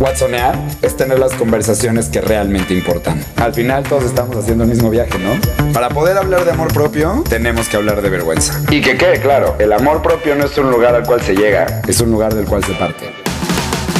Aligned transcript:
Watsonear 0.00 0.58
es 0.82 0.96
tener 0.96 1.20
las 1.20 1.34
conversaciones 1.34 2.08
que 2.08 2.20
realmente 2.20 2.74
importan. 2.74 3.24
Al 3.36 3.54
final 3.54 3.84
todos 3.84 4.04
estamos 4.04 4.36
haciendo 4.36 4.64
el 4.64 4.70
mismo 4.70 4.90
viaje, 4.90 5.18
¿no? 5.20 5.72
Para 5.72 5.88
poder 5.88 6.18
hablar 6.18 6.44
de 6.44 6.50
amor 6.50 6.72
propio, 6.72 7.22
tenemos 7.28 7.68
que 7.68 7.76
hablar 7.76 8.02
de 8.02 8.10
vergüenza. 8.10 8.60
Y 8.70 8.80
que 8.80 8.96
quede 8.96 9.20
claro, 9.20 9.54
el 9.60 9.72
amor 9.72 10.02
propio 10.02 10.34
no 10.34 10.46
es 10.46 10.58
un 10.58 10.70
lugar 10.70 10.96
al 10.96 11.06
cual 11.06 11.20
se 11.20 11.36
llega, 11.36 11.82
es 11.86 12.00
un 12.00 12.10
lugar 12.10 12.34
del 12.34 12.44
cual 12.44 12.64
se 12.64 12.72
parte. 12.74 13.10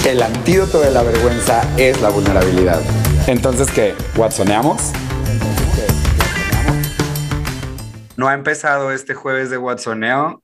El 0.04 0.21
antídoto 0.21 0.80
de 0.80 0.91
la 0.91 1.03
vergüenza 1.04 1.62
es 1.79 2.03
la 2.03 2.11
vulnerabilidad. 2.11 2.81
Entonces, 3.29 3.71
¿qué? 3.71 3.95
¿Watsoneamos? 4.17 4.90
No 8.17 8.29
ha 8.29 8.35
empezado 8.35 8.90
este 8.90 9.15
jueves 9.15 9.49
de 9.49 9.58
Watsoneo 9.58 10.42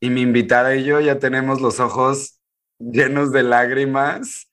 y 0.00 0.10
mi 0.10 0.20
invitada 0.20 0.76
y 0.76 0.84
yo 0.84 1.00
ya 1.00 1.18
tenemos 1.18 1.62
los 1.62 1.80
ojos 1.80 2.40
llenos 2.78 3.32
de 3.32 3.42
lágrimas 3.42 4.45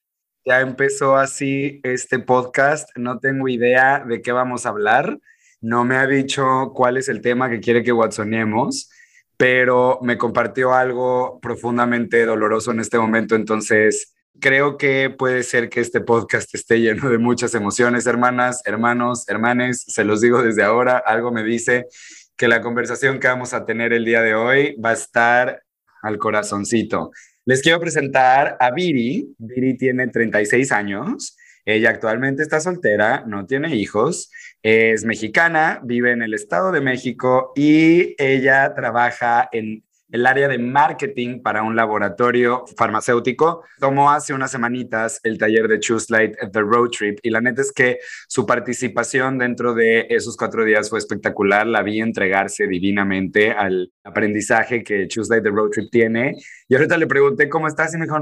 ya 0.45 0.61
empezó 0.61 1.15
así 1.15 1.79
este 1.83 2.19
podcast. 2.19 2.89
No 2.95 3.19
tengo 3.19 3.47
idea 3.47 4.03
de 4.05 4.21
qué 4.21 4.31
vamos 4.31 4.65
a 4.65 4.69
hablar. 4.69 5.19
No 5.61 5.85
me 5.85 5.95
ha 5.95 6.05
dicho 6.05 6.71
cuál 6.75 6.97
es 6.97 7.07
el 7.07 7.21
tema 7.21 7.49
que 7.49 7.61
quiere 7.61 7.83
que 7.83 7.93
watsonemos, 7.93 8.89
pero 9.37 9.99
me 10.01 10.17
compartió 10.17 10.73
algo 10.73 11.39
profundamente 11.41 12.25
doloroso 12.25 12.71
en 12.71 12.81
este 12.81 12.97
momento. 12.97 13.35
Entonces, 13.35 14.13
creo 14.39 14.77
que 14.77 15.09
puede 15.09 15.43
ser 15.43 15.69
que 15.69 15.79
este 15.79 16.01
podcast 16.01 16.53
esté 16.53 16.81
lleno 16.81 17.09
de 17.09 17.17
muchas 17.17 17.55
emociones, 17.55 18.05
hermanas, 18.05 18.61
hermanos, 18.65 19.27
hermanes. 19.29 19.85
Se 19.87 20.03
los 20.03 20.19
digo 20.19 20.43
desde 20.43 20.63
ahora. 20.63 20.97
Algo 20.97 21.31
me 21.31 21.43
dice 21.43 21.85
que 22.35 22.49
la 22.49 22.61
conversación 22.61 23.19
que 23.19 23.27
vamos 23.27 23.53
a 23.53 23.65
tener 23.65 23.93
el 23.93 24.03
día 24.03 24.21
de 24.21 24.35
hoy 24.35 24.75
va 24.75 24.89
a 24.89 24.93
estar 24.93 25.63
al 26.01 26.17
corazoncito. 26.17 27.11
Les 27.45 27.61
quiero 27.61 27.79
presentar 27.79 28.55
a 28.57 28.71
Viri. 28.71 29.35
Viri 29.37 29.75
tiene 29.75 30.07
36 30.07 30.71
años. 30.71 31.35
Ella 31.65 31.89
actualmente 31.89 32.41
está 32.41 32.59
soltera, 32.59 33.23
no 33.25 33.45
tiene 33.45 33.75
hijos, 33.75 34.29
es 34.61 35.05
mexicana, 35.05 35.79
vive 35.83 36.11
en 36.11 36.21
el 36.21 36.33
Estado 36.33 36.73
de 36.73 36.81
México 36.81 37.53
y 37.55 38.21
ella 38.21 38.73
trabaja 38.75 39.47
en 39.51 39.83
el 40.13 40.27
área 40.27 40.47
de 40.47 40.59
marketing 40.59 41.41
para 41.41 41.63
un 41.63 41.75
laboratorio 41.75 42.65
farmacéutico. 42.77 43.63
Tomó 43.79 44.11
hace 44.11 44.31
unas 44.33 44.51
semanitas 44.51 45.19
el 45.23 45.39
taller 45.39 45.67
de 45.67 45.79
Choose 45.79 46.05
Light 46.09 46.35
The 46.51 46.61
Road 46.61 46.91
Trip 46.91 47.19
y 47.23 47.31
la 47.31 47.41
neta 47.41 47.63
es 47.63 47.71
que 47.71 47.97
su 48.27 48.45
participación 48.45 49.39
dentro 49.39 49.73
de 49.73 50.05
esos 50.11 50.37
cuatro 50.37 50.63
días 50.65 50.91
fue 50.91 50.99
espectacular. 50.99 51.65
La 51.65 51.81
vi 51.81 51.99
entregarse 51.99 52.67
divinamente 52.67 53.53
al 53.53 53.91
aprendizaje 54.03 54.83
que 54.83 55.07
Choose 55.07 55.31
Light 55.31 55.43
The 55.43 55.49
Road 55.49 55.71
Trip 55.71 55.89
tiene. 55.89 56.35
Y 56.69 56.75
ahorita 56.75 56.95
le 56.97 57.07
pregunté 57.07 57.49
cómo 57.49 57.67
estás 57.67 57.95
y 57.95 57.97
me 57.97 58.05
dijo, 58.05 58.19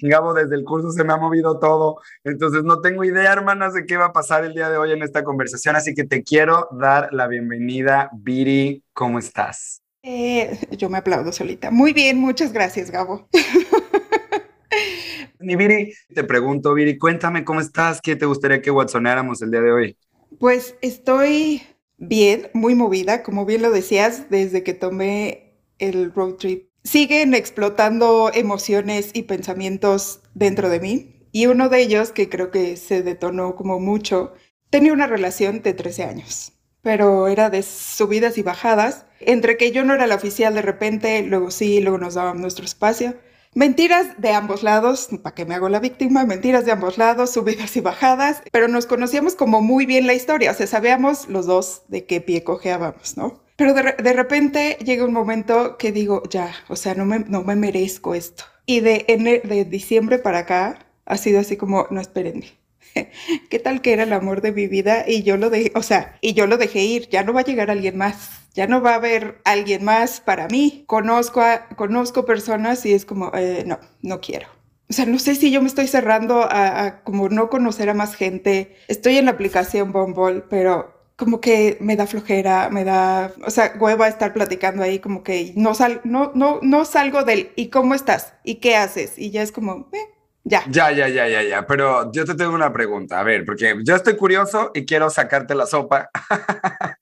Gabo, 0.00 0.32
desde 0.32 0.56
el 0.56 0.64
curso 0.64 0.92
se 0.92 1.04
me 1.04 1.12
ha 1.12 1.18
movido 1.18 1.58
todo. 1.58 1.98
Entonces 2.24 2.64
no 2.64 2.80
tengo 2.80 3.04
idea, 3.04 3.34
hermanas, 3.34 3.74
de 3.74 3.84
qué 3.84 3.98
va 3.98 4.06
a 4.06 4.12
pasar 4.14 4.46
el 4.46 4.54
día 4.54 4.70
de 4.70 4.78
hoy 4.78 4.92
en 4.92 5.02
esta 5.02 5.22
conversación. 5.24 5.76
Así 5.76 5.94
que 5.94 6.04
te 6.04 6.22
quiero 6.22 6.70
dar 6.72 7.12
la 7.12 7.26
bienvenida. 7.28 8.08
Viri, 8.14 8.82
¿cómo 8.94 9.18
estás? 9.18 9.83
Eh, 10.06 10.58
yo 10.76 10.90
me 10.90 10.98
aplaudo 10.98 11.32
solita. 11.32 11.70
Muy 11.70 11.94
bien, 11.94 12.18
muchas 12.18 12.52
gracias, 12.52 12.90
Gabo. 12.90 13.26
Mi 15.40 15.56
Viri, 15.56 15.94
te 16.14 16.24
pregunto, 16.24 16.74
Viri, 16.74 16.98
cuéntame 16.98 17.42
cómo 17.42 17.60
estás, 17.60 18.02
qué 18.02 18.14
te 18.14 18.26
gustaría 18.26 18.60
que 18.60 18.70
watsoneáramos 18.70 19.40
el 19.40 19.50
día 19.50 19.62
de 19.62 19.72
hoy. 19.72 19.96
Pues 20.38 20.76
estoy 20.82 21.62
bien, 21.96 22.50
muy 22.52 22.74
movida, 22.74 23.22
como 23.22 23.46
bien 23.46 23.62
lo 23.62 23.70
decías, 23.70 24.28
desde 24.28 24.62
que 24.62 24.74
tomé 24.74 25.54
el 25.78 26.12
road 26.12 26.34
trip. 26.34 26.68
Siguen 26.82 27.32
explotando 27.32 28.30
emociones 28.34 29.10
y 29.14 29.22
pensamientos 29.22 30.20
dentro 30.34 30.68
de 30.68 30.80
mí. 30.80 31.28
Y 31.32 31.46
uno 31.46 31.70
de 31.70 31.80
ellos, 31.80 32.12
que 32.12 32.28
creo 32.28 32.50
que 32.50 32.76
se 32.76 33.02
detonó 33.02 33.56
como 33.56 33.80
mucho, 33.80 34.34
tenía 34.68 34.92
una 34.92 35.06
relación 35.06 35.62
de 35.62 35.72
13 35.72 36.04
años 36.04 36.54
pero 36.84 37.28
era 37.28 37.50
de 37.50 37.62
subidas 37.62 38.38
y 38.38 38.42
bajadas. 38.42 39.06
Entre 39.26 39.56
que 39.56 39.72
yo 39.72 39.84
no 39.84 39.94
era 39.94 40.06
la 40.06 40.14
oficial 40.14 40.54
de 40.54 40.62
repente, 40.62 41.22
luego 41.22 41.50
sí, 41.50 41.80
luego 41.80 41.98
nos 41.98 42.14
daban 42.14 42.40
nuestro 42.40 42.64
espacio. 42.64 43.14
Mentiras 43.54 44.20
de 44.20 44.32
ambos 44.32 44.64
lados, 44.64 45.08
¿para 45.22 45.34
qué 45.34 45.44
me 45.44 45.54
hago 45.54 45.68
la 45.68 45.78
víctima? 45.78 46.24
Mentiras 46.24 46.64
de 46.64 46.72
ambos 46.72 46.98
lados, 46.98 47.30
subidas 47.32 47.76
y 47.76 47.80
bajadas, 47.80 48.42
pero 48.50 48.66
nos 48.66 48.86
conocíamos 48.86 49.36
como 49.36 49.60
muy 49.60 49.86
bien 49.86 50.08
la 50.08 50.14
historia, 50.14 50.50
o 50.50 50.54
sea, 50.54 50.66
sabíamos 50.66 51.28
los 51.28 51.46
dos 51.46 51.82
de 51.86 52.04
qué 52.04 52.20
pie 52.20 52.42
cojeábamos, 52.42 53.16
¿no? 53.16 53.44
Pero 53.54 53.72
de, 53.72 53.92
de 53.92 54.12
repente 54.12 54.76
llega 54.84 55.04
un 55.04 55.12
momento 55.12 55.78
que 55.78 55.92
digo, 55.92 56.24
ya, 56.28 56.52
o 56.68 56.74
sea, 56.74 56.96
no 56.96 57.04
me, 57.04 57.20
no 57.20 57.44
me 57.44 57.54
merezco 57.54 58.16
esto. 58.16 58.42
Y 58.66 58.80
de, 58.80 59.04
de 59.44 59.64
diciembre 59.64 60.18
para 60.18 60.38
acá 60.38 60.86
ha 61.04 61.16
sido 61.16 61.38
así 61.38 61.56
como, 61.56 61.86
no, 61.90 62.00
espérenme, 62.00 62.58
¿qué 63.50 63.58
tal 63.58 63.80
que 63.80 63.92
era 63.92 64.04
el 64.04 64.12
amor 64.12 64.40
de 64.40 64.52
mi 64.52 64.66
vida? 64.66 65.04
Y 65.06 65.22
yo 65.22 65.36
lo 65.36 65.50
dejé, 65.50 65.72
o 65.74 65.82
sea, 65.82 66.18
y 66.20 66.34
yo 66.34 66.46
lo 66.46 66.56
dejé 66.56 66.82
ir, 66.82 67.08
ya 67.08 67.22
no 67.24 67.32
va 67.32 67.40
a 67.40 67.44
llegar 67.44 67.70
alguien 67.70 67.96
más, 67.96 68.46
ya 68.54 68.66
no 68.66 68.82
va 68.82 68.92
a 68.92 68.96
haber 68.96 69.40
alguien 69.44 69.84
más 69.84 70.20
para 70.20 70.48
mí. 70.48 70.84
Conozco, 70.86 71.40
a, 71.40 71.68
conozco 71.76 72.24
personas 72.24 72.84
y 72.86 72.94
es 72.94 73.04
como, 73.04 73.32
eh, 73.34 73.64
no, 73.66 73.78
no 74.02 74.20
quiero. 74.20 74.48
O 74.90 74.92
sea, 74.92 75.06
no 75.06 75.18
sé 75.18 75.34
si 75.34 75.50
yo 75.50 75.60
me 75.62 75.68
estoy 75.68 75.88
cerrando 75.88 76.46
a, 76.48 77.02
como 77.04 77.28
no 77.28 77.48
conocer 77.48 77.88
a 77.88 77.94
más 77.94 78.14
gente. 78.14 78.76
Estoy 78.88 79.16
en 79.16 79.24
la 79.24 79.32
aplicación 79.32 79.92
Bumble, 79.92 80.44
pero 80.50 80.92
como 81.16 81.40
que 81.40 81.78
me 81.80 81.96
da 81.96 82.06
flojera, 82.06 82.68
me 82.70 82.84
da, 82.84 83.32
o 83.46 83.50
sea, 83.50 83.74
hueva 83.78 84.08
estar 84.08 84.32
platicando 84.32 84.82
ahí, 84.82 84.98
como 84.98 85.22
que 85.22 85.52
no, 85.56 85.74
sal, 85.74 86.00
no, 86.04 86.32
no, 86.34 86.58
no 86.62 86.84
salgo 86.84 87.22
del 87.22 87.52
¿y 87.56 87.68
cómo 87.68 87.94
estás? 87.94 88.34
¿Y 88.44 88.56
qué 88.56 88.76
haces? 88.76 89.18
Y 89.18 89.30
ya 89.30 89.42
es 89.42 89.52
como, 89.52 89.88
eh, 89.92 90.14
ya. 90.44 90.64
Ya, 90.70 91.08
ya, 91.08 91.08
ya, 91.08 91.42
ya. 91.42 91.66
Pero 91.66 92.12
yo 92.12 92.24
te 92.24 92.34
tengo 92.34 92.54
una 92.54 92.72
pregunta. 92.72 93.20
A 93.20 93.22
ver, 93.22 93.44
porque 93.44 93.76
yo 93.84 93.96
estoy 93.96 94.16
curioso 94.16 94.70
y 94.74 94.84
quiero 94.84 95.10
sacarte 95.10 95.54
la 95.54 95.66
sopa 95.66 96.10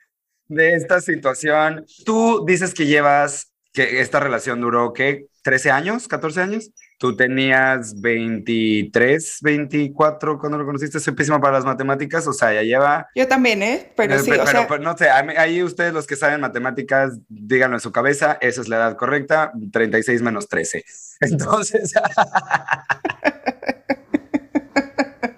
de 0.47 0.75
esta 0.75 1.01
situación. 1.01 1.85
Tú 2.05 2.45
dices 2.47 2.75
que 2.75 2.87
llevas, 2.87 3.53
que 3.73 4.01
esta 4.01 4.21
relación 4.21 4.61
duró, 4.61 4.93
¿qué? 4.93 5.27
¿13 5.45 5.71
años? 5.71 6.09
¿14 6.09 6.43
años? 6.43 6.71
Tú 7.03 7.17
tenías 7.17 8.01
23, 8.01 9.39
24 9.43 10.39
cuando 10.39 10.57
lo 10.57 10.65
conociste. 10.65 11.01
Soy 11.01 11.15
pésima 11.15 11.41
para 11.41 11.55
las 11.55 11.65
matemáticas, 11.65 12.29
o 12.29 12.33
sea, 12.33 12.55
ya 12.55 12.63
lleva. 12.63 13.09
Yo 13.17 13.27
también, 13.27 13.61
¿eh? 13.61 13.93
Pero, 13.97 14.21
sí, 14.21 14.31
pero, 14.31 14.45
o 14.45 14.47
sea... 14.47 14.69
pero 14.69 14.85
no 14.85 14.97
sé, 14.97 15.11
ahí 15.11 15.65
ustedes 15.65 15.93
los 15.93 16.07
que 16.07 16.15
saben 16.15 16.41
matemáticas, 16.41 17.19
díganlo 17.29 17.77
en 17.77 17.81
su 17.81 17.91
cabeza, 17.91 18.39
esa 18.41 18.61
es 18.61 18.69
la 18.69 18.77
edad 18.77 18.97
correcta, 18.97 19.51
36 19.73 20.23
menos 20.23 20.47
13. 20.47 20.85
Entonces, 21.23 21.93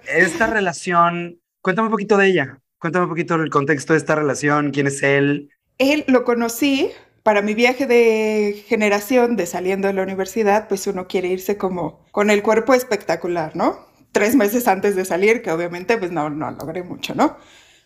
esta 0.07 0.45
relación, 0.45 1.41
cuéntame 1.61 1.87
un 1.87 1.91
poquito 1.91 2.15
de 2.17 2.27
ella, 2.27 2.59
cuéntame 2.77 3.05
un 3.05 3.09
poquito 3.09 3.39
del 3.39 3.49
contexto 3.49 3.93
de 3.93 3.97
esta 3.97 4.13
relación, 4.13 4.69
quién 4.69 4.85
es 4.85 5.01
él. 5.01 5.49
Él 5.79 6.05
lo 6.07 6.25
conocí 6.25 6.91
para 7.25 7.41
mi 7.41 7.55
viaje 7.55 7.87
de 7.87 8.63
generación 8.67 9.35
de 9.35 9.47
saliendo 9.47 9.87
de 9.87 9.95
la 9.95 10.03
universidad, 10.03 10.67
pues 10.67 10.85
uno 10.85 11.07
quiere 11.07 11.29
irse 11.29 11.57
como 11.57 12.05
con 12.11 12.29
el 12.29 12.43
cuerpo 12.43 12.75
espectacular, 12.75 13.55
¿no? 13.55 13.83
Tres 14.11 14.35
meses 14.35 14.67
antes 14.67 14.95
de 14.95 15.05
salir, 15.05 15.41
que 15.41 15.49
obviamente 15.49 15.97
pues 15.97 16.11
no, 16.11 16.29
no 16.29 16.51
logré 16.51 16.83
mucho, 16.83 17.15
¿no? 17.15 17.35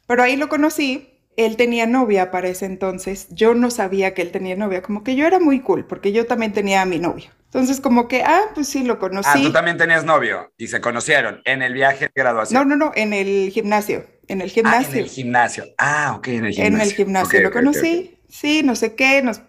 Pero 0.07 0.23
ahí 0.23 0.35
lo 0.35 0.49
conocí, 0.49 1.21
él 1.37 1.55
tenía 1.55 1.87
novia 1.87 2.31
para 2.31 2.49
ese 2.49 2.65
entonces, 2.65 3.27
yo 3.29 3.53
no 3.53 3.71
sabía 3.71 4.13
que 4.13 4.23
él 4.23 4.31
tenía 4.31 4.57
novia, 4.57 4.81
como 4.81 5.05
que 5.05 5.15
yo 5.15 5.25
era 5.25 5.39
muy 5.39 5.61
cool, 5.61 5.87
porque 5.87 6.11
yo 6.11 6.25
también 6.25 6.51
tenía 6.51 6.81
a 6.81 6.85
mi 6.85 6.99
novio. 6.99 7.29
Entonces, 7.45 7.79
como 7.79 8.09
que, 8.09 8.23
ah, 8.23 8.41
pues 8.53 8.67
sí, 8.67 8.83
lo 8.83 8.99
conocí. 8.99 9.29
Ah, 9.33 9.39
tú 9.41 9.53
también 9.53 9.77
tenías 9.77 10.03
novio 10.03 10.51
y 10.57 10.67
se 10.67 10.81
conocieron 10.81 11.41
en 11.45 11.61
el 11.61 11.73
viaje 11.73 12.07
de 12.07 12.11
graduación. 12.13 12.67
No, 12.67 12.75
no, 12.75 12.87
no, 12.87 12.91
en 12.93 13.13
el 13.13 13.51
gimnasio. 13.51 14.05
En 14.27 14.41
el 14.41 14.49
gimnasio. 14.49 14.89
Ah, 14.89 14.97
en 14.97 14.99
el 14.99 15.09
gimnasio. 15.09 15.63
Ah, 15.77 16.15
ok, 16.17 16.27
en 16.27 16.45
el 16.45 16.51
gimnasio. 16.51 16.75
En 16.75 16.81
el 16.81 16.93
gimnasio 16.93 17.27
okay, 17.27 17.41
lo 17.41 17.47
okay, 17.47 17.61
conocí. 17.61 17.79
Okay, 17.79 18.18
sí, 18.29 18.63
no 18.63 18.75
sé 18.75 18.95
qué, 18.95 19.21
nos, 19.21 19.41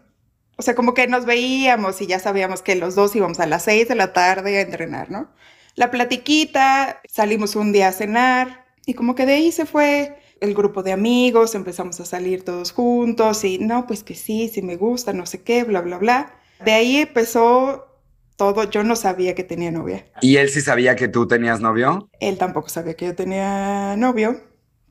o 0.56 0.62
sea, 0.62 0.74
como 0.74 0.94
que 0.94 1.06
nos 1.06 1.24
veíamos 1.24 2.00
y 2.00 2.06
ya 2.06 2.18
sabíamos 2.18 2.62
que 2.62 2.74
los 2.76 2.94
dos 2.94 3.14
íbamos 3.14 3.40
a 3.40 3.46
las 3.46 3.64
seis 3.64 3.88
de 3.88 3.94
la 3.94 4.12
tarde 4.12 4.58
a 4.58 4.62
entrenar, 4.62 5.10
¿no? 5.10 5.30
La 5.76 5.90
platiquita, 5.90 7.00
salimos 7.08 7.56
un 7.56 7.72
día 7.72 7.88
a 7.88 7.92
cenar 7.92 8.66
y 8.86 8.94
como 8.94 9.14
que 9.14 9.26
de 9.26 9.34
ahí 9.34 9.52
se 9.52 9.66
fue 9.66 10.18
el 10.40 10.54
grupo 10.54 10.82
de 10.82 10.92
amigos, 10.92 11.54
empezamos 11.54 12.00
a 12.00 12.04
salir 12.04 12.44
todos 12.44 12.72
juntos 12.72 13.44
y 13.44 13.58
no, 13.58 13.86
pues 13.86 14.02
que 14.02 14.14
sí, 14.14 14.48
sí 14.52 14.62
me 14.62 14.76
gusta, 14.76 15.12
no 15.12 15.26
sé 15.26 15.42
qué, 15.42 15.64
bla, 15.64 15.80
bla, 15.80 15.98
bla. 15.98 16.34
De 16.64 16.72
ahí 16.72 16.96
empezó 16.96 17.86
todo, 18.36 18.64
yo 18.64 18.82
no 18.82 18.96
sabía 18.96 19.34
que 19.34 19.44
tenía 19.44 19.70
novia. 19.70 20.06
¿Y 20.22 20.36
él 20.36 20.48
sí 20.48 20.60
sabía 20.60 20.96
que 20.96 21.08
tú 21.08 21.28
tenías 21.28 21.60
novio? 21.60 22.08
Él 22.20 22.38
tampoco 22.38 22.68
sabía 22.68 22.94
que 22.94 23.06
yo 23.06 23.14
tenía 23.14 23.96
novio. 23.96 24.40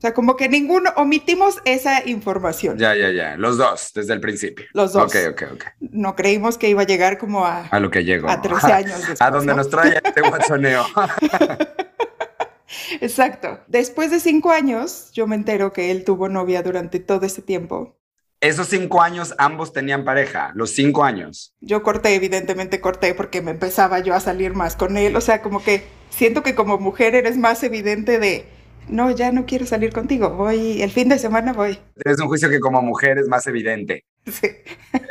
sea, 0.00 0.14
como 0.14 0.34
que 0.34 0.48
ninguno, 0.48 0.88
omitimos 0.96 1.58
esa 1.66 2.08
información. 2.08 2.78
Ya, 2.78 2.94
ya, 2.94 3.10
ya. 3.10 3.36
Los 3.36 3.58
dos, 3.58 3.92
desde 3.94 4.14
el 4.14 4.20
principio. 4.22 4.64
Los 4.72 4.94
dos. 4.94 5.14
Ok, 5.14 5.32
ok, 5.32 5.42
ok. 5.52 5.64
No 5.78 6.16
creímos 6.16 6.56
que 6.56 6.70
iba 6.70 6.80
a 6.80 6.86
llegar 6.86 7.18
como 7.18 7.44
a... 7.44 7.66
A 7.66 7.80
lo 7.80 7.90
que 7.90 8.02
llegó. 8.02 8.30
A 8.30 8.40
13 8.40 8.72
años 8.72 8.96
después, 9.06 9.20
A 9.20 9.30
donde 9.30 9.52
¿no? 9.52 9.58
nos 9.58 9.68
trae 9.68 10.00
este 10.02 10.22
guachoneo. 10.22 10.86
Exacto. 13.02 13.60
Después 13.68 14.10
de 14.10 14.20
cinco 14.20 14.52
años, 14.52 15.10
yo 15.12 15.26
me 15.26 15.36
entero 15.36 15.74
que 15.74 15.90
él 15.90 16.02
tuvo 16.02 16.30
novia 16.30 16.62
durante 16.62 16.98
todo 16.98 17.26
ese 17.26 17.42
tiempo. 17.42 17.98
Esos 18.40 18.68
cinco 18.68 19.02
años 19.02 19.34
ambos 19.36 19.74
tenían 19.74 20.06
pareja, 20.06 20.52
los 20.54 20.70
cinco 20.70 21.04
años. 21.04 21.54
Yo 21.60 21.82
corté, 21.82 22.14
evidentemente 22.14 22.80
corté 22.80 23.14
porque 23.14 23.42
me 23.42 23.50
empezaba 23.50 23.98
yo 23.98 24.14
a 24.14 24.20
salir 24.20 24.54
más 24.54 24.76
con 24.76 24.96
él. 24.96 25.14
O 25.14 25.20
sea, 25.20 25.42
como 25.42 25.62
que 25.62 25.84
siento 26.08 26.42
que 26.42 26.54
como 26.54 26.78
mujer 26.78 27.14
eres 27.14 27.36
más 27.36 27.62
evidente 27.64 28.18
de, 28.18 28.46
no, 28.88 29.10
ya 29.10 29.32
no 29.32 29.46
quiero 29.46 29.66
salir 29.66 29.92
contigo, 29.92 30.30
voy, 30.30 30.82
el 30.82 30.90
fin 30.90 31.08
de 31.08 31.18
semana 31.18 31.52
voy. 31.52 31.78
Es 32.04 32.20
un 32.20 32.28
juicio 32.28 32.48
que 32.48 32.60
como 32.60 32.82
mujer 32.82 33.18
es 33.18 33.28
más 33.28 33.46
evidente. 33.46 34.04
Sí. 34.26 34.48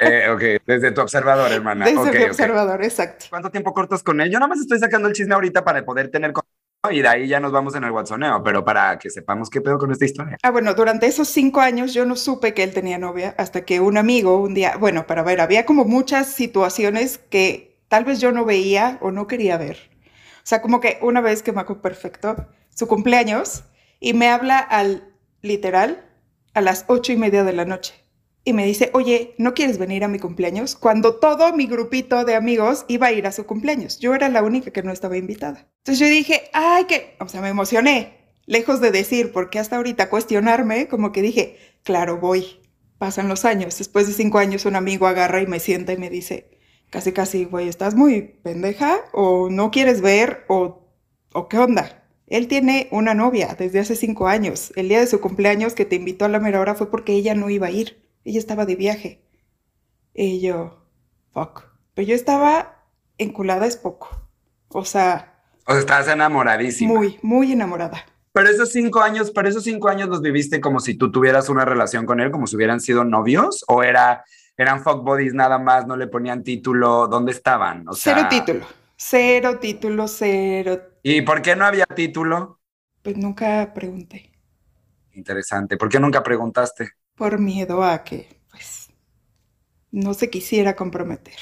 Eh, 0.01 0.29
ok, 0.29 0.63
desde 0.65 0.91
tu 0.91 1.01
observador, 1.01 1.51
hermana. 1.51 1.85
Desde 1.85 1.99
Ok, 1.99 2.13
mi 2.13 2.23
observador, 2.23 2.83
exacto. 2.83 3.25
¿Cuánto 3.29 3.49
tiempo 3.49 3.73
cortas 3.73 4.03
con 4.03 4.21
él? 4.21 4.29
Yo 4.29 4.39
nada 4.39 4.47
más 4.47 4.59
estoy 4.59 4.79
sacando 4.79 5.07
el 5.07 5.13
chisme 5.13 5.33
ahorita 5.33 5.63
para 5.63 5.83
poder 5.83 6.09
tener 6.09 6.33
y 6.89 7.01
de 7.01 7.07
ahí 7.09 7.27
ya 7.27 7.41
nos 7.41 7.51
vamos 7.51 7.75
en 7.75 7.83
el 7.83 7.91
WhatsApp, 7.91 8.41
pero 8.43 8.63
para 8.63 8.97
que 8.97 9.09
sepamos 9.09 9.49
qué 9.49 9.59
pedo 9.59 9.77
con 9.77 9.91
esta 9.91 10.05
historia. 10.05 10.37
Ah, 10.41 10.49
bueno, 10.49 10.73
durante 10.73 11.07
esos 11.07 11.27
cinco 11.27 11.59
años 11.59 11.93
yo 11.93 12.05
no 12.05 12.15
supe 12.15 12.53
que 12.53 12.63
él 12.63 12.73
tenía 12.73 12.97
novia 12.97 13.35
hasta 13.37 13.65
que 13.65 13.81
un 13.81 13.97
amigo 13.97 14.41
un 14.41 14.53
día, 14.53 14.77
bueno, 14.77 15.05
para 15.05 15.21
ver, 15.21 15.41
había 15.41 15.65
como 15.65 15.83
muchas 15.83 16.27
situaciones 16.27 17.17
que 17.17 17.81
tal 17.89 18.05
vez 18.05 18.21
yo 18.21 18.31
no 18.31 18.45
veía 18.45 18.97
o 19.01 19.11
no 19.11 19.27
quería 19.27 19.57
ver. 19.57 19.89
O 20.37 20.47
sea, 20.49 20.61
como 20.61 20.79
que 20.79 20.99
una 21.01 21.19
vez 21.19 21.43
que 21.43 21.51
me 21.51 21.59
acuerdo 21.59 21.81
perfecto, 21.81 22.47
su 22.79 22.87
cumpleaños, 22.87 23.65
y 23.99 24.13
me 24.13 24.29
habla 24.29 24.57
al 24.57 25.13
literal 25.41 26.09
a 26.53 26.61
las 26.61 26.85
ocho 26.87 27.11
y 27.11 27.17
media 27.17 27.43
de 27.43 27.51
la 27.51 27.65
noche. 27.65 27.93
Y 28.45 28.53
me 28.53 28.65
dice, 28.65 28.89
oye, 28.93 29.35
¿no 29.37 29.53
quieres 29.53 29.77
venir 29.77 30.05
a 30.05 30.07
mi 30.07 30.17
cumpleaños? 30.17 30.77
Cuando 30.77 31.15
todo 31.15 31.51
mi 31.51 31.67
grupito 31.67 32.23
de 32.23 32.35
amigos 32.35 32.85
iba 32.87 33.07
a 33.07 33.11
ir 33.11 33.27
a 33.27 33.33
su 33.33 33.45
cumpleaños. 33.45 33.99
Yo 33.99 34.15
era 34.15 34.29
la 34.29 34.43
única 34.43 34.71
que 34.71 34.81
no 34.81 34.93
estaba 34.93 35.17
invitada. 35.17 35.67
Entonces 35.79 35.99
yo 35.99 36.07
dije, 36.07 36.49
ay, 36.53 36.85
que, 36.85 37.17
o 37.19 37.27
sea, 37.27 37.41
me 37.41 37.49
emocioné. 37.49 38.17
Lejos 38.45 38.79
de 38.79 38.91
decir, 38.91 39.33
porque 39.33 39.59
hasta 39.59 39.75
ahorita 39.75 40.09
cuestionarme, 40.09 40.87
como 40.87 41.11
que 41.11 41.21
dije, 41.21 41.57
claro, 41.83 42.17
voy. 42.17 42.61
Pasan 42.97 43.27
los 43.27 43.43
años. 43.43 43.77
Después 43.77 44.07
de 44.07 44.13
cinco 44.13 44.37
años, 44.37 44.65
un 44.65 44.77
amigo 44.77 45.05
agarra 45.05 45.41
y 45.41 45.47
me 45.47 45.59
sienta 45.59 45.91
y 45.91 45.97
me 45.97 46.09
dice, 46.09 46.57
casi, 46.89 47.11
casi, 47.11 47.43
güey, 47.43 47.67
¿estás 47.67 47.93
muy 47.93 48.21
pendeja? 48.21 49.01
¿O 49.11 49.49
no 49.49 49.69
quieres 49.69 49.99
ver? 49.99 50.45
¿O, 50.47 50.87
o 51.33 51.49
qué 51.49 51.57
onda? 51.57 51.98
Él 52.29 52.47
tiene 52.47 52.87
una 52.91 53.13
novia 53.13 53.55
desde 53.57 53.79
hace 53.79 53.95
cinco 53.95 54.27
años. 54.27 54.71
El 54.75 54.87
día 54.89 54.99
de 54.99 55.07
su 55.07 55.19
cumpleaños 55.19 55.73
que 55.73 55.85
te 55.85 55.95
invitó 55.95 56.25
a 56.25 56.29
la 56.29 56.39
mera 56.39 56.59
hora 56.61 56.75
fue 56.75 56.89
porque 56.91 57.13
ella 57.13 57.33
no 57.35 57.49
iba 57.49 57.67
a 57.67 57.71
ir. 57.71 58.05
Ella 58.23 58.39
estaba 58.39 58.65
de 58.65 58.75
viaje. 58.75 59.21
Y 60.13 60.39
yo, 60.41 60.85
fuck. 61.33 61.63
Pero 61.95 62.07
yo 62.07 62.15
estaba 62.15 62.85
enculada 63.17 63.65
es 63.65 63.77
poco. 63.77 64.09
O 64.69 64.85
sea, 64.85 65.41
O 65.65 65.71
sea, 65.71 65.79
estás 65.79 66.07
enamoradísima. 66.07 66.93
muy, 66.93 67.17
muy 67.21 67.51
enamorada. 67.51 68.05
Pero 68.31 68.47
esos 68.49 68.71
cinco 68.71 69.01
años, 69.01 69.31
pero 69.31 69.49
esos 69.49 69.63
cinco 69.63 69.89
años 69.89 70.07
los 70.07 70.21
viviste 70.21 70.61
como 70.61 70.79
si 70.79 70.93
tú 70.93 71.11
tuvieras 71.11 71.49
una 71.49 71.65
relación 71.65 72.05
con 72.05 72.19
él, 72.19 72.29
como 72.31 72.45
si 72.45 72.55
hubieran 72.55 72.79
sido 72.79 73.03
novios, 73.03 73.65
o 73.67 73.81
era, 73.81 74.23
eran 74.55 74.83
fuck 74.83 75.03
buddies 75.03 75.33
nada 75.33 75.57
más, 75.57 75.87
no 75.87 75.97
le 75.97 76.05
ponían 76.07 76.43
título, 76.43 77.07
¿dónde 77.07 77.31
estaban? 77.31 77.87
O 77.87 77.93
sea, 77.93 78.13
Cero 78.15 78.27
título. 78.29 78.65
Cero 78.95 79.57
título, 79.59 80.07
cero. 80.07 80.79
¿Y 81.03 81.21
por 81.23 81.41
qué 81.41 81.55
no 81.55 81.65
había 81.65 81.85
título? 81.85 82.59
Pues 83.03 83.17
nunca 83.17 83.73
pregunté. 83.73 84.31
Interesante. 85.13 85.77
¿Por 85.77 85.87
qué 85.89 85.99
nunca 85.99 86.23
preguntaste? 86.23 86.93
Por 87.19 87.37
miedo 87.37 87.83
a 87.83 88.03
que, 88.03 88.19
pues, 88.49 88.89
no 89.91 90.13
se 90.15 90.29
quisiera 90.29 90.75
comprometer. 90.75 91.35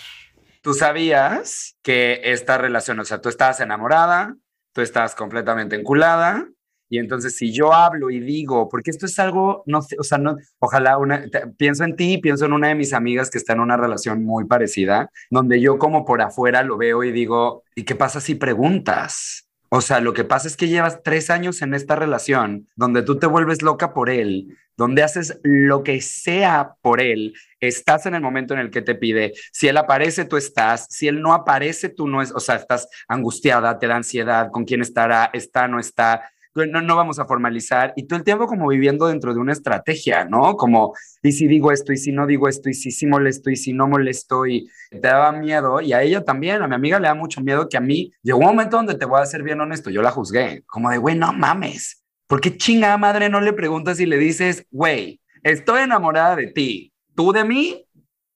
Tú 0.61 0.73
sabías 0.73 1.77
que 1.83 2.19
esta 2.23 2.57
relación, 2.57 2.99
o 2.99 3.05
sea, 3.05 3.21
tú 3.21 3.29
estabas 3.29 3.59
enamorada, 3.61 4.35
tú 4.73 4.81
estabas 4.81 5.15
completamente 5.15 5.75
enculada, 5.75 6.47
y 6.89 6.99
entonces 6.99 7.35
si 7.35 7.53
yo 7.53 7.73
hablo 7.73 8.09
y 8.09 8.19
digo, 8.19 8.69
porque 8.69 8.91
esto 8.91 9.05
es 9.05 9.19
algo, 9.19 9.63
no 9.65 9.81
sé, 9.81 9.97
o 9.99 10.03
sea, 10.03 10.17
no, 10.17 10.37
ojalá 10.59 10.97
una, 10.97 11.29
te- 11.29 11.47
pienso 11.57 11.83
en 11.83 11.95
ti, 11.95 12.17
pienso 12.17 12.45
en 12.45 12.53
una 12.53 12.69
de 12.69 12.75
mis 12.75 12.93
amigas 12.93 13.29
que 13.29 13.37
está 13.37 13.53
en 13.53 13.59
una 13.61 13.77
relación 13.77 14.23
muy 14.23 14.45
parecida, 14.45 15.09
donde 15.29 15.61
yo 15.61 15.77
como 15.77 16.05
por 16.05 16.21
afuera 16.21 16.63
lo 16.63 16.77
veo 16.77 17.03
y 17.03 17.11
digo, 17.11 17.63
¿y 17.75 17.83
qué 17.83 17.95
pasa 17.95 18.21
si 18.21 18.35
preguntas? 18.35 19.46
O 19.69 19.81
sea, 19.81 19.99
lo 19.99 20.13
que 20.13 20.23
pasa 20.23 20.47
es 20.47 20.55
que 20.55 20.69
llevas 20.69 21.03
tres 21.03 21.29
años 21.29 21.61
en 21.61 21.73
esta 21.73 21.95
relación 21.95 22.69
donde 22.75 23.03
tú 23.03 23.19
te 23.19 23.27
vuelves 23.27 23.61
loca 23.61 23.93
por 23.93 24.09
él, 24.09 24.57
donde 24.77 25.03
haces 25.03 25.39
lo 25.43 25.83
que 25.83 25.99
sea 26.01 26.75
por 26.81 27.01
él, 27.01 27.33
estás 27.59 28.05
en 28.05 28.15
el 28.15 28.21
momento 28.21 28.53
en 28.53 28.61
el 28.61 28.69
que 28.69 28.81
te 28.81 28.95
pide, 28.95 29.33
si 29.51 29.67
él 29.67 29.75
aparece, 29.75 30.23
tú 30.23 30.37
estás, 30.37 30.87
si 30.89 31.07
él 31.07 31.21
no 31.21 31.33
aparece, 31.33 31.89
tú 31.89 32.07
no 32.07 32.21
es, 32.21 32.31
o 32.31 32.39
sea, 32.39 32.55
estás 32.55 32.87
angustiada, 33.07 33.77
te 33.79 33.87
da 33.87 33.97
ansiedad, 33.97 34.49
con 34.51 34.63
quién 34.63 34.81
estará, 34.81 35.29
está, 35.33 35.67
no 35.67 35.79
está, 35.79 36.31
no, 36.65 36.81
no 36.81 36.95
vamos 36.95 37.19
a 37.19 37.25
formalizar, 37.25 37.93
y 37.95 38.07
todo 38.07 38.17
el 38.17 38.25
tiempo 38.25 38.47
como 38.47 38.67
viviendo 38.67 39.07
dentro 39.07 39.33
de 39.33 39.39
una 39.39 39.53
estrategia, 39.53 40.25
¿no? 40.25 40.55
Como, 40.55 40.93
y 41.21 41.31
si 41.31 41.47
digo 41.47 41.71
esto, 41.71 41.93
y 41.93 41.97
si 41.97 42.11
no 42.11 42.25
digo 42.25 42.47
esto, 42.47 42.69
y 42.69 42.73
si 42.73 42.91
sí 42.91 43.05
molesto, 43.05 43.49
y 43.49 43.55
si 43.55 43.73
no 43.73 43.87
molesto, 43.87 44.45
y 44.45 44.69
te 44.89 44.99
daba 44.99 45.31
miedo, 45.31 45.81
y 45.81 45.93
a 45.93 46.01
ella 46.01 46.23
también, 46.23 46.61
a 46.61 46.67
mi 46.67 46.75
amiga 46.75 46.99
le 46.99 47.07
da 47.07 47.13
mucho 47.13 47.41
miedo 47.41 47.67
que 47.69 47.77
a 47.77 47.81
mí, 47.81 48.11
llegó 48.23 48.39
un 48.39 48.45
momento 48.45 48.77
donde 48.77 48.95
te 48.95 49.05
voy 49.05 49.21
a 49.21 49.25
ser 49.25 49.43
bien 49.43 49.61
honesto, 49.61 49.89
yo 49.89 50.01
la 50.01 50.11
juzgué, 50.11 50.63
como 50.65 50.89
de, 50.89 50.97
güey, 50.97 51.15
no 51.15 51.33
mames, 51.33 52.03
¿por 52.27 52.41
qué 52.41 52.55
chingada 52.55 52.97
madre 52.97 53.29
no 53.29 53.41
le 53.41 53.53
preguntas 53.53 53.99
y 53.99 54.05
le 54.05 54.17
dices, 54.17 54.65
güey, 54.71 55.19
estoy 55.43 55.81
enamorada 55.81 56.35
de 56.35 56.47
ti, 56.47 56.93
tú 57.15 57.31
de 57.33 57.43
mí, 57.43 57.85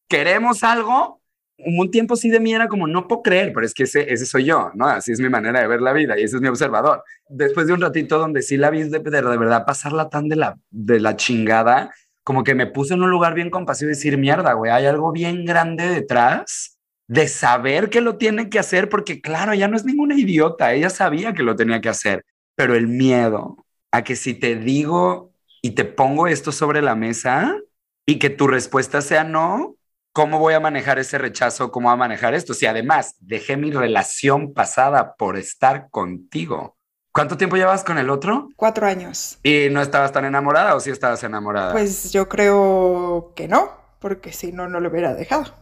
queremos 0.08 0.64
algo? 0.64 1.21
Un 1.66 1.92
tiempo 1.92 2.16
sí 2.16 2.30
de 2.30 2.40
mí 2.40 2.54
era 2.54 2.68
como, 2.68 2.88
no 2.88 3.08
puedo 3.08 3.22
creer, 3.22 3.52
pero 3.54 3.66
es 3.66 3.74
que 3.74 3.84
ese, 3.84 4.12
ese 4.12 4.26
soy 4.26 4.46
yo, 4.46 4.72
¿no? 4.76 4.88
Así 4.88 5.12
es 5.12 5.20
mi 5.20 5.30
manera 5.30 5.62
de 5.62 5.68
ver 5.68 5.82
la 5.82 5.94
vida 5.94 6.20
y 6.20 6.24
ese 6.24 6.38
es 6.38 6.42
mi 6.42 6.48
observador. 6.48 7.04
Después 7.28 7.68
de 7.68 7.74
un 7.74 7.82
ratito 7.82 8.18
donde 8.18 8.42
sí 8.42 8.58
la 8.58 8.70
vi 8.70 8.84
de, 8.84 9.00
de, 9.00 9.22
de 9.22 9.38
verdad 9.38 9.66
pasarla 9.66 10.10
tan 10.10 10.28
de 10.30 10.36
la, 10.36 10.58
de 10.70 11.00
la 11.00 11.16
chingada, 11.16 11.92
como 12.24 12.44
que 12.44 12.56
me 12.56 12.68
puse 12.68 12.94
en 12.94 13.02
un 13.02 13.10
lugar 13.10 13.34
bien 13.34 13.50
compasivo 13.50 13.90
y 13.90 13.96
decir, 13.96 14.18
mierda, 14.18 14.54
güey, 14.54 14.72
hay 14.72 14.86
algo 14.86 15.12
bien 15.12 15.46
grande 15.46 15.88
detrás 15.88 16.78
de 17.08 17.28
saber 17.28 17.90
que 17.90 18.00
lo 18.00 18.18
tiene 18.18 18.50
que 18.50 18.60
hacer, 18.60 18.88
porque 18.88 19.22
claro, 19.22 19.52
ella 19.52 19.68
no 19.68 19.76
es 19.76 19.84
ninguna 19.84 20.16
idiota, 20.16 20.74
ella 20.74 20.90
sabía 20.90 21.34
que 21.34 21.44
lo 21.44 21.56
tenía 21.56 21.82
que 21.82 21.90
hacer, 21.90 22.24
pero 22.56 22.74
el 22.74 22.88
miedo 22.88 23.66
a 23.92 24.04
que 24.04 24.16
si 24.16 24.34
te 24.34 24.56
digo 24.56 25.34
y 25.62 25.72
te 25.72 25.84
pongo 25.84 26.28
esto 26.28 26.52
sobre 26.52 26.82
la 26.82 26.96
mesa 26.96 27.58
y 28.06 28.18
que 28.18 28.30
tu 28.30 28.48
respuesta 28.48 29.02
sea 29.02 29.24
no, 29.24 29.76
¿cómo 30.14 30.40
voy 30.40 30.54
a 30.54 30.60
manejar 30.60 31.00
ese 31.00 31.18
rechazo? 31.18 31.72
¿Cómo 31.72 31.88
voy 31.90 31.94
a 31.94 31.98
manejar 31.98 32.34
esto? 32.34 32.54
Si 32.54 32.66
además 32.66 33.16
dejé 33.20 33.58
mi 33.58 33.72
relación 33.72 34.54
pasada 34.54 35.16
por 35.16 35.38
estar 35.38 35.90
contigo. 35.90 36.78
¿Cuánto 37.14 37.38
tiempo 37.38 37.58
llevas 37.58 37.84
con 37.84 37.98
el 37.98 38.10
otro? 38.10 38.48
Cuatro 38.56 38.88
años. 38.88 39.38
¿Y 39.44 39.68
no 39.70 39.82
estabas 39.82 40.14
tan 40.14 40.24
enamorada 40.26 40.76
o 40.76 40.80
sí 40.80 40.90
estabas 40.92 41.24
enamorada? 41.24 41.74
Pues 41.74 42.12
yo 42.14 42.30
creo 42.30 43.34
que 43.36 43.48
no, 43.48 43.70
porque 44.00 44.32
si 44.32 44.52
no, 44.54 44.70
no 44.70 44.80
lo 44.80 44.90
hubiera 44.90 45.14
dejado. 45.14 45.54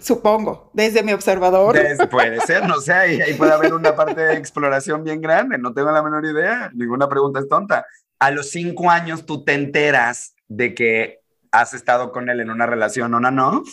Supongo, 0.00 0.70
desde 0.72 1.02
mi 1.02 1.12
observador. 1.12 1.74
Des- 1.74 2.06
puede 2.10 2.40
ser, 2.40 2.66
no 2.66 2.80
sé, 2.80 2.92
ahí, 2.92 3.20
ahí 3.20 3.34
puede 3.34 3.52
haber 3.52 3.74
una 3.74 3.94
parte 3.94 4.20
de 4.20 4.34
exploración 4.36 5.04
bien 5.04 5.20
grande, 5.20 5.58
no 5.58 5.74
tengo 5.74 5.90
la 5.90 6.02
menor 6.02 6.24
idea, 6.24 6.70
ninguna 6.72 7.08
pregunta 7.08 7.40
es 7.40 7.48
tonta. 7.48 7.84
A 8.18 8.30
los 8.30 8.50
cinco 8.50 8.88
años 8.90 9.26
tú 9.26 9.44
te 9.44 9.54
enteras 9.54 10.34
de 10.48 10.74
que 10.74 11.20
has 11.50 11.74
estado 11.74 12.12
con 12.12 12.30
él 12.30 12.40
en 12.40 12.50
una 12.50 12.66
relación 12.66 13.12
on 13.12 13.26
and 13.26 13.40
off, 13.40 13.68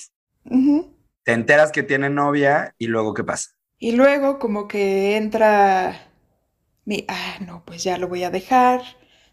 Te 1.23 1.33
enteras 1.33 1.71
que 1.71 1.83
tiene 1.83 2.09
novia 2.09 2.73
y 2.77 2.87
luego 2.87 3.13
¿qué 3.13 3.23
pasa? 3.23 3.49
Y 3.77 3.93
luego 3.93 4.39
como 4.39 4.67
que 4.67 5.15
entra 5.15 6.11
mi, 6.85 7.05
ah, 7.07 7.37
no, 7.45 7.63
pues 7.65 7.83
ya 7.83 7.97
lo 7.97 8.07
voy 8.07 8.23
a 8.23 8.31
dejar. 8.31 8.81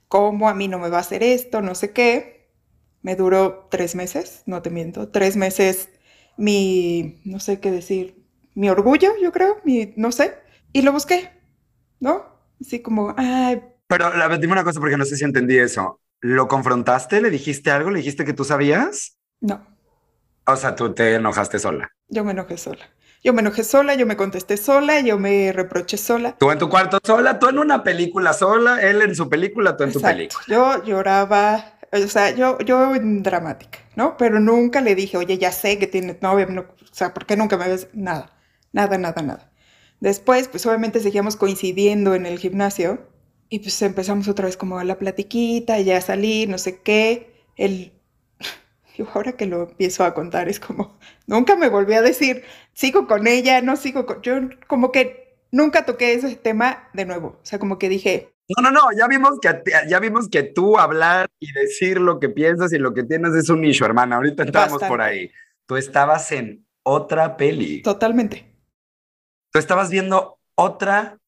¿Cómo 0.08 0.49
a 0.49 0.54
mí 0.54 0.68
no 0.68 0.78
me 0.78 0.88
va 0.88 0.99
a 0.99 1.00
hacer 1.00 1.23
esto? 1.23 1.62
No 1.62 1.75
sé 1.75 1.92
qué. 1.92 2.50
Me 3.02 3.16
duró 3.16 3.68
tres 3.70 3.94
meses, 3.94 4.42
no 4.46 4.62
te 4.62 4.70
miento, 4.70 5.08
tres 5.11 5.37
meses 5.37 5.90
mi, 6.37 7.20
no 7.25 7.40
sé 7.40 7.61
qué 7.61 7.70
decir, 7.70 8.26
mi 8.54 8.68
orgullo, 8.68 9.12
yo 9.23 9.32
creo, 9.32 9.58
mi, 9.64 9.94
no 9.96 10.12
sé. 10.12 10.35
Y 10.73 10.82
lo 10.82 10.92
busqué, 10.92 11.30
¿no? 12.00 12.25
Así 12.61 12.80
como, 12.82 13.14
ay, 13.16 13.62
Pero 13.87 14.14
la, 14.14 14.28
dime 14.38 14.52
una 14.52 14.64
cosa 14.64 14.80
porque 14.80 14.96
no 14.96 15.04
sé 15.04 15.16
si 15.16 15.25
entendí 15.25 15.58
eso. 15.58 16.00
¿Lo 16.20 16.49
confrontaste? 16.49 17.20
¿Le 17.20 17.30
dijiste 17.30 17.70
algo? 17.70 17.90
¿Le 17.90 17.99
dijiste 17.99 18.25
que 18.25 18.32
tú 18.32 18.44
sabías? 18.44 19.18
no, 19.40 19.61
O 20.47 20.57
sea, 20.57 20.75
tú 20.76 20.93
te 20.95 21.15
enojaste 21.15 21.59
sola. 21.59 21.91
yo 22.09 22.25
me 22.25 22.33
enojé 22.33 22.57
sola. 22.57 22.85
Yo 23.25 23.33
me 23.33 23.41
enojé 23.41 23.65
sola, 23.65 23.95
yo 23.95 24.07
me 24.07 24.17
contesté 24.17 24.57
sola, 24.57 25.00
yo 25.00 25.19
me 25.19 25.50
reproché 25.53 25.97
sola. 25.97 26.37
Tú 26.38 26.50
en 26.53 26.59
tu 26.59 26.69
cuarto 26.69 26.99
sola, 27.05 27.41
tú 27.41 27.49
en 27.49 27.59
una 27.59 27.83
película 27.83 28.33
sola, 28.33 28.81
él 28.81 29.03
en 29.03 29.17
su 29.17 29.29
película, 29.29 29.76
tú 29.76 29.83
en 29.83 29.93
tu 29.93 29.99
Exacto. 29.99 30.17
película. 30.17 30.45
Yo 30.47 30.85
lloraba, 30.85 31.79
o 31.93 32.07
sea, 32.07 32.31
yo, 32.31 32.59
yo 32.61 32.95
en 32.95 33.25
dramática, 33.25 33.81
¿no? 33.97 34.17
Pero 34.17 34.38
nunca 34.38 34.81
le 34.81 34.95
dije, 34.95 35.17
oye, 35.17 35.38
ya 35.38 35.50
sé 35.50 35.79
que 35.79 35.88
tienes 35.88 36.23
novia, 36.23 36.47
no, 36.47 36.61
o 36.61 36.95
sea, 36.95 37.12
¿por 37.12 37.26
qué 37.26 37.37
nunca 37.37 37.57
me 37.57 37.67
ves? 37.67 37.88
Nada, 37.95 38.31
nada, 38.73 38.97
nada, 38.97 39.23
nada. 39.23 39.50
Después, 39.99 40.47
pues 40.47 40.65
obviamente 40.67 41.00
seguíamos 41.00 41.35
coincidiendo 41.35 42.15
en 42.15 42.26
el 42.26 42.38
gimnasio 42.38 43.09
y 43.49 43.59
pues 43.61 43.81
empezamos 43.83 44.29
otra 44.29 44.47
vez 44.47 44.57
como 44.57 44.79
a 44.79 44.85
la 44.85 44.99
platiquita, 44.99 45.81
ya 45.81 45.97
a 45.97 46.00
salir, 46.00 46.49
no 46.49 46.59
sé 46.59 46.81
qué. 46.81 47.33
El... 47.57 47.93
Yo 48.97 49.07
ahora 49.12 49.33
que 49.33 49.47
lo 49.47 49.65
empiezo 49.65 50.05
a 50.05 50.15
contar 50.15 50.49
es 50.49 50.59
como, 50.59 50.99
nunca 51.26 51.57
me 51.57 51.69
volví 51.69 51.95
a 51.95 52.03
decir, 52.03 52.45
sigo 52.73 53.07
con 53.07 53.26
ella, 53.26 53.61
no 53.62 53.76
sigo 53.76 54.07
con... 54.07 54.23
Yo 54.23 54.35
como 54.67 54.93
que 54.93 55.38
nunca 55.50 55.85
toqué 55.85 56.15
ese 56.15 56.35
tema 56.37 56.88
de 56.93 57.05
nuevo. 57.05 57.38
O 57.43 57.45
sea, 57.45 57.59
como 57.59 57.79
que 57.79 57.88
dije, 57.88 58.33
No, 58.57 58.62
no, 58.62 58.71
no, 58.71 58.88
ya 58.97 59.07
vimos 59.09 59.38
que 59.41 59.62
ya 59.88 59.99
vimos 59.99 60.29
que 60.29 60.43
tú 60.45 60.79
hablar 60.79 61.29
y 61.41 61.53
decir 61.53 62.00
lo 62.00 62.21
que 62.21 62.29
piensas 62.29 62.73
y 62.73 62.79
lo 62.79 62.95
que 62.95 63.03
tienes 63.03 63.35
es 63.35 63.49
un 63.49 63.61
nicho, 63.61 63.85
hermana. 63.85 64.17
Ahorita 64.17 64.45
entramos 64.45 64.83
por 64.83 65.00
ahí. 65.00 65.31
Tú 65.67 65.76
estabas 65.76 66.31
en 66.33 66.65
otra 66.83 67.37
peli. 67.37 67.83
Totalmente. 67.83 68.53
Tú 69.50 69.59
estabas 69.59 69.91
viendo 69.91 70.38
otra 70.55 71.19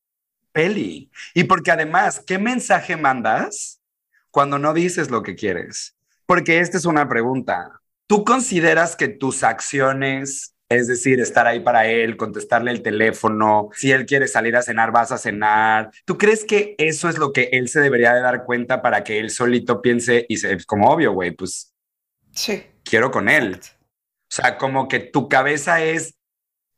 peli. 0.52 1.10
Y 1.34 1.44
porque 1.44 1.70
además, 1.72 2.22
¿qué 2.24 2.38
mensaje 2.38 2.96
mandas 2.96 3.80
cuando 4.30 4.58
no 4.58 4.72
dices 4.72 5.10
lo 5.10 5.22
que 5.22 5.34
quieres? 5.34 5.97
Porque 6.28 6.60
esta 6.60 6.76
es 6.76 6.84
una 6.84 7.08
pregunta. 7.08 7.80
¿Tú 8.06 8.22
consideras 8.22 8.96
que 8.96 9.08
tus 9.08 9.42
acciones, 9.42 10.54
es 10.68 10.86
decir, 10.86 11.20
estar 11.20 11.46
ahí 11.46 11.60
para 11.60 11.86
él, 11.86 12.18
contestarle 12.18 12.70
el 12.70 12.82
teléfono, 12.82 13.70
si 13.72 13.92
él 13.92 14.04
quiere 14.04 14.28
salir 14.28 14.54
a 14.54 14.60
cenar, 14.60 14.92
vas 14.92 15.10
a 15.10 15.16
cenar, 15.16 15.90
¿tú 16.04 16.18
crees 16.18 16.44
que 16.44 16.74
eso 16.76 17.08
es 17.08 17.16
lo 17.16 17.32
que 17.32 17.48
él 17.52 17.70
se 17.70 17.80
debería 17.80 18.12
de 18.12 18.20
dar 18.20 18.44
cuenta 18.44 18.82
para 18.82 19.04
que 19.04 19.18
él 19.18 19.30
solito 19.30 19.80
piense 19.80 20.26
y 20.28 20.36
se, 20.36 20.62
como 20.66 20.90
obvio, 20.90 21.12
güey, 21.12 21.30
pues 21.30 21.72
sí. 22.32 22.62
quiero 22.84 23.10
con 23.10 23.30
él? 23.30 23.58
O 23.58 24.28
sea, 24.28 24.58
como 24.58 24.86
que 24.86 24.98
tu 24.98 25.30
cabeza 25.30 25.82
es, 25.82 26.18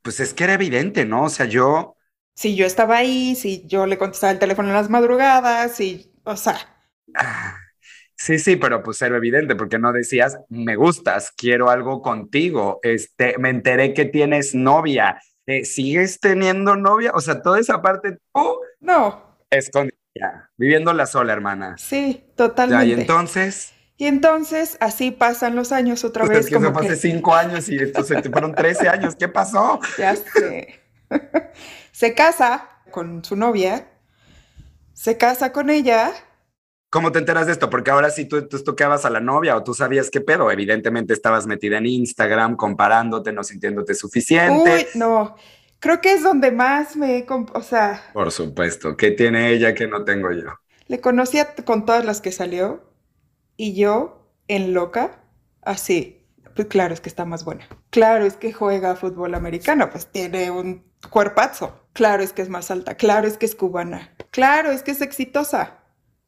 pues 0.02 0.20
es 0.20 0.32
que 0.32 0.44
era 0.44 0.54
evidente, 0.54 1.04
¿no? 1.04 1.24
O 1.24 1.28
sea, 1.28 1.46
yo... 1.46 1.96
Si 2.36 2.54
yo 2.54 2.66
estaba 2.66 2.98
ahí, 2.98 3.34
si 3.34 3.66
yo 3.66 3.86
le 3.86 3.98
contestaba 3.98 4.30
el 4.30 4.38
teléfono 4.38 4.68
en 4.68 4.74
las 4.74 4.90
madrugadas, 4.90 5.80
y, 5.80 6.14
o 6.22 6.36
sea... 6.36 6.56
Sí, 8.20 8.38
sí, 8.38 8.56
pero 8.56 8.82
pues 8.82 9.00
era 9.00 9.16
evidente, 9.16 9.56
porque 9.56 9.78
no 9.78 9.94
decías, 9.94 10.38
me 10.50 10.76
gustas, 10.76 11.32
quiero 11.34 11.70
algo 11.70 12.02
contigo, 12.02 12.78
este, 12.82 13.38
me 13.38 13.48
enteré 13.48 13.94
que 13.94 14.04
tienes 14.04 14.54
novia, 14.54 15.22
eh, 15.46 15.64
¿sigues 15.64 16.20
teniendo 16.20 16.76
novia? 16.76 17.12
O 17.14 17.22
sea, 17.22 17.40
toda 17.40 17.58
esa 17.58 17.80
parte, 17.80 18.18
tú... 18.34 18.60
No. 18.78 19.38
Escondida, 19.48 20.50
viviendo 20.58 20.92
la 20.92 21.06
sola, 21.06 21.32
hermana. 21.32 21.76
Sí, 21.78 22.22
totalmente. 22.36 22.88
y 22.88 22.92
entonces... 22.92 23.72
Y 23.96 24.04
entonces 24.04 24.76
así 24.80 25.12
pasan 25.12 25.56
los 25.56 25.72
años 25.72 26.04
otra 26.04 26.26
vez. 26.26 26.40
Es 26.40 26.46
que 26.46 26.56
como 26.56 26.78
hace 26.78 26.96
cinco 26.96 27.34
años 27.34 27.70
y 27.70 27.78
entonces 27.78 28.20
fueron 28.30 28.54
13 28.54 28.88
años. 28.88 29.16
¿Qué 29.16 29.28
pasó? 29.28 29.80
Ya 29.96 30.14
sé. 30.14 30.80
se 31.92 32.14
casa 32.14 32.68
con 32.90 33.24
su 33.24 33.34
novia, 33.36 33.88
se 34.92 35.16
casa 35.16 35.52
con 35.52 35.70
ella. 35.70 36.12
¿Cómo 36.90 37.12
te 37.12 37.20
enteras 37.20 37.46
de 37.46 37.52
esto? 37.52 37.70
Porque 37.70 37.92
ahora 37.92 38.10
sí 38.10 38.24
tú, 38.24 38.48
tú 38.48 38.62
toqueabas 38.64 39.04
a 39.04 39.10
la 39.10 39.20
novia 39.20 39.56
o 39.56 39.62
tú 39.62 39.74
sabías 39.74 40.10
qué 40.10 40.20
pedo. 40.20 40.50
Evidentemente 40.50 41.14
estabas 41.14 41.46
metida 41.46 41.78
en 41.78 41.86
Instagram, 41.86 42.56
comparándote, 42.56 43.32
no 43.32 43.44
sintiéndote 43.44 43.94
suficiente. 43.94 44.74
Uy, 44.74 44.86
no. 44.98 45.36
Creo 45.78 46.00
que 46.00 46.12
es 46.12 46.24
donde 46.24 46.50
más 46.50 46.96
me... 46.96 47.24
O 47.54 47.62
sea... 47.62 48.02
Por 48.12 48.32
supuesto. 48.32 48.96
¿Qué 48.96 49.12
tiene 49.12 49.50
ella 49.50 49.72
que 49.72 49.86
no 49.86 50.04
tengo 50.04 50.32
yo? 50.32 50.50
Le 50.88 51.00
conocía 51.00 51.54
con 51.64 51.86
todas 51.86 52.04
las 52.04 52.20
que 52.20 52.32
salió 52.32 52.92
y 53.56 53.74
yo, 53.74 54.34
en 54.48 54.74
loca, 54.74 55.22
así, 55.62 56.26
pues 56.56 56.66
claro, 56.66 56.92
es 56.92 57.00
que 57.00 57.08
está 57.08 57.24
más 57.24 57.44
buena. 57.44 57.68
Claro, 57.90 58.24
es 58.24 58.34
que 58.34 58.52
juega 58.52 58.96
fútbol 58.96 59.34
americano, 59.34 59.88
pues 59.90 60.06
tiene 60.08 60.50
un 60.50 60.84
cuerpazo. 61.08 61.86
Claro, 61.92 62.22
es 62.22 62.32
que 62.32 62.42
es 62.42 62.48
más 62.48 62.70
alta. 62.70 62.96
Claro, 62.96 63.28
es 63.28 63.38
que 63.38 63.46
es 63.46 63.54
cubana. 63.54 64.12
Claro, 64.30 64.70
es 64.70 64.82
que 64.82 64.90
es 64.90 65.00
exitosa. 65.00 65.79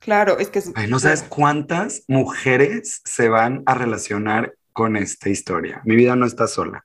Claro, 0.02 0.38
es 0.38 0.48
que 0.48 0.58
es... 0.58 0.72
Ay, 0.74 0.88
no 0.88 0.98
sabes 0.98 1.22
cuántas 1.22 2.04
mujeres 2.08 3.02
se 3.04 3.28
van 3.28 3.62
a 3.66 3.74
relacionar 3.74 4.54
con 4.72 4.96
esta 4.96 5.28
historia. 5.28 5.80
Mi 5.84 5.94
vida 5.94 6.16
no 6.16 6.26
está 6.26 6.46
sola. 6.48 6.84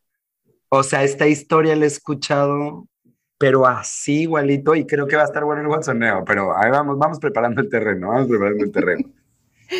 O 0.69 0.83
sea, 0.83 1.03
esta 1.03 1.27
historia 1.27 1.75
la 1.75 1.86
he 1.86 1.88
escuchado, 1.88 2.88
pero 3.38 3.65
así 3.65 4.21
igualito, 4.21 4.75
y 4.75 4.86
creo 4.86 5.07
que 5.07 5.15
va 5.15 5.24
a 5.24 5.25
estar 5.25 5.43
bueno 5.45 5.62
el 5.62 5.67
guatsoneo, 5.67 6.24
pero 6.25 6.55
ahí 6.55 6.69
vamos, 6.69 6.97
vamos 7.00 7.19
preparando 7.19 7.62
el 7.62 7.69
terreno, 7.69 8.09
vamos 8.09 8.27
preparando 8.27 8.63
el 8.63 8.71
terreno. 8.71 9.09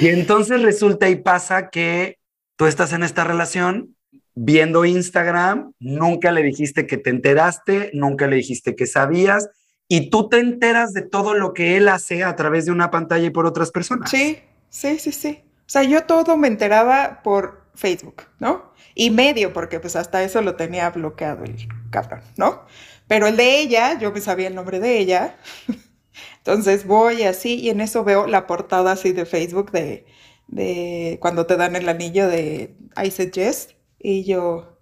Y 0.02 0.08
entonces 0.08 0.62
resulta 0.62 1.10
y 1.10 1.18
pasa 1.18 1.70
que 1.70 2.18
tú 2.56 2.66
estás 2.66 2.94
en 2.94 3.04
esta 3.04 3.24
relación 3.24 3.96
viendo 4.34 4.86
Instagram, 4.86 5.74
nunca 5.80 6.32
le 6.32 6.44
dijiste 6.44 6.86
que 6.86 6.98
te 6.98 7.10
enteraste, 7.10 7.92
nunca 7.94 8.28
le 8.28 8.36
dijiste 8.38 8.76
que 8.76 8.86
sabías, 8.86 9.50
y 9.88 10.10
tú 10.10 10.30
te 10.30 10.40
enteras 10.40 10.94
de 10.94 11.02
todo 11.02 11.34
lo 11.34 11.54
que 11.54 11.78
él 11.78 11.88
hace 11.88 12.24
a 12.24 12.36
través 12.36 12.66
de 12.66 12.72
una 12.72 12.92
pantalla 12.92 13.26
y 13.26 13.30
por 13.30 13.46
otras 13.46 13.72
personas. 13.72 14.10
Sí, 14.10 14.40
sí, 14.70 15.00
sí, 15.00 15.12
sí. 15.12 15.44
O 15.60 15.70
sea, 15.70 15.84
yo 15.84 16.04
todo 16.06 16.38
me 16.38 16.48
enteraba 16.48 17.22
por 17.24 17.68
Facebook, 17.74 18.24
¿no? 18.40 18.74
Y 18.96 19.12
medio, 19.12 19.54
porque 19.54 19.80
pues 19.80 19.96
hasta 19.96 20.24
eso 20.24 20.42
lo 20.42 20.56
tenía 20.56 20.90
bloqueado 20.90 21.44
el 21.44 21.56
cabrón, 21.92 22.22
¿no? 22.36 22.66
Pero 23.08 23.28
el 23.28 23.38
de 23.38 23.60
ella, 23.60 23.98
yo 24.00 24.12
me 24.12 24.22
sabía 24.22 24.48
el 24.48 24.56
nombre 24.56 24.80
de 24.80 24.98
ella. 24.98 25.38
Entonces 26.38 26.86
voy 26.86 27.24
así 27.24 27.56
y 27.56 27.70
en 27.70 27.82
eso 27.82 28.04
veo 28.04 28.28
la 28.28 28.48
portada 28.48 28.94
así 28.94 29.12
de 29.12 29.26
Facebook 29.26 29.72
de, 29.72 30.06
de 30.48 31.18
cuando 31.22 31.46
te 31.46 31.58
dan 31.58 31.76
el 31.76 31.88
anillo 31.88 32.28
de 32.28 32.76
I 33.02 33.12
said 33.12 33.32
yes. 33.32 33.76
Y 34.00 34.24
yo, 34.24 34.80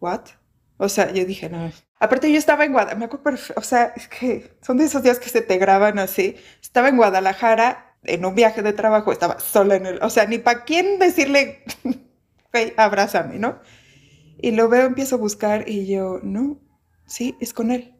¿what? 0.00 0.22
O 0.76 0.88
sea, 0.88 1.12
yo 1.12 1.24
dije, 1.24 1.48
no. 1.48 1.70
Aparte 2.00 2.30
yo 2.30 2.38
estaba 2.38 2.64
en 2.64 2.72
Guadalajara, 2.72 2.98
me 2.98 3.04
acuerdo, 3.06 3.40
o 3.56 3.62
sea, 3.62 3.92
es 3.96 4.08
que 4.08 4.56
son 4.60 4.76
de 4.76 4.84
esos 4.84 5.02
días 5.02 5.18
que 5.18 5.28
se 5.28 5.42
te 5.42 5.58
graban 5.58 5.98
así. 5.98 6.36
Estaba 6.60 6.88
en 6.88 6.96
Guadalajara 6.96 7.96
en 8.04 8.24
un 8.24 8.34
viaje 8.34 8.62
de 8.62 8.72
trabajo, 8.72 9.12
estaba 9.12 9.40
sola 9.40 9.76
en 9.76 9.86
el, 9.86 10.02
o 10.02 10.10
sea, 10.10 10.26
ni 10.26 10.38
para 10.38 10.64
quién 10.64 10.98
decirle, 10.98 11.64
hey, 12.52 12.72
abrázame, 12.76 13.38
¿no? 13.38 13.60
Y 14.38 14.50
lo 14.50 14.68
veo, 14.68 14.86
empiezo 14.86 15.16
a 15.16 15.18
buscar 15.18 15.68
y 15.68 15.86
yo, 15.86 16.20
no, 16.22 16.60
sí, 17.06 17.36
es 17.40 17.54
con 17.54 17.70
él, 17.70 17.94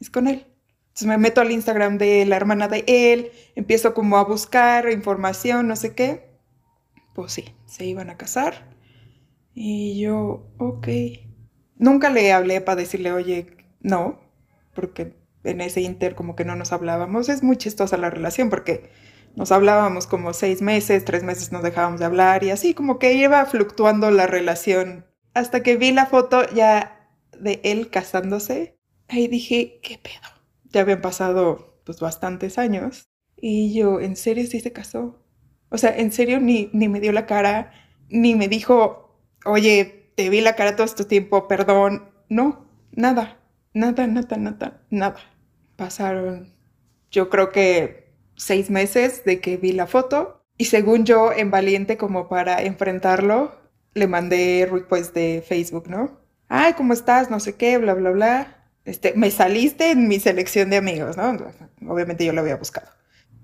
es 0.00 0.10
con 0.10 0.26
él. 0.26 0.46
Entonces 0.88 1.06
me 1.06 1.18
meto 1.18 1.40
al 1.40 1.52
Instagram 1.52 1.98
de 1.98 2.26
la 2.26 2.36
hermana 2.36 2.66
de 2.66 2.84
él, 2.86 3.30
empiezo 3.54 3.94
como 3.94 4.16
a 4.16 4.24
buscar 4.24 4.90
información, 4.90 5.68
no 5.68 5.76
sé 5.76 5.94
qué. 5.94 6.30
Pues 7.14 7.32
sí, 7.32 7.54
se 7.66 7.84
iban 7.84 8.10
a 8.10 8.16
casar. 8.16 8.74
Y 9.54 10.00
yo, 10.00 10.48
ok. 10.58 10.88
Nunca 11.80 12.10
le 12.10 12.32
hablé 12.32 12.60
para 12.60 12.80
decirle, 12.80 13.10
oye, 13.10 13.56
no, 13.80 14.20
porque 14.74 15.16
en 15.42 15.60
ese 15.60 15.80
inter 15.80 16.14
como 16.14 16.36
que 16.36 16.44
no 16.44 16.54
nos 16.54 16.72
hablábamos. 16.72 17.28
Es 17.28 17.42
muy 17.42 17.56
chistosa 17.56 17.96
la 17.96 18.10
relación 18.10 18.50
porque 18.50 18.90
nos 19.34 19.50
hablábamos 19.50 20.06
como 20.06 20.32
seis 20.32 20.62
meses, 20.62 21.04
tres 21.04 21.22
meses 21.22 21.50
nos 21.50 21.62
dejábamos 21.62 21.98
de 21.98 22.06
hablar 22.06 22.44
y 22.44 22.50
así 22.50 22.74
como 22.74 22.98
que 22.98 23.14
iba 23.14 23.44
fluctuando 23.46 24.10
la 24.10 24.26
relación. 24.26 25.06
Hasta 25.34 25.62
que 25.62 25.76
vi 25.76 25.92
la 25.92 26.06
foto 26.06 26.48
ya 26.54 27.10
de 27.38 27.60
él 27.64 27.88
casándose, 27.90 28.78
ahí 29.08 29.26
dije, 29.26 29.80
¿qué 29.82 29.98
pedo? 29.98 30.40
ya 30.72 30.82
habían 30.82 31.00
pasado 31.00 31.80
pues 31.84 32.00
bastantes 32.00 32.58
años 32.58 33.08
y 33.36 33.72
yo, 33.74 34.00
¿en 34.00 34.16
serio 34.16 34.46
sí 34.46 34.60
se 34.60 34.72
casó? 34.72 35.24
O 35.70 35.78
sea, 35.78 35.96
en 35.96 36.12
serio 36.12 36.40
ni, 36.40 36.68
ni 36.72 36.88
me 36.88 37.00
dio 37.00 37.12
la 37.12 37.26
cara, 37.26 37.72
ni 38.08 38.34
me 38.34 38.48
dijo, 38.48 39.18
oye, 39.44 39.99
vi 40.28 40.40
la 40.40 40.56
cara 40.56 40.76
todo 40.76 40.84
este 40.86 41.04
tiempo, 41.04 41.48
perdón. 41.48 42.10
No, 42.28 42.66
nada, 42.92 43.38
nada, 43.72 44.06
nada, 44.06 44.36
nada, 44.36 44.82
nada. 44.90 45.16
Pasaron, 45.76 46.52
yo 47.10 47.30
creo 47.30 47.50
que 47.50 48.12
seis 48.36 48.70
meses 48.70 49.24
de 49.24 49.40
que 49.40 49.56
vi 49.56 49.72
la 49.72 49.86
foto 49.86 50.40
y 50.60 50.66
según 50.66 51.06
yo, 51.06 51.32
en 51.32 51.50
valiente 51.50 51.96
como 51.96 52.28
para 52.28 52.62
enfrentarlo, 52.62 53.58
le 53.94 54.06
mandé 54.06 54.68
request 54.70 55.14
de 55.14 55.42
Facebook, 55.46 55.88
¿no? 55.88 56.20
Ay, 56.48 56.74
¿cómo 56.74 56.92
estás? 56.92 57.30
No 57.30 57.40
sé 57.40 57.54
qué, 57.54 57.78
bla, 57.78 57.94
bla, 57.94 58.10
bla. 58.10 58.68
Este, 58.84 59.14
me 59.14 59.30
saliste 59.30 59.90
en 59.90 60.06
mi 60.06 60.20
selección 60.20 60.68
de 60.68 60.76
amigos, 60.76 61.16
¿no? 61.16 61.34
Obviamente 61.88 62.26
yo 62.26 62.34
lo 62.34 62.42
había 62.42 62.56
buscado. 62.56 62.88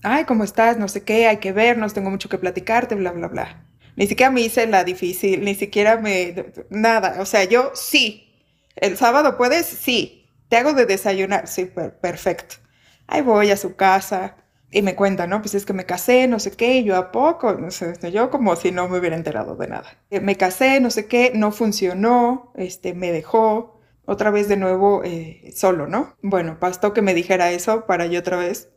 Ay, 0.02 0.24
¿cómo 0.24 0.44
estás? 0.44 0.76
No 0.78 0.88
sé 0.88 1.04
qué, 1.04 1.26
hay 1.26 1.38
que 1.38 1.52
vernos, 1.52 1.94
tengo 1.94 2.10
mucho 2.10 2.28
que 2.28 2.36
platicarte, 2.36 2.94
bla, 2.94 3.12
bla, 3.12 3.28
bla. 3.28 3.65
Ni 3.96 4.06
siquiera 4.06 4.30
me 4.30 4.42
hice 4.42 4.66
la 4.66 4.84
difícil, 4.84 5.44
ni 5.44 5.54
siquiera 5.54 5.96
me... 5.96 6.34
Nada, 6.70 7.16
o 7.20 7.26
sea, 7.26 7.44
yo 7.44 7.72
sí. 7.74 8.34
¿El 8.76 8.96
sábado 8.96 9.36
puedes? 9.36 9.66
Sí. 9.66 10.30
¿Te 10.48 10.56
hago 10.56 10.74
de 10.74 10.86
desayunar? 10.86 11.48
Sí, 11.48 11.70
perfecto. 12.00 12.56
Ahí 13.06 13.22
voy 13.22 13.50
a 13.50 13.56
su 13.56 13.74
casa 13.76 14.36
y 14.70 14.82
me 14.82 14.94
cuenta, 14.94 15.26
¿no? 15.26 15.40
Pues 15.40 15.54
es 15.54 15.64
que 15.64 15.72
me 15.72 15.86
casé, 15.86 16.28
no 16.28 16.38
sé 16.38 16.50
qué, 16.52 16.84
yo 16.84 16.96
a 16.96 17.10
poco, 17.12 17.54
no 17.54 17.70
sé, 17.70 17.94
yo 18.12 18.30
como 18.30 18.56
si 18.56 18.72
no 18.72 18.88
me 18.88 18.98
hubiera 18.98 19.16
enterado 19.16 19.56
de 19.56 19.68
nada. 19.68 19.98
Eh, 20.10 20.20
me 20.20 20.36
casé, 20.36 20.80
no 20.80 20.90
sé 20.90 21.06
qué, 21.06 21.32
no 21.34 21.52
funcionó, 21.52 22.52
este, 22.56 22.94
me 22.94 23.12
dejó, 23.12 23.80
otra 24.04 24.30
vez 24.30 24.48
de 24.48 24.56
nuevo 24.56 25.02
eh, 25.04 25.52
solo, 25.54 25.86
¿no? 25.86 26.16
Bueno, 26.22 26.58
bastó 26.60 26.92
que 26.92 27.02
me 27.02 27.14
dijera 27.14 27.50
eso 27.50 27.86
para 27.86 28.06
yo 28.06 28.20
otra 28.20 28.36
vez 28.36 28.70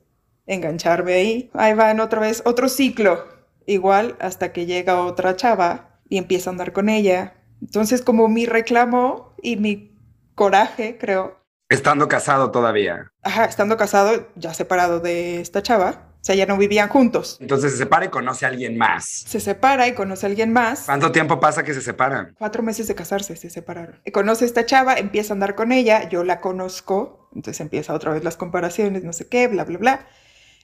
engancharme 0.47 1.13
ahí. 1.13 1.51
Ahí 1.53 1.73
van 1.73 1.99
otra 1.99 2.19
vez, 2.19 2.41
otro 2.45 2.67
ciclo, 2.69 3.25
igual 3.69 4.15
hasta 4.19 4.51
que 4.51 4.65
llega 4.65 5.03
otra 5.03 5.35
chava 5.35 5.99
y 6.09 6.17
empieza 6.17 6.49
a 6.49 6.53
andar 6.53 6.73
con 6.73 6.89
ella. 6.89 7.35
Entonces, 7.61 8.01
como 8.01 8.27
mi 8.27 8.45
reclamo 8.45 9.35
y 9.41 9.57
mi 9.57 9.97
coraje, 10.35 10.97
creo. 10.97 11.37
Estando 11.69 12.07
casado 12.07 12.51
todavía. 12.51 13.11
Ajá, 13.21 13.45
estando 13.45 13.77
casado, 13.77 14.27
ya 14.35 14.53
separado 14.53 14.99
de 14.99 15.39
esta 15.39 15.61
chava, 15.61 16.09
o 16.15 16.23
sea, 16.23 16.35
ya 16.35 16.45
no 16.45 16.57
vivían 16.57 16.89
juntos. 16.89 17.37
Entonces 17.39 17.73
se 17.73 17.77
separa 17.77 18.05
y 18.05 18.09
conoce 18.09 18.45
a 18.45 18.49
alguien 18.49 18.77
más. 18.77 19.05
Se 19.05 19.39
separa 19.39 19.87
y 19.87 19.93
conoce 19.93 20.25
a 20.25 20.29
alguien 20.29 20.51
más. 20.51 20.83
¿Cuánto 20.85 21.11
tiempo 21.11 21.39
pasa 21.39 21.63
que 21.63 21.73
se 21.73 21.81
separan? 21.81 22.35
Cuatro 22.37 22.63
meses 22.63 22.87
de 22.87 22.95
casarse, 22.95 23.35
se 23.35 23.49
separaron. 23.49 24.01
Y 24.03 24.11
conoce 24.11 24.45
a 24.45 24.47
esta 24.47 24.65
chava, 24.65 24.95
empieza 24.95 25.33
a 25.33 25.35
andar 25.35 25.55
con 25.55 25.71
ella, 25.71 26.09
yo 26.09 26.23
la 26.23 26.41
conozco, 26.41 27.29
entonces 27.35 27.61
empieza 27.61 27.93
otra 27.93 28.11
vez 28.11 28.23
las 28.23 28.35
comparaciones, 28.35 29.03
no 29.03 29.13
sé 29.13 29.27
qué, 29.27 29.47
bla, 29.47 29.63
bla, 29.63 29.77
bla. 29.77 30.07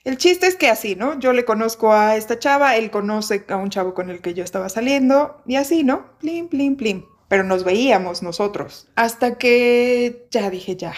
El 0.06 0.18
chiste 0.18 0.46
es 0.46 0.54
que 0.54 0.68
así, 0.68 0.94
¿no? 0.94 1.18
Yo 1.18 1.32
le 1.32 1.44
conozco 1.44 1.92
a 1.92 2.14
esta 2.14 2.38
chava, 2.38 2.76
él 2.76 2.92
conoce 2.92 3.44
a 3.48 3.56
un 3.56 3.70
chavo 3.70 3.92
con 3.92 4.08
el 4.08 4.20
que 4.20 4.34
yo 4.34 4.44
estaba 4.44 4.68
saliendo 4.68 5.42
y 5.46 5.56
así, 5.56 5.82
¿no? 5.82 6.16
Plim, 6.20 6.46
plim, 6.46 6.76
plim. 6.76 7.06
Pero 7.26 7.42
nos 7.42 7.64
veíamos 7.64 8.22
nosotros. 8.22 8.86
Hasta 8.94 9.36
que 9.36 10.28
ya 10.30 10.48
dije, 10.48 10.76
ya, 10.76 10.94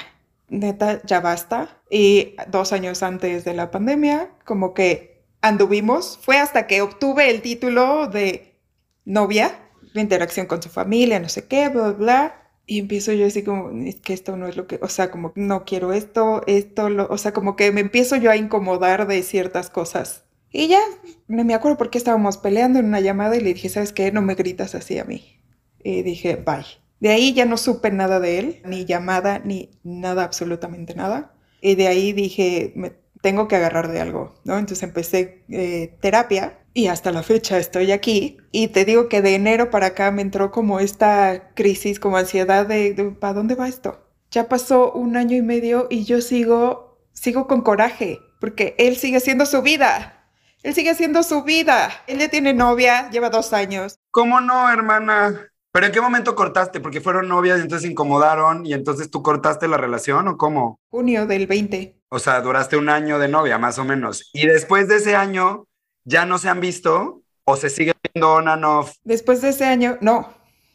neta, 0.50 1.00
ya 1.06 1.20
basta. 1.20 1.80
Y 1.88 2.36
dos 2.48 2.74
años 2.74 3.02
antes 3.02 3.46
de 3.46 3.54
la 3.54 3.70
pandemia, 3.70 4.28
como 4.44 4.74
que 4.74 5.24
anduvimos. 5.40 6.18
Fue 6.20 6.36
hasta 6.36 6.66
que 6.66 6.82
obtuve 6.82 7.30
el 7.30 7.40
título 7.40 8.08
de 8.08 8.60
novia, 9.06 9.58
interacción 9.94 10.44
con 10.44 10.62
su 10.62 10.68
familia, 10.68 11.18
no 11.18 11.30
sé 11.30 11.48
qué, 11.48 11.70
bla, 11.70 11.92
bla. 11.92 12.37
Y 12.70 12.80
empiezo 12.80 13.14
yo 13.14 13.26
así 13.26 13.42
como, 13.42 13.70
es 13.86 13.96
que 13.96 14.12
esto 14.12 14.36
no 14.36 14.46
es 14.46 14.54
lo 14.58 14.66
que, 14.66 14.78
o 14.82 14.88
sea, 14.88 15.10
como 15.10 15.32
no 15.36 15.64
quiero 15.64 15.94
esto, 15.94 16.42
esto, 16.46 16.90
lo, 16.90 17.08
o 17.08 17.16
sea, 17.16 17.32
como 17.32 17.56
que 17.56 17.72
me 17.72 17.80
empiezo 17.80 18.16
yo 18.16 18.30
a 18.30 18.36
incomodar 18.36 19.06
de 19.06 19.22
ciertas 19.22 19.70
cosas. 19.70 20.26
Y 20.52 20.68
ya, 20.68 20.80
no 21.28 21.44
me 21.44 21.54
acuerdo 21.54 21.78
por 21.78 21.88
qué 21.88 21.96
estábamos 21.96 22.36
peleando 22.36 22.78
en 22.78 22.84
una 22.84 23.00
llamada 23.00 23.36
y 23.36 23.40
le 23.40 23.54
dije, 23.54 23.70
¿sabes 23.70 23.94
qué? 23.94 24.12
No 24.12 24.20
me 24.20 24.34
gritas 24.34 24.74
así 24.74 24.98
a 24.98 25.04
mí. 25.04 25.40
Y 25.82 26.02
dije, 26.02 26.36
bye. 26.36 26.66
De 27.00 27.08
ahí 27.08 27.32
ya 27.32 27.46
no 27.46 27.56
supe 27.56 27.90
nada 27.90 28.20
de 28.20 28.38
él, 28.38 28.62
ni 28.66 28.84
llamada, 28.84 29.38
ni 29.38 29.70
nada, 29.82 30.24
absolutamente 30.24 30.94
nada. 30.94 31.34
Y 31.62 31.74
de 31.74 31.88
ahí 31.88 32.12
dije, 32.12 32.74
me 32.76 32.92
tengo 33.22 33.48
que 33.48 33.56
agarrar 33.56 33.88
de 33.88 34.00
algo, 34.00 34.34
¿no? 34.44 34.58
Entonces 34.58 34.82
empecé 34.82 35.44
eh, 35.48 35.96
terapia 36.00 36.58
y 36.74 36.86
hasta 36.86 37.12
la 37.12 37.22
fecha 37.22 37.58
estoy 37.58 37.92
aquí. 37.92 38.38
Y 38.52 38.68
te 38.68 38.84
digo 38.84 39.08
que 39.08 39.22
de 39.22 39.34
enero 39.34 39.70
para 39.70 39.88
acá 39.88 40.10
me 40.10 40.22
entró 40.22 40.50
como 40.50 40.80
esta 40.80 41.50
crisis, 41.54 41.98
como 41.98 42.16
ansiedad 42.16 42.66
de, 42.66 43.16
¿para 43.18 43.34
dónde 43.34 43.54
va 43.54 43.68
esto? 43.68 44.06
Ya 44.30 44.48
pasó 44.48 44.92
un 44.92 45.16
año 45.16 45.36
y 45.36 45.42
medio 45.42 45.86
y 45.90 46.04
yo 46.04 46.20
sigo, 46.20 47.00
sigo 47.12 47.46
con 47.46 47.62
coraje, 47.62 48.18
porque 48.40 48.74
él 48.78 48.96
sigue 48.96 49.16
haciendo 49.16 49.46
su 49.46 49.62
vida. 49.62 50.14
Él 50.62 50.74
sigue 50.74 50.90
haciendo 50.90 51.22
su 51.22 51.44
vida. 51.44 51.90
Él 52.06 52.18
ya 52.18 52.28
tiene 52.28 52.52
novia, 52.52 53.10
lleva 53.10 53.30
dos 53.30 53.52
años. 53.52 53.98
¿Cómo 54.10 54.40
no, 54.40 54.70
hermana? 54.70 55.50
¿Pero 55.72 55.86
en 55.86 55.92
qué 55.92 56.00
momento 56.00 56.34
cortaste? 56.34 56.80
Porque 56.80 57.00
fueron 57.00 57.28
novias 57.28 57.58
y 57.58 57.62
entonces 57.62 57.82
se 57.82 57.92
incomodaron 57.92 58.66
y 58.66 58.72
entonces 58.72 59.10
tú 59.10 59.22
cortaste 59.22 59.68
la 59.68 59.76
relación 59.76 60.26
o 60.28 60.36
cómo? 60.36 60.80
Junio 60.90 61.26
del 61.26 61.46
20. 61.46 61.97
O 62.10 62.18
sea, 62.18 62.40
duraste 62.40 62.76
un 62.76 62.88
año 62.88 63.18
de 63.18 63.28
novia, 63.28 63.58
más 63.58 63.78
o 63.78 63.84
menos. 63.84 64.30
Y 64.32 64.46
después 64.46 64.88
de 64.88 64.96
ese 64.96 65.14
año, 65.16 65.66
¿ya 66.04 66.24
no 66.26 66.38
se 66.38 66.48
han 66.48 66.60
visto 66.60 67.22
o 67.44 67.56
se 67.56 67.70
sigue 67.70 67.92
viendo 68.02 68.32
on 68.32 68.48
and 68.48 68.64
off? 68.64 68.92
Después 69.04 69.40
de 69.42 69.50
ese 69.50 69.64
año, 69.64 69.98
no, 70.00 70.28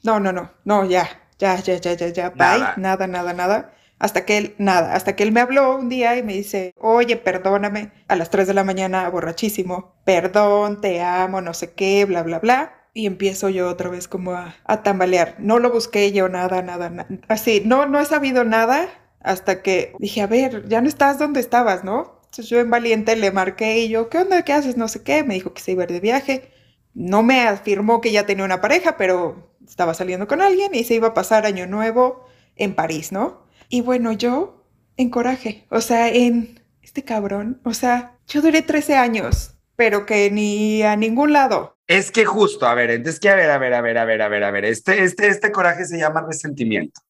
no, 0.04 0.20
no, 0.20 0.32
no, 0.32 0.52
no, 0.66 0.86
ya, 0.86 1.08
ya, 1.40 1.56
ya, 1.60 1.78
ya, 1.78 1.94
ya, 1.94 2.08
ya, 2.10 2.30
bye, 2.32 2.38
Nada. 2.38 2.76
nada, 2.76 3.08
nada, 3.08 3.34
nada. 3.34 3.74
Hasta 4.00 4.26
que 4.26 4.38
él, 4.38 4.56
nada, 4.58 4.96
hasta 4.96 5.16
que 5.16 5.24
él 5.24 5.32
me 5.32 5.40
habló 5.42 5.76
un 5.78 5.88
día 5.90 6.18
y 6.18 6.24
me 6.24 6.34
dice, 6.34 6.74
oye, 6.78 7.16
perdóname, 7.18 7.92
a 8.08 8.16
las 8.16 8.30
3 8.30 8.48
de 8.48 8.54
la 8.54 8.64
mañana, 8.64 9.10
borrachísimo, 9.10 9.96
perdón, 10.06 10.82
te 10.82 11.02
amo, 11.02 11.42
no 11.42 11.54
sé 11.54 11.74
qué, 11.74 12.06
bla, 12.06 12.24
bla, 12.24 12.40
bla. 12.40 12.74
Y 12.96 13.08
empiezo 13.08 13.50
yo 13.50 13.70
otra 13.70 13.90
vez 13.90 14.08
como 14.08 14.34
a, 14.34 14.56
a 14.66 14.84
tambalear. 14.84 15.36
No 15.40 15.58
lo 15.60 15.72
busqué 15.72 16.12
yo, 16.12 16.30
nada, 16.30 16.62
nada, 16.62 16.90
nada. 16.90 17.08
Así, 17.28 17.62
no, 17.66 17.86
no 17.88 18.00
he 18.00 18.06
sabido 18.06 18.44
nada 18.44 18.88
hasta 19.24 19.62
que 19.62 19.94
dije, 20.00 20.22
a 20.22 20.28
ver, 20.28 20.68
ya 20.68 20.82
no 20.82 20.88
estás 20.88 21.18
donde 21.18 21.40
estabas, 21.40 21.84
¿no? 21.84 22.20
Entonces 22.26 22.50
yo 22.50 22.60
en 22.60 22.70
valiente 22.70 23.16
le 23.16 23.32
marqué 23.32 23.80
y 23.80 23.90
yo, 23.90 24.10
¿qué 24.10 24.20
onda? 24.20 24.44
¿Qué 24.44 24.54
haces? 24.54 24.78
No 24.78 24.88
sé 24.88 25.04
qué. 25.04 25.24
Me 25.24 25.36
dijo 25.36 25.54
que 25.54 25.62
se 25.62 25.72
iba 25.72 25.84
a 25.84 25.86
ir 25.86 25.92
de 25.92 26.00
viaje. 26.00 26.52
No 26.94 27.24
me 27.24 27.48
afirmó 27.48 28.02
que 28.02 28.12
ya 28.12 28.26
tenía 28.26 28.46
una 28.46 28.62
pareja, 28.62 28.98
pero 28.98 29.56
estaba 29.68 29.94
saliendo 29.94 30.28
con 30.28 30.42
alguien 30.42 30.74
y 30.76 30.84
se 30.84 30.96
iba 30.96 31.10
a 31.10 31.14
pasar 31.14 31.46
año 31.46 31.68
nuevo 31.68 32.26
en 32.56 32.76
París, 32.76 33.12
¿no? 33.12 33.48
Y 33.70 33.82
bueno, 33.82 34.12
yo 34.12 34.66
en 34.98 35.10
coraje, 35.10 35.66
o 35.70 35.82
sea, 35.82 36.10
en 36.10 36.60
este 36.82 37.04
cabrón, 37.04 37.62
o 37.64 37.74
sea, 37.74 38.18
yo 38.28 38.42
duré 38.42 38.62
13 38.62 38.96
años, 38.96 39.56
pero 39.76 40.06
que 40.06 40.30
ni 40.30 40.84
a 40.84 40.96
ningún 40.96 41.34
lado. 41.34 41.78
Es 41.88 42.12
que 42.12 42.26
justo, 42.26 42.68
a 42.68 42.76
ver, 42.76 42.92
entonces 42.92 43.20
que 43.20 43.30
a 43.30 43.36
ver, 43.36 43.50
a 43.50 43.58
ver, 43.58 43.74
a 43.74 43.82
ver, 43.82 43.98
a 43.98 44.06
ver, 44.06 44.22
a 44.22 44.28
ver, 44.28 44.44
a 44.44 44.52
ver, 44.52 44.66
este, 44.66 45.04
este, 45.04 45.28
este 45.28 45.52
coraje 45.52 45.86
se 45.86 45.98
llama 45.98 46.26
resentimiento. 46.28 47.02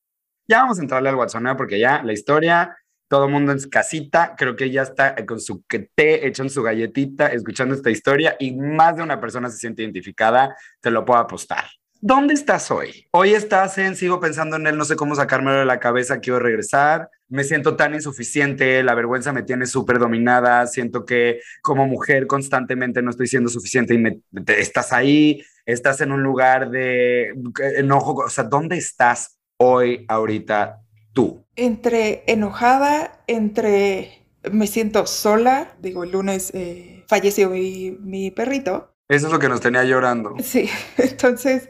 Ya 0.48 0.60
vamos 0.60 0.78
a 0.78 0.82
entrarle 0.82 1.10
al 1.10 1.16
WhatsApp 1.16 1.56
porque 1.58 1.80
ya 1.80 2.04
la 2.04 2.12
historia, 2.12 2.78
todo 3.08 3.30
mundo 3.30 3.52
en 3.54 3.60
su 3.60 3.70
casita, 3.70 4.36
creo 4.38 4.56
que 4.56 4.70
ya 4.70 4.82
está 4.82 5.16
con 5.26 5.40
su 5.40 5.64
té 5.96 6.28
en 6.28 6.50
su 6.50 6.64
galletita, 6.64 7.28
escuchando 7.28 7.76
esta 7.76 7.90
historia 7.90 8.36
y 8.40 8.54
más 8.54 8.98
de 8.98 9.04
una 9.04 9.22
persona 9.22 9.50
se 9.50 9.58
siente 9.58 9.84
identificada, 9.84 10.56
te 10.82 10.92
lo 10.92 11.06
puedo 11.06 11.20
apostar. 11.20 11.66
¿Dónde 12.02 12.34
estás 12.34 12.70
hoy? 12.70 13.08
Hoy 13.12 13.34
estás 13.34 13.78
en, 13.78 13.96
sigo 13.96 14.20
pensando 14.20 14.58
en 14.58 14.68
él, 14.68 14.78
no 14.78 14.84
sé 14.84 14.98
cómo 14.98 15.16
sacármelo 15.16 15.60
de 15.60 15.66
la 15.66 15.80
cabeza, 15.80 16.20
quiero 16.20 16.40
regresar, 16.40 17.10
me 17.30 17.46
siento 17.46 17.78
tan 17.78 17.94
insuficiente, 17.94 18.84
la 18.84 18.94
vergüenza 18.94 19.32
me 19.32 19.44
tiene 19.44 19.66
súper 19.66 20.00
dominada, 20.00 20.68
siento 20.68 21.06
que 21.06 21.40
como 21.62 21.88
mujer 21.88 22.28
constantemente 22.28 23.02
no 23.02 23.12
estoy 23.12 23.28
siendo 23.28 23.50
suficiente 23.50 23.94
y 23.94 24.00
me, 24.00 24.20
estás 24.48 24.92
ahí, 24.92 25.42
estás 25.66 26.02
en 26.02 26.12
un 26.12 26.22
lugar 26.22 26.70
de 26.70 27.34
enojo, 27.78 28.16
o 28.16 28.30
sea, 28.30 28.44
¿dónde 28.44 28.76
estás 28.76 29.40
hoy, 29.64 30.06
ahorita, 30.08 30.82
tú? 31.14 31.46
Entre 31.56 32.24
enojada, 32.28 33.24
entre 33.28 34.24
me 34.52 34.68
siento 34.68 35.06
sola, 35.06 35.76
digo, 35.80 36.04
el 36.04 36.12
lunes 36.12 36.52
eh, 36.54 37.04
falleció 37.08 37.50
mi, 37.50 37.92
mi 38.02 38.32
perrito. 38.32 38.94
Eso 39.08 39.28
es 39.28 39.34
lo 39.34 39.40
que 39.40 39.50
nos 39.50 39.62
tenía 39.62 39.84
llorando. 39.84 40.36
Sí, 40.40 40.70
entonces 40.98 41.70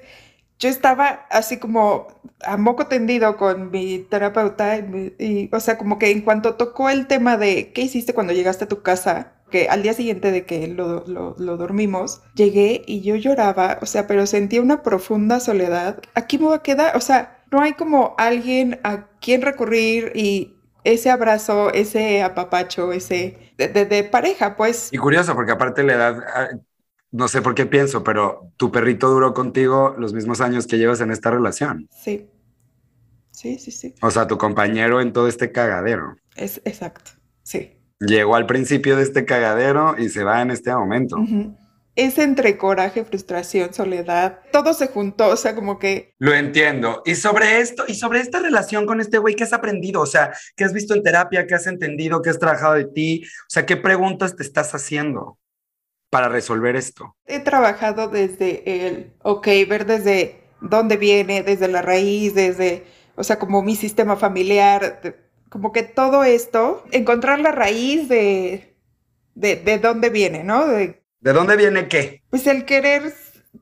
yo 0.60 0.69
estaba 0.69 1.27
así 1.29 1.58
como 1.58 2.08
a 2.43 2.58
moco 2.58 2.88
tendido 2.88 3.38
con 3.38 3.69
mi 3.71 3.99
terapeuta 3.99 4.77
y, 4.77 5.15
y, 5.19 5.49
o 5.53 5.60
sea, 5.60 5.77
como 5.77 5.99
que 5.99 6.12
en 6.12 6.21
cuanto 6.21 6.56
tocó 6.56 6.89
el 6.89 7.08
tema 7.08 7.38
de 7.38 7.73
qué 7.73 7.82
hiciste 7.82 8.13
cuando 8.13 8.34
llegaste 8.34 8.65
a 8.65 8.67
tu 8.67 8.82
casa, 8.82 9.34
que 9.51 9.67
al 9.69 9.84
día 9.84 9.93
siguiente 9.93 10.32
de 10.32 10.45
que 10.45 10.67
lo, 10.67 11.06
lo, 11.06 11.36
lo 11.38 11.58
dormimos, 11.58 12.21
llegué 12.34 12.82
y 12.88 13.01
yo 13.01 13.15
lloraba, 13.15 13.77
o 13.82 13.86
sea, 13.86 14.08
pero 14.08 14.25
sentía 14.25 14.62
una 14.62 14.82
profunda 14.82 15.39
soledad. 15.39 16.01
Aquí 16.15 16.38
me 16.38 16.45
voy 16.45 16.56
a 16.56 16.63
quedar, 16.63 16.95
o 16.97 17.01
sea, 17.01 17.42
no 17.53 17.61
hay 17.61 17.73
como 17.73 18.15
alguien 18.17 18.79
a 18.83 19.07
quien 19.21 19.41
recurrir 19.41 20.11
y 20.15 20.55
ese 20.83 21.09
abrazo, 21.09 21.71
ese 21.73 22.21
apapacho, 22.23 22.91
ese 22.91 23.37
de, 23.57 23.69
de- 23.69 23.85
de 23.85 24.03
pareja, 24.03 24.55
pues. 24.57 24.89
Y 24.91 24.97
curioso, 24.97 25.33
porque 25.35 25.53
aparte 25.53 25.83
la 25.83 25.93
edad, 25.93 26.17
ah, 26.35 26.47
no 27.11 27.27
sé 27.27 27.41
por 27.41 27.55
qué 27.55 27.65
pienso, 27.65 28.03
pero 28.03 28.51
tu 28.57 28.71
perrito 28.71 29.09
duró 29.09 29.33
contigo 29.33 29.95
los 29.97 30.13
mismos 30.13 30.41
años 30.41 30.67
que 30.67 30.77
llevas 30.77 30.99
en 31.01 31.11
esta 31.11 31.31
relación. 31.31 31.87
Sí, 31.91 32.27
sí, 33.31 33.57
sí, 33.59 33.71
sí, 33.71 33.93
O 34.01 34.11
sea, 34.11 34.27
tu 34.27 34.37
compañero 34.37 34.99
en 35.01 35.13
todo 35.13 35.27
este 35.27 35.51
cagadero. 35.51 36.15
es 36.35 36.61
exacto, 36.65 37.11
sí. 37.43 37.77
Llegó 37.99 38.35
al 38.35 38.45
principio 38.45 38.97
de 38.97 39.03
este 39.03 39.23
cagadero 39.25 39.95
y 39.97 40.09
se 40.09 40.23
va 40.23 40.41
en 40.41 40.51
este 40.51 40.75
momento. 40.75 41.17
Es 41.95 42.17
entre 42.17 42.58
coraje, 42.58 43.06
frustración, 43.06 43.73
soledad, 43.73 44.39
todo 44.51 44.73
se 44.73 44.88
juntó, 44.88 45.29
o 45.29 45.38
sea, 45.38 45.53
como 45.53 45.77
que 45.77 46.15
Lo 46.17 46.34
entiendo. 46.34 47.03
Y 47.06 47.15
sobre 47.15 47.60
esto, 47.60 47.84
y 47.88 47.93
sobre 47.95 48.19
esta 48.19 48.39
relación 48.39 48.86
con 48.88 48.99
este 48.99 49.19
güey, 49.19 49.36
¿qué 49.36 49.43
has 49.43 49.53
aprendido? 49.53 50.01
O 50.01 50.06
sea, 50.08 50.34
¿qué 50.56 50.63
has 50.63 50.73
visto 50.73 50.95
en 50.95 51.03
terapia? 51.03 51.45
¿Qué 51.45 51.53
has 51.56 51.67
entendido? 51.67 52.21
¿Qué 52.23 52.32
has 52.32 52.39
trabajado 52.39 52.73
de 52.75 52.86
ti? 52.86 53.23
O 53.25 53.49
sea, 53.49 53.65
¿qué 53.67 53.77
preguntas 53.77 54.36
te 54.36 54.41
estás 54.43 54.73
haciendo 54.73 55.38
para 56.10 56.29
resolver 56.29 56.75
esto? 56.75 57.15
he 57.25 57.39
trabajado 57.39 58.08
desde 58.08 58.88
el, 58.88 59.13
ok, 59.23 59.47
ver 59.67 59.86
desde 59.86 60.41
dónde 60.62 60.97
viene, 60.97 61.43
desde 61.43 61.67
la 61.67 61.82
raíz, 61.82 62.34
desde, 62.36 62.86
o 63.15 63.23
sea, 63.23 63.39
como 63.39 63.62
mi 63.63 63.75
sistema 63.75 64.15
familiar, 64.15 65.01
de- 65.01 65.15
como 65.49 65.71
que 65.71 65.84
todo 65.84 66.23
esto, 66.23 66.84
encontrar 66.91 67.39
la 67.39 67.51
raíz 67.51 68.10
de, 68.10 68.75
de, 69.36 69.56
de 69.58 69.77
dónde 69.79 70.10
viene, 70.10 70.43
¿no? 70.43 70.65
De, 70.67 71.02
¿De 71.23 71.31
dónde 71.31 71.55
viene 71.55 71.88
qué? 71.88 72.21
pues 72.29 72.47
el 72.47 72.65
querer 72.65 73.13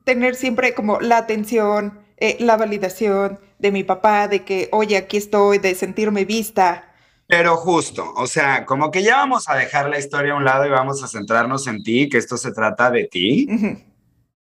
tener 0.02 0.34
siempre 0.34 0.74
como 0.74 1.00
la 1.00 1.18
atención, 1.18 2.00
eh, 2.16 2.36
la 2.40 2.56
validación 2.56 3.38
de 3.60 3.70
mi 3.70 3.84
papá, 3.84 4.26
de 4.26 4.44
que, 4.44 4.68
oye, 4.72 4.96
aquí 4.96 5.16
estoy, 5.16 5.58
de 5.58 5.76
sentirme 5.76 6.24
vista. 6.24 6.92
Pero 7.28 7.56
justo, 7.56 8.12
o 8.16 8.26
sea, 8.26 8.66
como 8.66 8.90
que 8.90 9.04
ya 9.04 9.18
vamos 9.18 9.48
a 9.48 9.54
dejar 9.54 9.88
la 9.88 10.00
historia 10.00 10.32
a 10.32 10.36
un 10.36 10.44
lado 10.44 10.66
y 10.66 10.70
vamos 10.70 11.04
a 11.04 11.06
centrarnos 11.06 11.68
en 11.68 11.84
ti, 11.84 12.08
que 12.08 12.18
esto 12.18 12.36
se 12.36 12.50
trata 12.50 12.90
de 12.90 13.04
ti. 13.04 13.46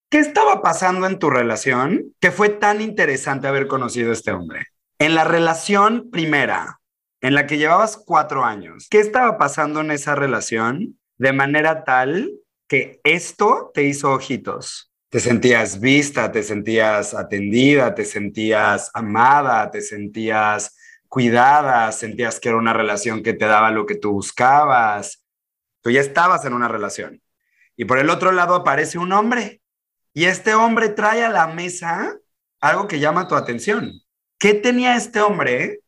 ¿Qué 0.09 0.19
estaba 0.19 0.61
pasando 0.61 1.05
en 1.05 1.19
tu 1.19 1.29
relación 1.29 2.15
que 2.21 2.31
fue 2.31 2.47
tan 2.47 2.79
interesante 2.79 3.47
haber 3.47 3.67
conocido 3.67 4.11
a 4.11 4.13
este 4.13 4.31
hombre? 4.31 4.67
En 4.97 5.13
la 5.13 5.25
relación 5.25 6.09
primera, 6.09 6.79
en 7.19 7.35
la 7.35 7.47
que 7.47 7.57
llevabas 7.57 7.97
cuatro 7.97 8.45
años, 8.45 8.87
¿qué 8.89 9.01
estaba 9.01 9.37
pasando 9.37 9.81
en 9.81 9.91
esa 9.91 10.15
relación 10.15 10.97
de 11.17 11.33
manera 11.33 11.83
tal 11.83 12.31
que 12.73 12.99
esto 13.03 13.69
te 13.71 13.83
hizo 13.83 14.11
ojitos? 14.11 14.91
Te 15.09 15.19
sentías 15.19 15.79
vista, 15.79 16.31
te 16.31 16.41
sentías 16.41 17.13
atendida, 17.13 17.93
te 17.93 18.03
sentías 18.03 18.89
amada, 18.95 19.69
te 19.69 19.79
sentías 19.79 20.75
cuidada, 21.07 21.91
sentías 21.91 22.39
que 22.39 22.49
era 22.49 22.57
una 22.57 22.73
relación 22.73 23.21
que 23.21 23.33
te 23.33 23.45
daba 23.45 23.69
lo 23.69 23.85
que 23.85 23.93
tú 23.93 24.13
buscabas. 24.13 25.23
Tú 25.81 25.91
ya 25.91 26.01
estabas 26.01 26.45
en 26.45 26.53
una 26.53 26.67
relación. 26.67 27.21
Y 27.75 27.85
por 27.85 27.99
el 27.99 28.09
otro 28.09 28.31
lado 28.31 28.55
aparece 28.55 28.97
un 28.97 29.11
hombre 29.11 29.61
y 30.11 30.25
este 30.25 30.55
hombre 30.55 30.89
trae 30.89 31.23
a 31.23 31.29
la 31.29 31.45
mesa 31.45 32.17
algo 32.59 32.87
que 32.87 32.99
llama 32.99 33.27
tu 33.27 33.35
atención. 33.35 33.91
¿Qué 34.39 34.55
tenía 34.55 34.95
este 34.95 35.21
hombre 35.21 35.81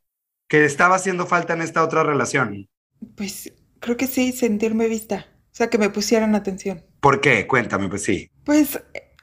que 0.47 0.63
estaba 0.63 0.97
haciendo 0.97 1.25
falta 1.25 1.53
en 1.53 1.63
esta 1.63 1.83
otra 1.83 2.03
relación? 2.03 2.69
Pues 3.17 3.51
creo 3.79 3.97
que 3.97 4.05
sí, 4.05 4.31
sentirme 4.33 4.87
vista. 4.87 5.25
O 5.55 5.57
sea, 5.57 5.69
que 5.69 5.77
me 5.77 5.89
pusieran 5.89 6.35
atención. 6.35 6.83
¿Por 6.99 7.21
qué? 7.21 7.47
Cuéntame, 7.47 7.87
pues 7.87 8.03
sí. 8.03 8.29
Pues 8.43 8.77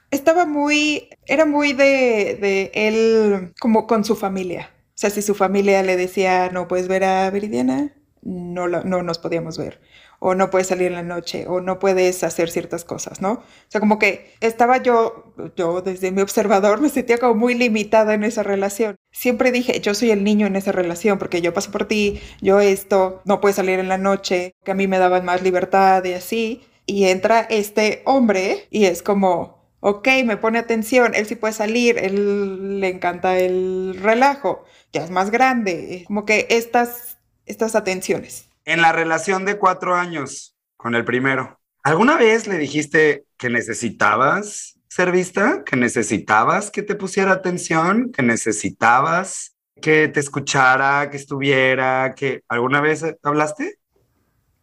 estaba 0.09 0.47
muy, 0.47 1.09
era 1.27 1.45
muy 1.45 1.73
de, 1.73 2.39
de 2.41 2.71
él 2.73 3.53
como 3.59 3.85
con 3.85 4.03
su 4.03 4.15
familia. 4.15 4.71
O 4.87 4.93
sea, 4.95 5.11
si 5.11 5.21
su 5.21 5.35
familia 5.35 5.83
le 5.83 5.95
decía, 5.95 6.49
no 6.51 6.67
puedes 6.67 6.87
ver 6.87 7.03
a 7.03 7.29
Viridiana, 7.29 7.93
no, 8.23 8.67
no 8.67 9.03
nos 9.03 9.19
podíamos 9.19 9.59
ver 9.59 9.79
o 10.25 10.35
no 10.35 10.49
puedes 10.49 10.67
salir 10.67 10.87
en 10.87 10.93
la 10.93 11.03
noche, 11.03 11.45
o 11.49 11.59
no 11.59 11.79
puedes 11.79 12.23
hacer 12.23 12.49
ciertas 12.49 12.85
cosas, 12.85 13.19
¿no? 13.19 13.33
O 13.33 13.43
sea, 13.67 13.81
como 13.81 13.99
que 13.99 14.33
estaba 14.39 14.77
yo, 14.77 15.33
yo 15.57 15.81
desde 15.81 16.11
mi 16.13 16.21
observador 16.21 16.79
me 16.79 16.87
sentía 16.87 17.17
como 17.17 17.35
muy 17.35 17.55
limitada 17.55 18.13
en 18.13 18.23
esa 18.23 18.41
relación. 18.41 18.95
Siempre 19.13 19.53
dije, 19.53 19.79
yo 19.79 19.93
soy 19.93 20.11
el 20.11 20.25
niño 20.25 20.47
en 20.47 20.57
esa 20.57 20.73
relación, 20.73 21.17
porque 21.19 21.41
yo 21.41 21.53
paso 21.53 21.71
por 21.71 21.87
ti, 21.87 22.21
yo 22.41 22.59
esto, 22.59 23.21
no 23.23 23.39
puedes 23.39 23.55
salir 23.55 23.79
en 23.79 23.87
la 23.87 23.97
noche, 23.97 24.55
que 24.65 24.71
a 24.71 24.75
mí 24.75 24.87
me 24.87 24.99
daban 24.99 25.23
más 25.23 25.41
libertad 25.41 26.03
y 26.03 26.13
así. 26.13 26.63
Y 26.85 27.05
entra 27.05 27.39
este 27.41 28.01
hombre 28.05 28.67
y 28.69 28.85
es 28.85 29.01
como, 29.01 29.63
ok, 29.79 30.09
me 30.25 30.35
pone 30.35 30.59
atención, 30.59 31.15
él 31.15 31.25
sí 31.25 31.35
puede 31.35 31.53
salir, 31.53 31.97
él 31.97 32.81
le 32.81 32.89
encanta 32.89 33.37
el 33.39 33.97
relajo, 34.01 34.65
ya 34.91 35.03
es 35.05 35.11
más 35.11 35.31
grande, 35.31 36.03
como 36.07 36.25
que 36.25 36.47
estas, 36.49 37.17
estas 37.45 37.75
atenciones 37.75 38.49
en 38.65 38.81
la 38.81 38.91
relación 38.91 39.45
de 39.45 39.57
cuatro 39.57 39.95
años 39.95 40.55
con 40.77 40.95
el 40.95 41.05
primero, 41.05 41.59
¿alguna 41.83 42.17
vez 42.17 42.47
le 42.47 42.57
dijiste 42.57 43.25
que 43.37 43.49
necesitabas 43.49 44.72
ser 44.93 45.11
vista? 45.11 45.63
¿Que 45.65 45.75
necesitabas 45.75 46.69
que 46.69 46.83
te 46.83 46.93
pusiera 46.93 47.31
atención? 47.31 48.11
¿Que 48.11 48.21
necesitabas 48.21 49.55
que 49.81 50.07
te 50.07 50.19
escuchara, 50.19 51.09
que 51.09 51.17
estuviera? 51.17 52.13
que 52.15 52.43
¿Alguna 52.47 52.79
vez 52.79 53.03
hablaste? 53.23 53.79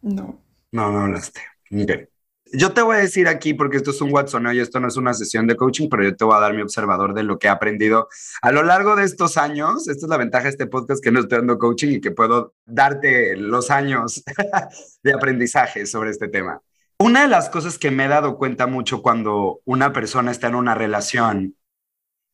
No. 0.01 0.41
No, 0.71 0.89
no 0.89 1.01
hablaste. 1.01 1.41
Yo 2.53 2.73
te 2.73 2.81
voy 2.81 2.95
a 2.95 2.99
decir 2.99 3.27
aquí, 3.27 3.53
porque 3.53 3.77
esto 3.77 3.91
es 3.91 3.99
un 3.99 4.13
WhatsApp 4.13 4.53
y 4.53 4.59
esto 4.59 4.79
no 4.79 4.87
es 4.87 4.95
una 4.95 5.13
sesión 5.13 5.47
de 5.47 5.57
coaching, 5.57 5.89
pero 5.89 6.03
yo 6.03 6.15
te 6.15 6.23
voy 6.23 6.35
a 6.35 6.39
dar 6.39 6.53
mi 6.53 6.61
observador 6.61 7.13
de 7.13 7.23
lo 7.23 7.37
que 7.37 7.47
he 7.47 7.49
aprendido 7.49 8.07
a 8.41 8.51
lo 8.53 8.63
largo 8.63 8.95
de 8.95 9.03
estos 9.03 9.35
años. 9.35 9.89
Esta 9.89 10.05
es 10.05 10.09
la 10.09 10.17
ventaja 10.17 10.45
de 10.45 10.51
este 10.51 10.67
podcast 10.67 11.03
que 11.03 11.11
no 11.11 11.19
estoy 11.19 11.39
dando 11.39 11.57
coaching 11.57 11.89
y 11.89 12.01
que 12.01 12.11
puedo 12.11 12.53
darte 12.65 13.35
los 13.35 13.69
años 13.69 14.23
de 15.03 15.13
aprendizaje 15.13 15.85
sobre 15.85 16.11
este 16.11 16.29
tema. 16.29 16.61
Una 17.01 17.23
de 17.23 17.29
las 17.29 17.49
cosas 17.49 17.79
que 17.79 17.89
me 17.89 18.05
he 18.05 18.07
dado 18.07 18.37
cuenta 18.37 18.67
mucho 18.67 19.01
cuando 19.01 19.61
una 19.65 19.91
persona 19.91 20.29
está 20.29 20.49
en 20.49 20.53
una 20.53 20.75
relación 20.75 21.55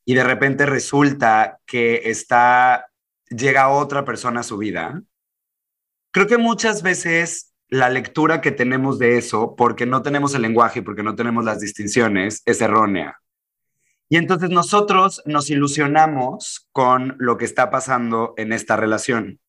y 0.03 0.13
de 0.13 0.25
repente 0.25 0.65
resulta 0.65 1.61
que 1.65 2.09
está, 2.09 2.87
llega 3.29 3.69
otra 3.69 4.03
persona 4.03 4.41
a 4.41 4.43
su 4.43 4.57
vida, 4.57 5.01
creo 6.11 6.27
que 6.27 6.37
muchas 6.37 6.83
veces 6.83 7.53
la 7.69 7.89
lectura 7.89 8.41
que 8.41 8.51
tenemos 8.51 8.99
de 8.99 9.17
eso, 9.17 9.55
porque 9.55 9.85
no 9.85 10.01
tenemos 10.01 10.35
el 10.35 10.41
lenguaje 10.41 10.81
porque 10.81 11.01
no 11.01 11.15
tenemos 11.15 11.45
las 11.45 11.61
distinciones, 11.61 12.41
es 12.45 12.59
errónea. 12.59 13.21
Y 14.09 14.17
entonces 14.17 14.49
nosotros 14.49 15.21
nos 15.23 15.49
ilusionamos 15.49 16.67
con 16.73 17.15
lo 17.19 17.37
que 17.37 17.45
está 17.45 17.69
pasando 17.69 18.33
en 18.35 18.51
esta 18.51 18.75
relación. 18.75 19.39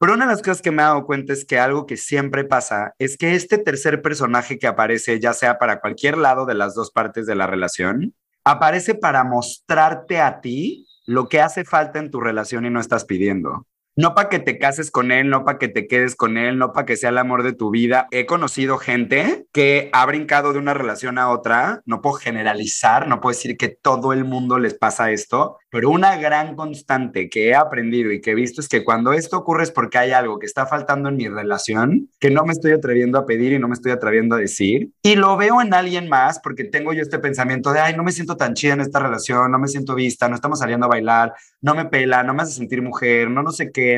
Pero 0.00 0.14
una 0.14 0.24
de 0.24 0.32
las 0.32 0.40
cosas 0.40 0.62
que 0.62 0.70
me 0.70 0.80
he 0.80 0.86
dado 0.86 1.04
cuenta 1.04 1.34
es 1.34 1.44
que 1.44 1.58
algo 1.58 1.84
que 1.84 1.98
siempre 1.98 2.44
pasa 2.44 2.94
es 2.98 3.18
que 3.18 3.34
este 3.34 3.58
tercer 3.58 4.00
personaje 4.00 4.58
que 4.58 4.66
aparece, 4.66 5.20
ya 5.20 5.34
sea 5.34 5.58
para 5.58 5.80
cualquier 5.80 6.16
lado 6.16 6.46
de 6.46 6.54
las 6.54 6.74
dos 6.74 6.90
partes 6.90 7.26
de 7.26 7.34
la 7.34 7.46
relación, 7.46 8.14
aparece 8.42 8.94
para 8.94 9.24
mostrarte 9.24 10.18
a 10.18 10.40
ti 10.40 10.86
lo 11.04 11.28
que 11.28 11.42
hace 11.42 11.64
falta 11.64 11.98
en 11.98 12.10
tu 12.10 12.18
relación 12.18 12.64
y 12.64 12.70
no 12.70 12.80
estás 12.80 13.04
pidiendo 13.04 13.66
no 14.00 14.14
para 14.14 14.30
que 14.30 14.38
te 14.38 14.58
cases 14.58 14.90
con 14.90 15.12
él, 15.12 15.28
no 15.28 15.44
para 15.44 15.58
que 15.58 15.68
te 15.68 15.86
quedes 15.86 16.16
con 16.16 16.38
él, 16.38 16.56
no 16.56 16.72
para 16.72 16.86
que 16.86 16.96
sea 16.96 17.10
el 17.10 17.18
amor 17.18 17.42
de 17.42 17.52
tu 17.52 17.70
vida. 17.70 18.08
He 18.10 18.24
conocido 18.24 18.78
gente 18.78 19.44
que 19.52 19.90
ha 19.92 20.06
brincado 20.06 20.54
de 20.54 20.58
una 20.58 20.72
relación 20.72 21.18
a 21.18 21.28
otra, 21.28 21.82
no 21.84 22.00
puedo 22.00 22.14
generalizar, 22.14 23.06
no 23.06 23.20
puedo 23.20 23.36
decir 23.36 23.58
que 23.58 23.68
todo 23.68 24.14
el 24.14 24.24
mundo 24.24 24.58
les 24.58 24.72
pasa 24.72 25.10
esto, 25.10 25.58
pero 25.70 25.90
una 25.90 26.16
gran 26.16 26.56
constante 26.56 27.28
que 27.28 27.48
he 27.48 27.54
aprendido 27.54 28.10
y 28.10 28.22
que 28.22 28.30
he 28.30 28.34
visto 28.34 28.62
es 28.62 28.68
que 28.68 28.84
cuando 28.84 29.12
esto 29.12 29.36
ocurre 29.36 29.64
es 29.64 29.70
porque 29.70 29.98
hay 29.98 30.12
algo 30.12 30.38
que 30.38 30.46
está 30.46 30.64
faltando 30.64 31.10
en 31.10 31.16
mi 31.16 31.28
relación, 31.28 32.08
que 32.18 32.30
no 32.30 32.44
me 32.46 32.52
estoy 32.52 32.72
atreviendo 32.72 33.18
a 33.18 33.26
pedir 33.26 33.52
y 33.52 33.58
no 33.58 33.68
me 33.68 33.74
estoy 33.74 33.92
atreviendo 33.92 34.34
a 34.34 34.38
decir, 34.38 34.92
y 35.02 35.16
lo 35.16 35.36
veo 35.36 35.60
en 35.60 35.74
alguien 35.74 36.08
más 36.08 36.40
porque 36.42 36.64
tengo 36.64 36.94
yo 36.94 37.02
este 37.02 37.18
pensamiento 37.18 37.70
de, 37.72 37.80
ay, 37.80 37.94
no 37.96 38.02
me 38.02 38.12
siento 38.12 38.38
tan 38.38 38.54
chida 38.54 38.72
en 38.72 38.80
esta 38.80 38.98
relación, 38.98 39.50
no 39.50 39.58
me 39.58 39.68
siento 39.68 39.94
vista, 39.94 40.26
no 40.26 40.36
estamos 40.36 40.60
saliendo 40.60 40.86
a 40.86 40.88
bailar, 40.88 41.34
no 41.60 41.74
me 41.74 41.84
pela, 41.84 42.22
no 42.22 42.32
me 42.32 42.44
hace 42.44 42.52
sentir 42.52 42.80
mujer, 42.80 43.30
no 43.30 43.42
no 43.42 43.50
sé 43.50 43.70
qué 43.70 43.89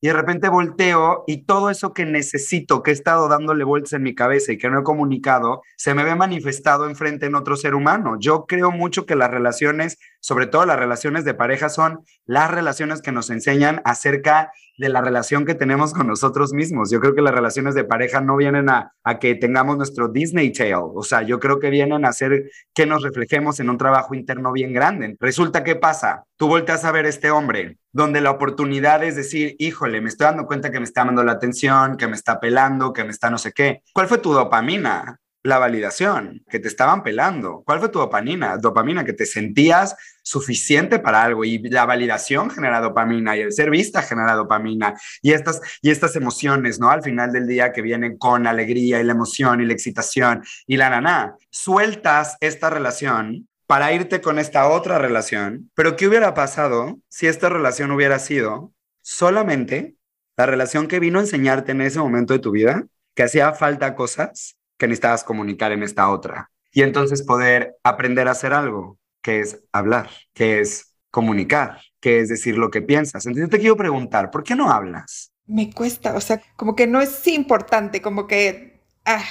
y 0.00 0.06
de 0.06 0.12
repente 0.12 0.48
volteo 0.48 1.24
y 1.26 1.44
todo 1.44 1.70
eso 1.70 1.92
que 1.92 2.04
necesito, 2.04 2.82
que 2.82 2.90
he 2.90 2.94
estado 2.94 3.28
dándole 3.28 3.64
vueltas 3.64 3.94
en 3.94 4.02
mi 4.02 4.14
cabeza 4.14 4.52
y 4.52 4.58
que 4.58 4.70
no 4.70 4.80
he 4.80 4.84
comunicado, 4.84 5.62
se 5.76 5.94
me 5.94 6.04
ve 6.04 6.14
manifestado 6.14 6.88
enfrente 6.88 7.26
en 7.26 7.34
otro 7.34 7.56
ser 7.56 7.74
humano. 7.74 8.16
Yo 8.20 8.46
creo 8.46 8.70
mucho 8.70 9.06
que 9.06 9.16
las 9.16 9.30
relaciones, 9.30 9.98
sobre 10.20 10.46
todo 10.46 10.66
las 10.66 10.78
relaciones 10.78 11.24
de 11.24 11.34
pareja, 11.34 11.68
son 11.68 12.04
las 12.26 12.50
relaciones 12.50 13.02
que 13.02 13.12
nos 13.12 13.30
enseñan 13.30 13.82
acerca 13.84 14.52
de 14.78 14.88
la 14.88 15.02
relación 15.02 15.44
que 15.44 15.54
tenemos 15.54 15.92
con 15.92 16.06
nosotros 16.06 16.52
mismos. 16.52 16.90
Yo 16.90 17.00
creo 17.00 17.14
que 17.14 17.20
las 17.20 17.34
relaciones 17.34 17.74
de 17.74 17.84
pareja 17.84 18.20
no 18.20 18.36
vienen 18.36 18.70
a, 18.70 18.92
a 19.04 19.18
que 19.18 19.34
tengamos 19.34 19.76
nuestro 19.76 20.08
Disney 20.08 20.52
Tale, 20.52 20.74
o 20.76 21.02
sea, 21.02 21.22
yo 21.22 21.38
creo 21.38 21.58
que 21.58 21.68
vienen 21.68 22.04
a 22.04 22.08
hacer 22.08 22.50
que 22.74 22.86
nos 22.86 23.02
reflejemos 23.02 23.60
en 23.60 23.68
un 23.68 23.76
trabajo 23.76 24.14
interno 24.14 24.52
bien 24.52 24.72
grande. 24.72 25.16
Resulta 25.20 25.64
que 25.64 25.76
pasa, 25.76 26.24
tú 26.36 26.48
volteas 26.48 26.84
a 26.84 26.92
ver 26.92 27.06
este 27.06 27.30
hombre, 27.30 27.78
donde 27.92 28.20
la 28.20 28.30
oportunidad 28.30 29.02
es 29.02 29.16
decir, 29.16 29.56
híjole, 29.58 30.00
me 30.00 30.08
estoy 30.08 30.26
dando 30.26 30.46
cuenta 30.46 30.70
que 30.70 30.78
me 30.78 30.84
está 30.84 31.04
dando 31.04 31.24
la 31.24 31.32
atención, 31.32 31.96
que 31.96 32.06
me 32.06 32.14
está 32.14 32.38
pelando, 32.40 32.92
que 32.92 33.04
me 33.04 33.10
está 33.10 33.30
no 33.30 33.38
sé 33.38 33.52
qué. 33.52 33.82
¿Cuál 33.92 34.06
fue 34.06 34.18
tu 34.18 34.32
dopamina? 34.32 35.18
La 35.42 35.58
validación, 35.58 36.42
que 36.48 36.58
te 36.58 36.68
estaban 36.68 37.02
pelando. 37.02 37.62
¿Cuál 37.64 37.78
fue 37.78 37.88
tu 37.88 37.98
dopamina? 37.98 38.56
Dopamina, 38.56 39.04
que 39.04 39.12
te 39.12 39.24
sentías 39.24 39.96
suficiente 40.22 40.98
para 40.98 41.22
algo 41.22 41.44
y 41.44 41.58
la 41.70 41.86
validación 41.86 42.50
genera 42.50 42.80
dopamina 42.80 43.36
y 43.36 43.40
el 43.40 43.52
ser 43.52 43.70
vista 43.70 44.02
genera 44.02 44.34
dopamina 44.34 44.94
y 45.22 45.32
estas, 45.32 45.60
y 45.80 45.90
estas 45.90 46.16
emociones, 46.16 46.78
¿no? 46.78 46.90
Al 46.90 47.02
final 47.02 47.32
del 47.32 47.46
día 47.46 47.72
que 47.72 47.82
vienen 47.82 48.18
con 48.18 48.46
alegría 48.46 49.00
y 49.00 49.04
la 49.04 49.12
emoción 49.12 49.60
y 49.60 49.66
la 49.66 49.72
excitación 49.72 50.42
y 50.66 50.76
la 50.76 50.90
nana. 50.90 51.36
Sueltas 51.50 52.36
esta 52.40 52.68
relación 52.68 53.48
para 53.66 53.92
irte 53.92 54.20
con 54.20 54.38
esta 54.38 54.68
otra 54.68 54.98
relación, 54.98 55.70
pero 55.74 55.96
¿qué 55.96 56.08
hubiera 56.08 56.34
pasado 56.34 56.98
si 57.08 57.26
esta 57.26 57.48
relación 57.48 57.90
hubiera 57.90 58.18
sido 58.18 58.72
solamente 59.02 59.94
la 60.36 60.46
relación 60.46 60.88
que 60.88 61.00
vino 61.00 61.18
a 61.18 61.22
enseñarte 61.22 61.72
en 61.72 61.82
ese 61.82 61.98
momento 61.98 62.32
de 62.32 62.38
tu 62.38 62.50
vida, 62.50 62.84
que 63.14 63.24
hacía 63.24 63.52
falta 63.52 63.94
cosas 63.94 64.57
que 64.78 64.86
necesitabas 64.86 65.24
comunicar 65.24 65.72
en 65.72 65.82
esta 65.82 66.08
otra. 66.08 66.50
Y 66.72 66.82
entonces 66.82 67.22
poder 67.22 67.76
aprender 67.82 68.28
a 68.28 68.32
hacer 68.32 68.52
algo, 68.52 68.98
que 69.22 69.40
es 69.40 69.62
hablar, 69.72 70.08
que 70.32 70.60
es 70.60 70.94
comunicar, 71.10 71.80
que 72.00 72.20
es 72.20 72.28
decir 72.28 72.56
lo 72.56 72.70
que 72.70 72.82
piensas. 72.82 73.26
Entonces 73.26 73.50
te 73.50 73.58
quiero 73.58 73.76
preguntar, 73.76 74.30
¿por 74.30 74.44
qué 74.44 74.54
no 74.54 74.70
hablas? 74.70 75.32
Me 75.46 75.72
cuesta, 75.72 76.14
o 76.14 76.20
sea, 76.20 76.40
como 76.56 76.76
que 76.76 76.86
no 76.86 77.00
es 77.00 77.26
importante, 77.26 78.00
como 78.00 78.26
que... 78.26 78.80
Ah. 79.04 79.24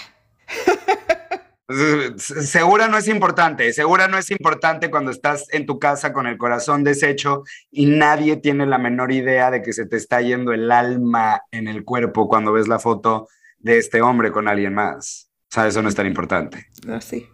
Segura 2.17 2.87
no 2.87 2.97
es 2.97 3.09
importante, 3.09 3.73
segura 3.73 4.07
no 4.07 4.17
es 4.17 4.31
importante 4.31 4.89
cuando 4.89 5.11
estás 5.11 5.47
en 5.51 5.65
tu 5.65 5.79
casa 5.79 6.13
con 6.13 6.25
el 6.25 6.37
corazón 6.37 6.85
deshecho 6.85 7.43
y 7.69 7.87
nadie 7.87 8.37
tiene 8.37 8.65
la 8.65 8.77
menor 8.77 9.11
idea 9.11 9.51
de 9.51 9.61
que 9.61 9.73
se 9.73 9.85
te 9.85 9.97
está 9.97 10.21
yendo 10.21 10.53
el 10.53 10.71
alma 10.71 11.41
en 11.51 11.67
el 11.67 11.83
cuerpo 11.83 12.29
cuando 12.29 12.53
ves 12.53 12.69
la 12.69 12.79
foto 12.79 13.27
de 13.57 13.79
este 13.79 14.01
hombre 14.01 14.31
con 14.31 14.47
alguien 14.47 14.73
más. 14.73 15.26
Sea, 15.57 15.67
eso 15.67 15.81
no 15.81 15.89
es 15.89 15.95
tan 15.95 16.05
importante. 16.05 16.67
No, 16.85 17.01
sí. 17.01 17.27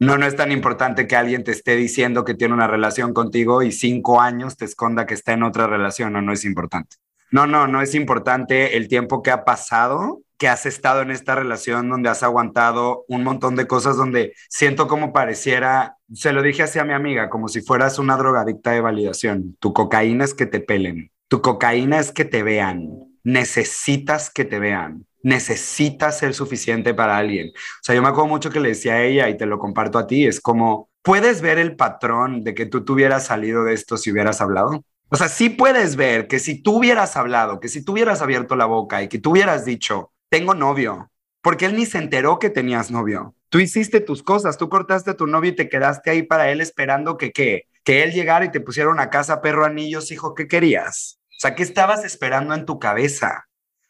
No, 0.00 0.18
no 0.18 0.26
es 0.26 0.34
tan 0.34 0.50
importante 0.50 1.06
que 1.06 1.14
alguien 1.14 1.44
te 1.44 1.52
esté 1.52 1.76
diciendo 1.76 2.24
que 2.24 2.34
tiene 2.34 2.54
una 2.54 2.66
relación 2.66 3.14
contigo 3.14 3.62
y 3.62 3.70
cinco 3.70 4.20
años 4.20 4.56
te 4.56 4.64
esconda 4.64 5.06
que 5.06 5.14
está 5.14 5.32
en 5.32 5.44
otra 5.44 5.68
relación. 5.68 6.12
No, 6.12 6.20
no 6.20 6.32
es 6.32 6.44
importante. 6.44 6.96
No, 7.30 7.46
no, 7.46 7.68
no 7.68 7.80
es 7.80 7.94
importante 7.94 8.76
el 8.76 8.88
tiempo 8.88 9.22
que 9.22 9.30
ha 9.30 9.44
pasado, 9.44 10.22
que 10.38 10.48
has 10.48 10.66
estado 10.66 11.02
en 11.02 11.12
esta 11.12 11.36
relación 11.36 11.88
donde 11.88 12.08
has 12.08 12.24
aguantado 12.24 13.04
un 13.06 13.22
montón 13.22 13.54
de 13.54 13.68
cosas 13.68 13.96
donde 13.96 14.32
siento 14.48 14.88
como 14.88 15.12
pareciera, 15.12 15.96
se 16.12 16.32
lo 16.32 16.42
dije 16.42 16.64
así 16.64 16.80
a 16.80 16.84
mi 16.84 16.94
amiga, 16.94 17.30
como 17.30 17.46
si 17.46 17.60
fueras 17.60 18.00
una 18.00 18.16
drogadicta 18.16 18.72
de 18.72 18.80
validación. 18.80 19.56
Tu 19.60 19.72
cocaína 19.72 20.24
es 20.24 20.34
que 20.34 20.46
te 20.46 20.58
pelen, 20.58 21.12
tu 21.28 21.42
cocaína 21.42 22.00
es 22.00 22.10
que 22.10 22.24
te 22.24 22.42
vean, 22.42 22.88
necesitas 23.22 24.30
que 24.30 24.44
te 24.44 24.58
vean 24.58 25.06
necesitas 25.22 26.18
ser 26.18 26.34
suficiente 26.34 26.94
para 26.94 27.16
alguien. 27.16 27.48
O 27.48 27.82
sea, 27.82 27.94
yo 27.94 28.02
me 28.02 28.08
acuerdo 28.08 28.28
mucho 28.28 28.50
que 28.50 28.60
le 28.60 28.70
decía 28.70 28.94
a 28.94 29.02
ella 29.02 29.28
y 29.28 29.36
te 29.36 29.46
lo 29.46 29.58
comparto 29.58 29.98
a 29.98 30.06
ti, 30.06 30.26
es 30.26 30.40
como, 30.40 30.90
¿puedes 31.02 31.40
ver 31.40 31.58
el 31.58 31.76
patrón 31.76 32.44
de 32.44 32.54
que 32.54 32.66
tú 32.66 32.84
tuvieras 32.84 33.26
salido 33.26 33.64
de 33.64 33.74
esto 33.74 33.96
si 33.96 34.12
hubieras 34.12 34.40
hablado? 34.40 34.84
O 35.10 35.16
sea, 35.16 35.28
sí 35.28 35.48
puedes 35.48 35.96
ver 35.96 36.28
que 36.28 36.38
si 36.38 36.62
tú 36.62 36.78
hubieras 36.78 37.16
hablado, 37.16 37.60
que 37.60 37.68
si 37.68 37.82
tú 37.82 37.92
hubieras 37.92 38.20
abierto 38.20 38.56
la 38.56 38.66
boca 38.66 39.02
y 39.02 39.08
que 39.08 39.18
tú 39.18 39.30
hubieras 39.30 39.64
dicho, 39.64 40.12
tengo 40.28 40.54
novio, 40.54 41.10
porque 41.40 41.64
él 41.64 41.76
ni 41.76 41.86
se 41.86 41.98
enteró 41.98 42.38
que 42.38 42.50
tenías 42.50 42.90
novio. 42.90 43.34
Tú 43.48 43.58
hiciste 43.58 44.00
tus 44.00 44.22
cosas, 44.22 44.58
tú 44.58 44.68
cortaste 44.68 45.12
a 45.12 45.16
tu 45.16 45.26
novio 45.26 45.52
y 45.52 45.56
te 45.56 45.70
quedaste 45.70 46.10
ahí 46.10 46.22
para 46.22 46.50
él 46.50 46.60
esperando 46.60 47.16
que 47.16 47.32
qué, 47.32 47.68
que 47.84 48.02
él 48.02 48.12
llegara 48.12 48.44
y 48.44 48.50
te 48.50 48.60
pusiera 48.60 48.90
una 48.90 49.08
casa, 49.08 49.40
perro, 49.40 49.64
anillos, 49.64 50.12
hijo, 50.12 50.34
¿qué 50.34 50.46
querías? 50.46 51.18
O 51.30 51.40
sea, 51.40 51.54
¿qué 51.54 51.62
estabas 51.62 52.04
esperando 52.04 52.52
en 52.52 52.66
tu 52.66 52.78
cabeza? 52.78 53.47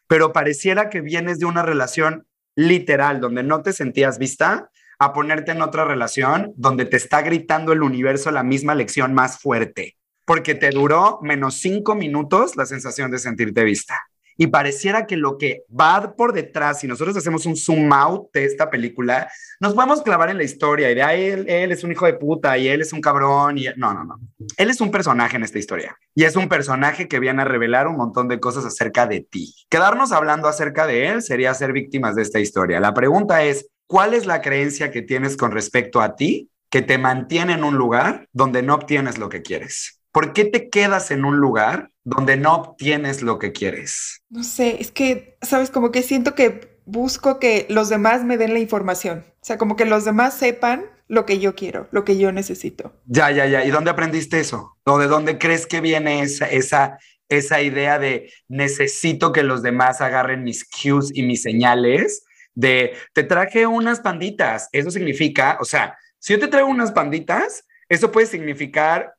Pero 0.09 0.33
pareciera 0.33 0.89
que 0.89 1.01
vienes 1.01 1.37
de 1.37 1.45
una 1.45 1.61
relación 1.61 2.25
literal 2.55 3.21
donde 3.21 3.43
no 3.43 3.61
te 3.61 3.73
sentías 3.73 4.17
vista 4.17 4.71
a 4.97 5.13
ponerte 5.13 5.51
en 5.51 5.61
otra 5.61 5.85
relación 5.85 6.51
donde 6.57 6.85
te 6.85 6.97
está 6.97 7.21
gritando 7.21 7.71
el 7.71 7.83
universo 7.83 8.31
la 8.31 8.43
misma 8.43 8.73
lección 8.73 9.13
más 9.13 9.39
fuerte, 9.39 9.97
porque 10.25 10.55
te 10.55 10.71
duró 10.71 11.19
menos 11.21 11.61
cinco 11.61 11.93
minutos 11.93 12.57
la 12.57 12.65
sensación 12.65 13.11
de 13.11 13.19
sentirte 13.19 13.63
vista 13.63 14.08
y 14.41 14.47
pareciera 14.47 15.05
que 15.05 15.17
lo 15.17 15.37
que 15.37 15.65
va 15.69 16.15
por 16.15 16.31
detrás, 16.31 16.79
si 16.79 16.87
nosotros 16.87 17.17
hacemos 17.17 17.45
un 17.45 17.57
zoom 17.57 17.91
out 17.91 18.31
de 18.33 18.45
esta 18.45 18.69
película, 18.69 19.29
nos 19.59 19.73
podemos 19.73 20.01
clavar 20.01 20.29
en 20.29 20.37
la 20.37 20.45
historia 20.45 20.89
y 20.89 20.95
de 20.95 21.03
ahí 21.03 21.23
él, 21.25 21.45
él 21.49 21.73
es 21.73 21.83
un 21.83 21.91
hijo 21.91 22.05
de 22.05 22.13
puta 22.13 22.57
y 22.57 22.69
él 22.69 22.79
es 22.79 22.93
un 22.93 23.01
cabrón 23.01 23.57
y 23.57 23.65
no, 23.75 23.93
no, 23.93 24.05
no. 24.05 24.17
Él 24.55 24.69
es 24.69 24.79
un 24.79 24.91
personaje 24.91 25.35
en 25.35 25.43
esta 25.43 25.59
historia 25.59 25.97
y 26.15 26.23
es 26.23 26.37
un 26.37 26.47
personaje 26.47 27.09
que 27.09 27.19
viene 27.19 27.41
a 27.41 27.45
revelar 27.45 27.89
un 27.89 27.97
montón 27.97 28.29
de 28.29 28.39
cosas 28.39 28.63
acerca 28.63 29.05
de 29.07 29.19
ti. 29.19 29.53
Quedarnos 29.67 30.13
hablando 30.13 30.47
acerca 30.47 30.87
de 30.87 31.09
él 31.09 31.21
sería 31.21 31.53
ser 31.53 31.73
víctimas 31.73 32.15
de 32.15 32.21
esta 32.21 32.39
historia. 32.39 32.79
La 32.79 32.93
pregunta 32.93 33.43
es, 33.43 33.67
¿cuál 33.87 34.13
es 34.13 34.25
la 34.25 34.41
creencia 34.41 34.89
que 34.89 35.01
tienes 35.01 35.35
con 35.35 35.51
respecto 35.51 35.99
a 35.99 36.15
ti 36.15 36.49
que 36.69 36.81
te 36.81 36.97
mantiene 36.97 37.55
en 37.55 37.65
un 37.65 37.75
lugar 37.75 38.29
donde 38.31 38.63
no 38.63 38.75
obtienes 38.75 39.17
lo 39.17 39.27
que 39.27 39.41
quieres? 39.41 39.99
¿Por 40.13 40.31
qué 40.31 40.45
te 40.45 40.69
quedas 40.69 41.11
en 41.11 41.25
un 41.25 41.37
lugar 41.37 41.91
donde 42.09 42.37
no 42.37 42.55
obtienes 42.55 43.21
lo 43.21 43.39
que 43.39 43.51
quieres? 43.51 44.21
No 44.29 44.43
sé, 44.43 44.81
es 44.81 44.91
que, 44.91 45.37
sabes, 45.41 45.69
como 45.69 45.91
que 45.91 46.01
siento 46.01 46.35
que 46.35 46.79
busco 46.85 47.39
que 47.39 47.67
los 47.69 47.89
demás 47.89 48.23
me 48.23 48.37
den 48.37 48.53
la 48.53 48.59
información. 48.59 49.25
O 49.41 49.45
sea, 49.45 49.57
como 49.57 49.75
que 49.75 49.85
los 49.85 50.05
demás 50.05 50.33
sepan 50.33 50.85
lo 51.07 51.25
que 51.25 51.39
yo 51.39 51.55
quiero, 51.55 51.87
lo 51.91 52.03
que 52.03 52.17
yo 52.17 52.31
necesito. 52.31 52.93
Ya, 53.05 53.31
ya, 53.31 53.45
ya. 53.45 53.63
¿Y 53.63 53.69
dónde 53.69 53.91
aprendiste 53.91 54.39
eso? 54.39 54.77
¿O 54.85 54.97
de 54.97 55.07
dónde 55.07 55.37
crees 55.37 55.67
que 55.67 55.81
viene 55.81 56.21
esa, 56.21 56.45
esa, 56.47 56.97
esa 57.29 57.61
idea 57.61 57.99
de 57.99 58.31
necesito 58.47 59.31
que 59.31 59.43
los 59.43 59.61
demás 59.61 60.01
agarren 60.01 60.43
mis 60.43 60.67
cues 60.67 61.11
y 61.13 61.23
mis 61.23 61.43
señales? 61.43 62.23
De 62.55 62.93
te 63.13 63.23
traje 63.23 63.67
unas 63.67 63.99
panditas. 63.99 64.67
Eso 64.71 64.89
significa, 64.89 65.57
o 65.61 65.65
sea, 65.65 65.97
si 66.17 66.33
yo 66.33 66.39
te 66.39 66.47
traigo 66.47 66.69
unas 66.69 66.91
panditas, 66.91 67.63
eso 67.87 68.11
puede 68.11 68.25
significar 68.27 69.13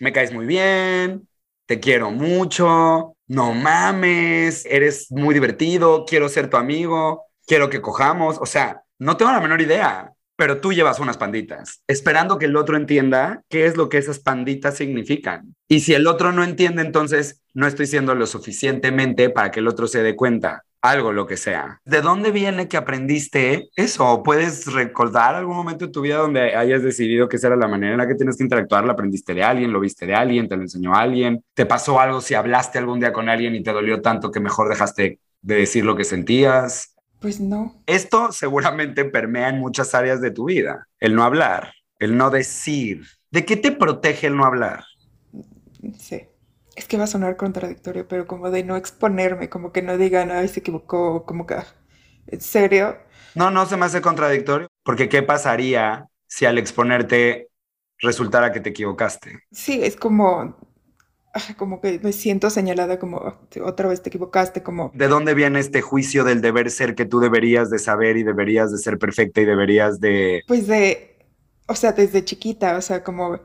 me 0.00 0.12
caes 0.12 0.32
muy 0.32 0.46
bien, 0.46 1.28
te 1.70 1.78
quiero 1.78 2.10
mucho, 2.10 3.14
no 3.28 3.54
mames, 3.54 4.66
eres 4.66 5.06
muy 5.12 5.32
divertido, 5.34 6.04
quiero 6.04 6.28
ser 6.28 6.50
tu 6.50 6.56
amigo, 6.56 7.26
quiero 7.46 7.70
que 7.70 7.80
cojamos, 7.80 8.38
o 8.40 8.46
sea, 8.46 8.82
no 8.98 9.16
tengo 9.16 9.30
la 9.30 9.40
menor 9.40 9.60
idea, 9.60 10.12
pero 10.34 10.60
tú 10.60 10.72
llevas 10.72 10.98
unas 10.98 11.16
panditas, 11.16 11.84
esperando 11.86 12.38
que 12.38 12.46
el 12.46 12.56
otro 12.56 12.76
entienda 12.76 13.44
qué 13.48 13.66
es 13.66 13.76
lo 13.76 13.88
que 13.88 13.98
esas 13.98 14.18
panditas 14.18 14.78
significan. 14.78 15.54
Y 15.68 15.78
si 15.78 15.94
el 15.94 16.08
otro 16.08 16.32
no 16.32 16.42
entiende, 16.42 16.82
entonces 16.82 17.40
no 17.54 17.68
estoy 17.68 17.86
siendo 17.86 18.16
lo 18.16 18.26
suficientemente 18.26 19.30
para 19.30 19.52
que 19.52 19.60
el 19.60 19.68
otro 19.68 19.86
se 19.86 20.02
dé 20.02 20.16
cuenta 20.16 20.64
algo, 20.82 21.12
lo 21.12 21.26
que 21.26 21.36
sea. 21.36 21.80
¿De 21.84 22.00
dónde 22.00 22.30
viene 22.30 22.68
que 22.68 22.76
aprendiste 22.76 23.68
eso? 23.76 24.22
¿Puedes 24.22 24.72
recordar 24.72 25.34
algún 25.34 25.56
momento 25.56 25.86
de 25.86 25.92
tu 25.92 26.00
vida 26.00 26.16
donde 26.16 26.56
hayas 26.56 26.82
decidido 26.82 27.28
que 27.28 27.36
esa 27.36 27.48
era 27.48 27.56
la 27.56 27.68
manera 27.68 27.92
en 27.92 27.98
la 27.98 28.06
que 28.06 28.14
tienes 28.14 28.36
que 28.36 28.44
interactuar? 28.44 28.84
¿La 28.84 28.92
aprendiste 28.92 29.34
de 29.34 29.42
alguien? 29.42 29.72
¿Lo 29.72 29.80
viste 29.80 30.06
de 30.06 30.14
alguien? 30.14 30.48
¿Te 30.48 30.56
lo 30.56 30.62
enseñó 30.62 30.94
alguien? 30.94 31.44
¿Te 31.54 31.66
pasó 31.66 32.00
algo 32.00 32.20
si 32.20 32.34
hablaste 32.34 32.78
algún 32.78 33.00
día 33.00 33.12
con 33.12 33.28
alguien 33.28 33.54
y 33.54 33.62
te 33.62 33.72
dolió 33.72 34.00
tanto 34.00 34.30
que 34.30 34.40
mejor 34.40 34.68
dejaste 34.68 35.18
de 35.42 35.54
decir 35.54 35.84
lo 35.84 35.96
que 35.96 36.04
sentías? 36.04 36.94
Pues 37.20 37.40
no. 37.40 37.82
Esto 37.86 38.32
seguramente 38.32 39.04
permea 39.04 39.50
en 39.50 39.58
muchas 39.58 39.94
áreas 39.94 40.20
de 40.20 40.30
tu 40.30 40.46
vida. 40.46 40.88
El 40.98 41.14
no 41.14 41.24
hablar, 41.24 41.74
el 41.98 42.16
no 42.16 42.30
decir. 42.30 43.04
¿De 43.30 43.44
qué 43.44 43.56
te 43.56 43.72
protege 43.72 44.26
el 44.28 44.36
no 44.36 44.44
hablar? 44.44 44.84
Sí 45.98 46.29
es 46.80 46.88
que 46.88 46.96
va 46.96 47.04
a 47.04 47.06
sonar 47.06 47.36
contradictorio, 47.36 48.08
pero 48.08 48.26
como 48.26 48.50
de 48.50 48.64
no 48.64 48.74
exponerme, 48.74 49.50
como 49.50 49.70
que 49.70 49.82
no 49.82 49.98
digan, 49.98 50.30
ay, 50.30 50.48
se 50.48 50.60
equivocó, 50.60 51.26
como 51.26 51.46
que, 51.46 51.56
¿en 52.26 52.40
serio? 52.40 52.96
No, 53.34 53.50
no 53.50 53.66
se 53.66 53.76
me 53.76 53.84
hace 53.84 54.00
contradictorio, 54.00 54.66
porque 54.82 55.10
¿qué 55.10 55.22
pasaría 55.22 56.06
si 56.26 56.46
al 56.46 56.56
exponerte 56.56 57.48
resultara 57.98 58.50
que 58.50 58.60
te 58.60 58.70
equivocaste? 58.70 59.40
Sí, 59.52 59.80
es 59.82 59.94
como, 59.94 60.56
como 61.58 61.82
que 61.82 61.98
me 61.98 62.12
siento 62.12 62.48
señalada 62.48 62.98
como 62.98 63.36
otra 63.62 63.88
vez 63.88 64.00
te 64.02 64.08
equivocaste, 64.08 64.62
como... 64.62 64.90
¿De 64.94 65.08
dónde 65.08 65.34
viene 65.34 65.60
este 65.60 65.82
juicio 65.82 66.24
del 66.24 66.40
deber 66.40 66.70
ser 66.70 66.94
que 66.94 67.04
tú 67.04 67.20
deberías 67.20 67.68
de 67.68 67.78
saber 67.78 68.16
y 68.16 68.22
deberías 68.22 68.72
de 68.72 68.78
ser 68.78 68.98
perfecta 68.98 69.42
y 69.42 69.44
deberías 69.44 70.00
de... 70.00 70.44
Pues 70.46 70.66
de, 70.66 71.26
o 71.66 71.74
sea, 71.74 71.92
desde 71.92 72.24
chiquita, 72.24 72.78
o 72.78 72.80
sea, 72.80 73.04
como 73.04 73.38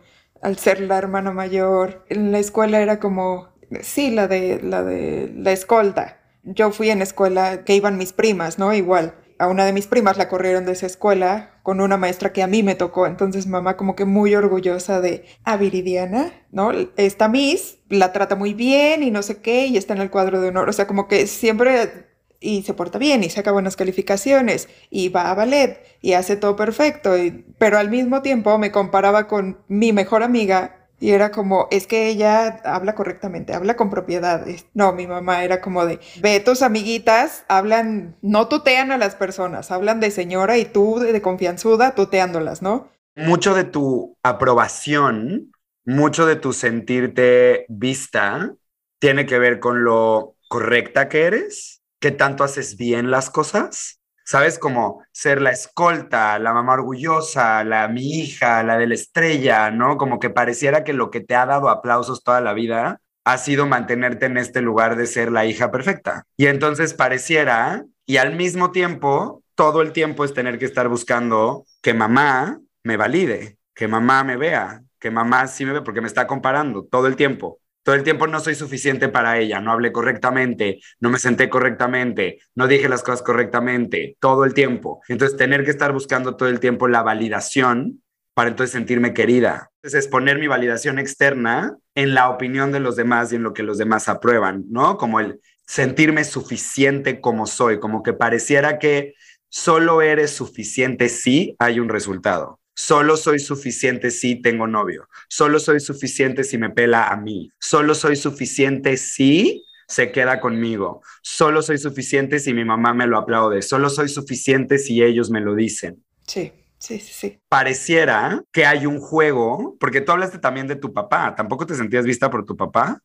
al 0.46 0.60
ser 0.60 0.80
la 0.80 1.00
hermana 1.00 1.32
mayor. 1.32 2.06
En 2.08 2.32
la 2.32 2.38
escuela 2.38 2.80
era 2.80 3.00
como, 3.00 3.50
sí, 3.82 4.12
la 4.12 4.28
de 4.28 4.62
la, 4.62 4.84
de 4.84 5.34
la 5.36 5.52
escolta. 5.52 6.22
Yo 6.44 6.70
fui 6.70 6.92
en 6.92 7.02
escuela 7.02 7.64
que 7.64 7.76
iban 7.76 7.98
mis 7.98 8.14
primas, 8.14 8.60
¿no? 8.60 8.72
Igual. 8.72 9.16
A 9.40 9.48
una 9.48 9.66
de 9.66 9.74
mis 9.74 9.88
primas 9.88 10.18
la 10.18 10.30
corrieron 10.30 10.64
de 10.66 10.74
esa 10.74 10.86
escuela 10.86 11.60
con 11.64 11.82
una 11.82 11.98
maestra 11.98 12.32
que 12.32 12.44
a 12.44 12.48
mí 12.48 12.62
me 12.62 12.76
tocó. 12.76 13.08
Entonces 13.08 13.48
mamá 13.48 13.76
como 13.76 13.96
que 13.96 14.06
muy 14.06 14.36
orgullosa 14.36 15.02
de, 15.02 15.26
a 15.44 15.58
Viridiana, 15.58 16.32
¿no? 16.52 16.72
Esta 16.96 17.28
Miss 17.28 17.80
la 17.90 18.14
trata 18.14 18.36
muy 18.36 18.54
bien 18.54 19.02
y 19.02 19.10
no 19.10 19.24
sé 19.24 19.42
qué 19.42 19.66
y 19.66 19.78
está 19.78 19.96
en 19.96 20.02
el 20.02 20.12
cuadro 20.12 20.42
de 20.42 20.50
honor. 20.50 20.70
O 20.70 20.74
sea, 20.74 20.86
como 20.86 21.08
que 21.08 21.26
siempre 21.26 22.15
y 22.40 22.64
se 22.64 22.74
porta 22.74 22.98
bien 23.00 23.24
y 23.24 23.30
saca 23.30 23.52
buenas 23.52 23.76
calificaciones 23.76 24.70
y 24.90 25.10
va 25.10 25.32
a 25.32 25.36
ballet 25.36 25.80
y 26.02 26.14
hace 26.14 26.36
todo 26.36 26.56
perfecto, 26.56 27.14
pero 27.58 27.78
al 27.78 27.90
mismo 27.90 28.22
tiempo 28.22 28.58
me 28.58 28.72
comparaba 28.72 29.28
con 29.28 29.60
mi 29.68 29.94
mejor 29.94 30.24
amiga 30.24 30.86
y 31.00 31.12
era 31.12 31.32
como, 31.32 31.68
es 31.72 31.88
que 31.88 32.08
ella 32.08 32.62
habla 32.64 32.96
correctamente, 32.96 33.54
habla 33.54 33.76
con 33.76 33.90
propiedades. 33.90 34.66
No, 34.74 34.94
mi 34.94 35.08
mamá 35.08 35.44
era 35.44 35.60
como 35.60 35.86
de, 35.86 36.00
ve, 36.22 36.40
tus 36.40 36.62
amiguitas 36.62 37.44
hablan, 37.50 38.16
no 38.22 38.48
tutean 38.48 38.92
a 38.92 38.98
las 38.98 39.16
personas, 39.16 39.72
hablan 39.72 40.00
de 40.00 40.12
señora 40.12 40.58
y 40.58 40.66
tú 40.66 41.00
de, 41.00 41.12
de 41.12 41.22
confianzuda 41.22 41.96
tuteándolas, 41.96 42.62
¿no? 42.62 42.88
Mucho 43.16 43.54
de 43.54 43.66
tu 43.66 44.18
aprobación, 44.24 45.52
mucho 45.86 46.26
de 46.26 46.38
tu 46.38 46.54
sentirte 46.54 47.66
vista, 47.70 48.54
tiene 49.00 49.26
que 49.26 49.40
ver 49.40 49.60
con 49.60 49.84
lo 49.84 50.36
correcta 50.48 51.10
que 51.10 51.24
eres 51.24 51.75
qué 52.00 52.12
tanto 52.12 52.44
haces 52.44 52.78
bien 52.78 53.12
las 53.12 53.30
cosas. 53.30 54.00
¿Sabes? 54.28 54.58
Como 54.58 55.04
ser 55.12 55.40
la 55.40 55.52
escolta, 55.52 56.40
la 56.40 56.52
mamá 56.52 56.74
orgullosa, 56.74 57.64
la 57.64 57.88
mi 57.88 58.22
hija, 58.22 58.64
la 58.64 58.76
de 58.80 58.88
la 58.88 58.96
estrella, 58.96 59.70
¿no? 59.70 59.98
Como 59.98 60.20
que 60.20 60.32
pareciera 60.32 60.84
que 60.84 60.94
lo 60.94 61.12
que 61.12 61.22
te 61.22 61.36
ha 61.36 61.46
dado 61.46 61.70
aplausos 61.70 62.24
toda 62.24 62.42
la 62.42 62.54
vida 62.54 63.02
ha 63.24 63.38
sido 63.38 63.68
mantenerte 63.68 64.28
en 64.28 64.38
este 64.38 64.62
lugar 64.62 64.96
de 64.96 65.08
ser 65.08 65.32
la 65.32 65.46
hija 65.46 65.72
perfecta. 65.72 66.24
Y 66.38 66.48
entonces 66.48 66.96
pareciera, 66.96 67.86
y 68.06 68.18
al 68.18 68.36
mismo 68.36 68.72
tiempo, 68.72 69.44
todo 69.56 69.82
el 69.82 69.92
tiempo 69.92 70.24
es 70.26 70.34
tener 70.34 70.60
que 70.60 70.66
estar 70.66 70.88
buscando 70.90 71.66
que 71.82 71.94
mamá 71.94 72.60
me 72.84 72.98
valide, 72.98 73.58
que 73.74 73.88
mamá 73.88 74.24
me 74.24 74.38
vea, 74.38 74.84
que 75.00 75.10
mamá 75.12 75.48
sí 75.48 75.66
me 75.66 75.74
ve, 75.74 75.82
porque 75.82 76.02
me 76.02 76.08
está 76.08 76.28
comparando 76.28 76.84
todo 76.86 77.08
el 77.08 77.16
tiempo. 77.16 77.60
Todo 77.86 77.94
el 77.94 78.02
tiempo 78.02 78.26
no 78.26 78.40
soy 78.40 78.56
suficiente 78.56 79.10
para 79.10 79.38
ella, 79.38 79.62
no 79.62 79.72
hablé 79.72 79.92
correctamente, 79.92 80.80
no 81.00 81.12
me 81.12 81.20
senté 81.20 81.52
correctamente, 81.52 82.40
no 82.56 82.68
dije 82.68 82.90
las 82.90 83.04
cosas 83.04 83.22
correctamente, 83.22 84.18
todo 84.20 84.44
el 84.44 84.56
tiempo. 84.56 85.02
Entonces, 85.08 85.38
tener 85.38 85.64
que 85.64 85.70
estar 85.70 85.94
buscando 85.94 86.36
todo 86.36 86.50
el 86.50 86.60
tiempo 86.60 86.88
la 86.88 87.04
validación 87.04 88.02
para 88.34 88.50
entonces 88.50 88.72
sentirme 88.72 89.14
querida. 89.14 89.70
Es 89.84 90.08
poner 90.08 90.40
mi 90.40 90.48
validación 90.48 90.98
externa 90.98 91.78
en 91.94 92.16
la 92.16 92.32
opinión 92.32 92.72
de 92.72 92.80
los 92.80 92.96
demás 92.96 93.32
y 93.32 93.36
en 93.36 93.44
lo 93.44 93.54
que 93.54 93.62
los 93.62 93.78
demás 93.78 94.10
aprueban, 94.10 94.64
¿no? 94.68 94.98
Como 94.98 95.20
el 95.20 95.40
sentirme 95.68 96.24
suficiente 96.24 97.22
como 97.22 97.46
soy, 97.46 97.80
como 97.80 98.02
que 98.02 98.14
pareciera 98.14 98.80
que 98.80 99.14
solo 99.48 100.02
eres 100.02 100.32
suficiente 100.32 101.08
si 101.08 101.56
hay 101.60 101.80
un 101.80 101.90
resultado. 101.90 102.60
Solo 102.76 103.18
soy 103.18 103.40
suficiente 103.40 104.12
si 104.12 104.42
tengo 104.42 104.68
novio. 104.68 105.08
Solo 105.30 105.60
soy 105.60 105.80
suficiente 105.80 106.44
si 106.44 106.58
me 106.58 106.70
pela 106.70 107.08
a 107.08 107.16
mí. 107.16 107.50
Solo 107.60 107.96
soy 107.96 108.16
suficiente 108.16 108.98
si 108.98 109.64
se 109.88 110.12
queda 110.12 110.40
conmigo. 110.40 111.02
Solo 111.22 111.62
soy 111.62 111.78
suficiente 111.78 112.40
si 112.40 112.54
mi 112.54 112.66
mamá 112.66 112.94
me 112.94 113.08
lo 113.08 113.18
aplaude. 113.18 113.62
Solo 113.62 113.90
soy 113.90 114.10
suficiente 114.10 114.78
si 114.78 115.02
ellos 115.02 115.30
me 115.30 115.42
lo 115.42 115.56
dicen. 115.56 116.04
Sí. 116.28 116.52
Sí, 116.78 117.00
sí, 117.00 117.14
sí. 117.14 117.42
Pareciera 117.50 118.44
que 118.52 118.66
hay 118.66 118.86
un 118.86 119.00
juego, 119.00 119.76
porque 119.80 120.02
tú 120.02 120.12
hablaste 120.12 120.38
también 120.38 120.68
de 120.68 120.76
tu 120.76 120.94
papá. 120.94 121.34
¿Tampoco 121.34 121.66
te 121.66 121.74
sentías 121.74 122.06
vista 122.06 122.30
por 122.30 122.46
tu 122.46 122.56
papá? 122.56 123.02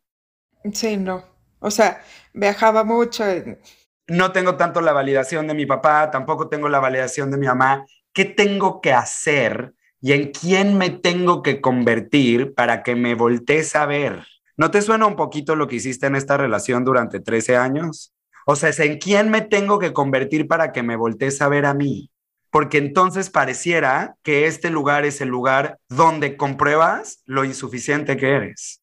Sí, 0.74 0.96
no. 0.96 1.24
O 1.60 1.70
sea, 1.70 2.02
viajaba 2.34 2.84
mucho. 2.84 3.24
No 4.06 4.32
tengo 4.32 4.56
tanto 4.56 4.80
la 4.80 4.92
validación 4.92 5.46
de 5.46 5.54
mi 5.54 5.66
papá, 5.66 6.10
tampoco 6.10 6.48
tengo 6.48 6.68
la 6.68 6.80
validación 6.80 7.30
de 7.30 7.38
mi 7.38 7.46
mamá 7.46 7.86
qué 8.12 8.24
tengo 8.24 8.80
que 8.80 8.92
hacer 8.92 9.74
y 10.00 10.12
en 10.12 10.30
quién 10.32 10.78
me 10.78 10.90
tengo 10.90 11.42
que 11.42 11.60
convertir 11.60 12.54
para 12.54 12.82
que 12.82 12.96
me 12.96 13.14
voltees 13.14 13.76
a 13.76 13.86
ver. 13.86 14.26
¿No 14.56 14.70
te 14.70 14.82
suena 14.82 15.06
un 15.06 15.16
poquito 15.16 15.56
lo 15.56 15.68
que 15.68 15.76
hiciste 15.76 16.06
en 16.06 16.16
esta 16.16 16.36
relación 16.36 16.84
durante 16.84 17.20
13 17.20 17.56
años? 17.56 18.12
O 18.46 18.56
sea, 18.56 18.70
es 18.70 18.80
en 18.80 18.98
quién 18.98 19.30
me 19.30 19.42
tengo 19.42 19.78
que 19.78 19.92
convertir 19.92 20.48
para 20.48 20.72
que 20.72 20.82
me 20.82 20.96
voltees 20.96 21.40
a 21.42 21.48
ver 21.48 21.66
a 21.66 21.74
mí. 21.74 22.10
Porque 22.50 22.78
entonces 22.78 23.30
pareciera 23.30 24.16
que 24.22 24.46
este 24.46 24.70
lugar 24.70 25.04
es 25.04 25.20
el 25.20 25.28
lugar 25.28 25.78
donde 25.88 26.36
compruebas 26.36 27.22
lo 27.26 27.44
insuficiente 27.44 28.16
que 28.16 28.30
eres. 28.30 28.80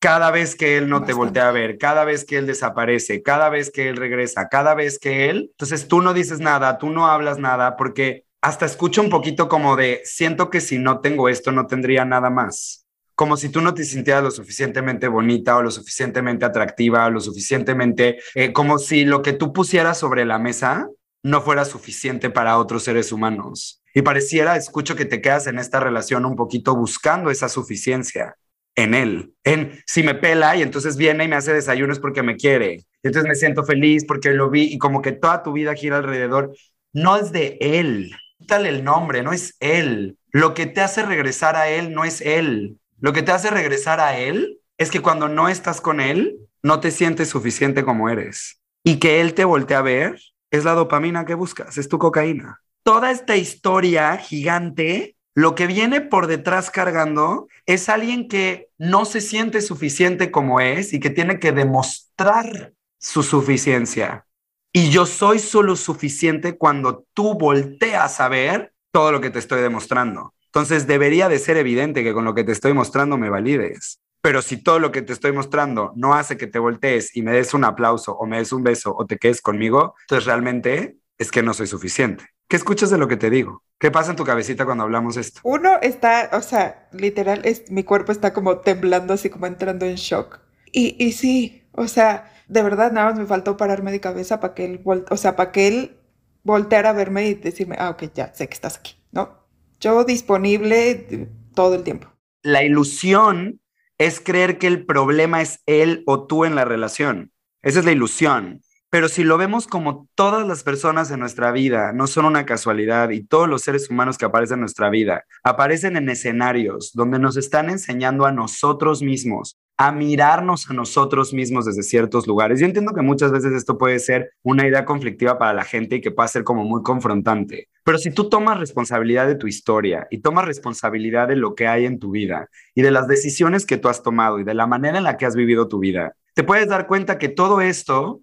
cada 0.00 0.30
vez 0.30 0.56
que 0.56 0.78
él 0.78 0.88
no 0.88 1.04
te 1.04 1.12
voltea 1.12 1.48
a 1.48 1.52
ver, 1.52 1.76
cada 1.76 2.04
vez 2.04 2.24
que 2.24 2.38
él 2.38 2.46
desaparece, 2.46 3.22
cada 3.22 3.50
vez 3.50 3.70
que 3.70 3.90
él 3.90 3.96
regresa, 3.96 4.48
cada 4.48 4.74
vez 4.74 4.98
que 4.98 5.28
él, 5.28 5.50
entonces 5.50 5.88
tú 5.88 6.00
no 6.00 6.14
dices 6.14 6.40
nada, 6.40 6.78
tú 6.78 6.88
no 6.88 7.06
hablas 7.06 7.38
nada, 7.38 7.76
porque 7.76 8.24
hasta 8.42 8.66
escucho 8.66 9.02
un 9.02 9.10
poquito 9.10 9.48
como 9.48 9.76
de, 9.76 10.00
siento 10.04 10.50
que 10.50 10.60
si 10.60 10.78
no 10.78 11.00
tengo 11.00 11.28
esto, 11.28 11.52
no 11.52 11.66
tendría 11.66 12.04
nada 12.04 12.30
más. 12.30 12.86
Como 13.14 13.36
si 13.36 13.50
tú 13.50 13.60
no 13.60 13.74
te 13.74 13.84
sintieras 13.84 14.22
lo 14.22 14.30
suficientemente 14.30 15.08
bonita 15.08 15.56
o 15.56 15.62
lo 15.62 15.70
suficientemente 15.70 16.46
atractiva 16.46 17.06
o 17.06 17.10
lo 17.10 17.20
suficientemente, 17.20 18.18
eh, 18.34 18.52
como 18.52 18.78
si 18.78 19.04
lo 19.04 19.20
que 19.20 19.34
tú 19.34 19.52
pusieras 19.52 19.98
sobre 19.98 20.24
la 20.24 20.38
mesa 20.38 20.88
no 21.22 21.42
fuera 21.42 21.66
suficiente 21.66 22.30
para 22.30 22.56
otros 22.56 22.84
seres 22.84 23.12
humanos. 23.12 23.82
Y 23.94 24.00
pareciera, 24.00 24.56
escucho 24.56 24.96
que 24.96 25.04
te 25.04 25.20
quedas 25.20 25.46
en 25.46 25.58
esta 25.58 25.80
relación 25.80 26.24
un 26.24 26.34
poquito 26.34 26.74
buscando 26.74 27.30
esa 27.30 27.50
suficiencia 27.50 28.36
en 28.74 28.94
él, 28.94 29.34
en 29.44 29.72
si 29.84 30.02
me 30.02 30.14
pela 30.14 30.56
y 30.56 30.62
entonces 30.62 30.96
viene 30.96 31.24
y 31.24 31.28
me 31.28 31.36
hace 31.36 31.52
desayunos 31.52 31.98
porque 31.98 32.22
me 32.22 32.36
quiere. 32.36 32.86
Y 33.02 33.06
entonces 33.08 33.28
me 33.28 33.34
siento 33.34 33.64
feliz 33.64 34.06
porque 34.06 34.30
lo 34.30 34.48
vi 34.48 34.72
y 34.72 34.78
como 34.78 35.02
que 35.02 35.12
toda 35.12 35.42
tu 35.42 35.52
vida 35.52 35.74
gira 35.74 35.98
alrededor. 35.98 36.54
No 36.92 37.16
es 37.16 37.32
de 37.32 37.58
él, 37.60 38.14
el 38.56 38.84
nombre, 38.84 39.22
no 39.22 39.32
es 39.32 39.56
él. 39.60 40.18
Lo 40.30 40.54
que 40.54 40.66
te 40.66 40.80
hace 40.80 41.02
regresar 41.02 41.56
a 41.56 41.68
él 41.68 41.92
no 41.92 42.04
es 42.04 42.20
él. 42.20 42.78
Lo 42.98 43.12
que 43.12 43.22
te 43.22 43.32
hace 43.32 43.50
regresar 43.50 44.00
a 44.00 44.18
él 44.18 44.60
es 44.78 44.90
que 44.90 45.00
cuando 45.00 45.28
no 45.28 45.48
estás 45.48 45.80
con 45.80 46.00
él, 46.00 46.38
no 46.62 46.80
te 46.80 46.90
sientes 46.90 47.28
suficiente 47.28 47.84
como 47.84 48.08
eres. 48.08 48.60
Y 48.84 48.98
que 48.98 49.20
él 49.20 49.34
te 49.34 49.44
voltea 49.44 49.78
a 49.78 49.82
ver 49.82 50.20
es 50.50 50.64
la 50.64 50.72
dopamina 50.72 51.24
que 51.24 51.34
buscas, 51.34 51.78
es 51.78 51.88
tu 51.88 51.98
cocaína. 51.98 52.60
Toda 52.82 53.10
esta 53.10 53.36
historia 53.36 54.16
gigante 54.16 55.16
lo 55.34 55.54
que 55.54 55.66
viene 55.66 56.00
por 56.00 56.26
detrás 56.26 56.70
cargando 56.70 57.46
es 57.66 57.88
alguien 57.88 58.28
que 58.28 58.68
no 58.78 59.04
se 59.04 59.20
siente 59.20 59.60
suficiente 59.60 60.30
como 60.30 60.60
es 60.60 60.92
y 60.92 61.00
que 61.00 61.10
tiene 61.10 61.38
que 61.38 61.52
demostrar 61.52 62.72
su 62.98 63.22
suficiencia. 63.22 64.26
Y 64.72 64.90
yo 64.90 65.04
soy 65.04 65.40
solo 65.40 65.74
suficiente 65.74 66.56
cuando 66.56 67.04
tú 67.12 67.34
volteas 67.34 68.20
a 68.20 68.28
ver 68.28 68.72
todo 68.92 69.10
lo 69.10 69.20
que 69.20 69.30
te 69.30 69.40
estoy 69.40 69.62
demostrando. 69.62 70.34
Entonces 70.46 70.86
debería 70.86 71.28
de 71.28 71.38
ser 71.38 71.56
evidente 71.56 72.04
que 72.04 72.12
con 72.12 72.24
lo 72.24 72.34
que 72.34 72.44
te 72.44 72.52
estoy 72.52 72.72
mostrando 72.72 73.16
me 73.16 73.30
valides. 73.30 74.00
Pero 74.22 74.42
si 74.42 74.62
todo 74.62 74.78
lo 74.78 74.92
que 74.92 75.02
te 75.02 75.12
estoy 75.12 75.32
mostrando 75.32 75.92
no 75.96 76.14
hace 76.14 76.36
que 76.36 76.46
te 76.46 76.58
voltees 76.58 77.16
y 77.16 77.22
me 77.22 77.32
des 77.32 77.54
un 77.54 77.64
aplauso 77.64 78.12
o 78.12 78.26
me 78.26 78.38
des 78.38 78.52
un 78.52 78.62
beso 78.62 78.94
o 78.96 79.06
te 79.06 79.16
quedes 79.16 79.40
conmigo, 79.40 79.94
entonces 80.02 80.26
realmente 80.26 80.98
es 81.18 81.30
que 81.30 81.42
no 81.42 81.54
soy 81.54 81.66
suficiente. 81.66 82.24
¿Qué 82.46 82.56
escuchas 82.56 82.90
de 82.90 82.98
lo 82.98 83.08
que 83.08 83.16
te 83.16 83.30
digo? 83.30 83.62
¿Qué 83.78 83.90
pasa 83.90 84.10
en 84.10 84.16
tu 84.16 84.24
cabecita 84.24 84.64
cuando 84.66 84.84
hablamos 84.84 85.16
esto? 85.16 85.40
Uno 85.44 85.78
está, 85.82 86.30
o 86.32 86.42
sea, 86.42 86.88
literal, 86.92 87.40
es, 87.44 87.70
mi 87.70 87.82
cuerpo 87.82 88.12
está 88.12 88.32
como 88.32 88.58
temblando, 88.58 89.14
así 89.14 89.30
como 89.30 89.46
entrando 89.46 89.86
en 89.86 89.94
shock. 89.94 90.40
Y, 90.72 91.02
y 91.04 91.12
sí, 91.12 91.64
o 91.72 91.88
sea, 91.88 92.29
de 92.50 92.64
verdad 92.64 92.90
nada 92.90 93.10
más 93.10 93.18
me 93.18 93.26
faltó 93.26 93.56
pararme 93.56 93.92
de 93.92 94.00
cabeza 94.00 94.40
para 94.40 94.54
que 94.54 94.64
él, 94.64 94.80
o 94.84 95.16
sea, 95.16 95.36
para 95.36 95.52
que 95.52 95.68
él 95.68 95.96
volteara 96.42 96.90
a 96.90 96.92
verme 96.92 97.28
y 97.28 97.34
decirme, 97.34 97.76
ah, 97.78 97.90
ok, 97.90 98.12
ya 98.12 98.34
sé 98.34 98.48
que 98.48 98.54
estás 98.54 98.78
aquí, 98.78 98.96
¿no? 99.12 99.46
Yo 99.78 100.04
disponible 100.04 101.28
todo 101.54 101.76
el 101.76 101.84
tiempo. 101.84 102.08
La 102.42 102.64
ilusión 102.64 103.60
es 103.98 104.20
creer 104.20 104.58
que 104.58 104.66
el 104.66 104.84
problema 104.84 105.42
es 105.42 105.60
él 105.66 106.02
o 106.06 106.26
tú 106.26 106.44
en 106.44 106.56
la 106.56 106.64
relación. 106.64 107.32
Esa 107.62 107.78
es 107.78 107.84
la 107.84 107.92
ilusión. 107.92 108.60
Pero 108.90 109.08
si 109.08 109.22
lo 109.22 109.38
vemos 109.38 109.68
como 109.68 110.08
todas 110.16 110.44
las 110.44 110.64
personas 110.64 111.12
en 111.12 111.20
nuestra 111.20 111.52
vida 111.52 111.92
no 111.92 112.08
son 112.08 112.24
una 112.24 112.44
casualidad 112.44 113.10
y 113.10 113.22
todos 113.22 113.48
los 113.48 113.62
seres 113.62 113.88
humanos 113.88 114.18
que 114.18 114.24
aparecen 114.24 114.56
en 114.56 114.62
nuestra 114.62 114.90
vida 114.90 115.24
aparecen 115.44 115.96
en 115.96 116.08
escenarios 116.08 116.90
donde 116.94 117.20
nos 117.20 117.36
están 117.36 117.70
enseñando 117.70 118.26
a 118.26 118.32
nosotros 118.32 119.00
mismos 119.00 119.59
a 119.82 119.92
mirarnos 119.92 120.68
a 120.68 120.74
nosotros 120.74 121.32
mismos 121.32 121.64
desde 121.64 121.82
ciertos 121.82 122.26
lugares. 122.26 122.60
Yo 122.60 122.66
entiendo 122.66 122.92
que 122.92 123.00
muchas 123.00 123.32
veces 123.32 123.54
esto 123.54 123.78
puede 123.78 123.98
ser 123.98 124.30
una 124.42 124.68
idea 124.68 124.84
conflictiva 124.84 125.38
para 125.38 125.54
la 125.54 125.64
gente 125.64 125.96
y 125.96 126.00
que 126.02 126.10
pueda 126.10 126.28
ser 126.28 126.44
como 126.44 126.66
muy 126.66 126.82
confrontante, 126.82 127.70
pero 127.82 127.96
si 127.96 128.10
tú 128.10 128.28
tomas 128.28 128.60
responsabilidad 128.60 129.26
de 129.26 129.36
tu 129.36 129.46
historia 129.46 130.06
y 130.10 130.18
tomas 130.18 130.44
responsabilidad 130.44 131.28
de 131.28 131.36
lo 131.36 131.54
que 131.54 131.66
hay 131.66 131.86
en 131.86 131.98
tu 131.98 132.10
vida 132.10 132.50
y 132.74 132.82
de 132.82 132.90
las 132.90 133.08
decisiones 133.08 133.64
que 133.64 133.78
tú 133.78 133.88
has 133.88 134.02
tomado 134.02 134.38
y 134.38 134.44
de 134.44 134.52
la 134.52 134.66
manera 134.66 134.98
en 134.98 135.04
la 135.04 135.16
que 135.16 135.24
has 135.24 135.34
vivido 135.34 135.66
tu 135.66 135.78
vida, 135.78 136.14
te 136.34 136.44
puedes 136.44 136.68
dar 136.68 136.86
cuenta 136.86 137.16
que 137.16 137.30
todo 137.30 137.62
esto 137.62 138.20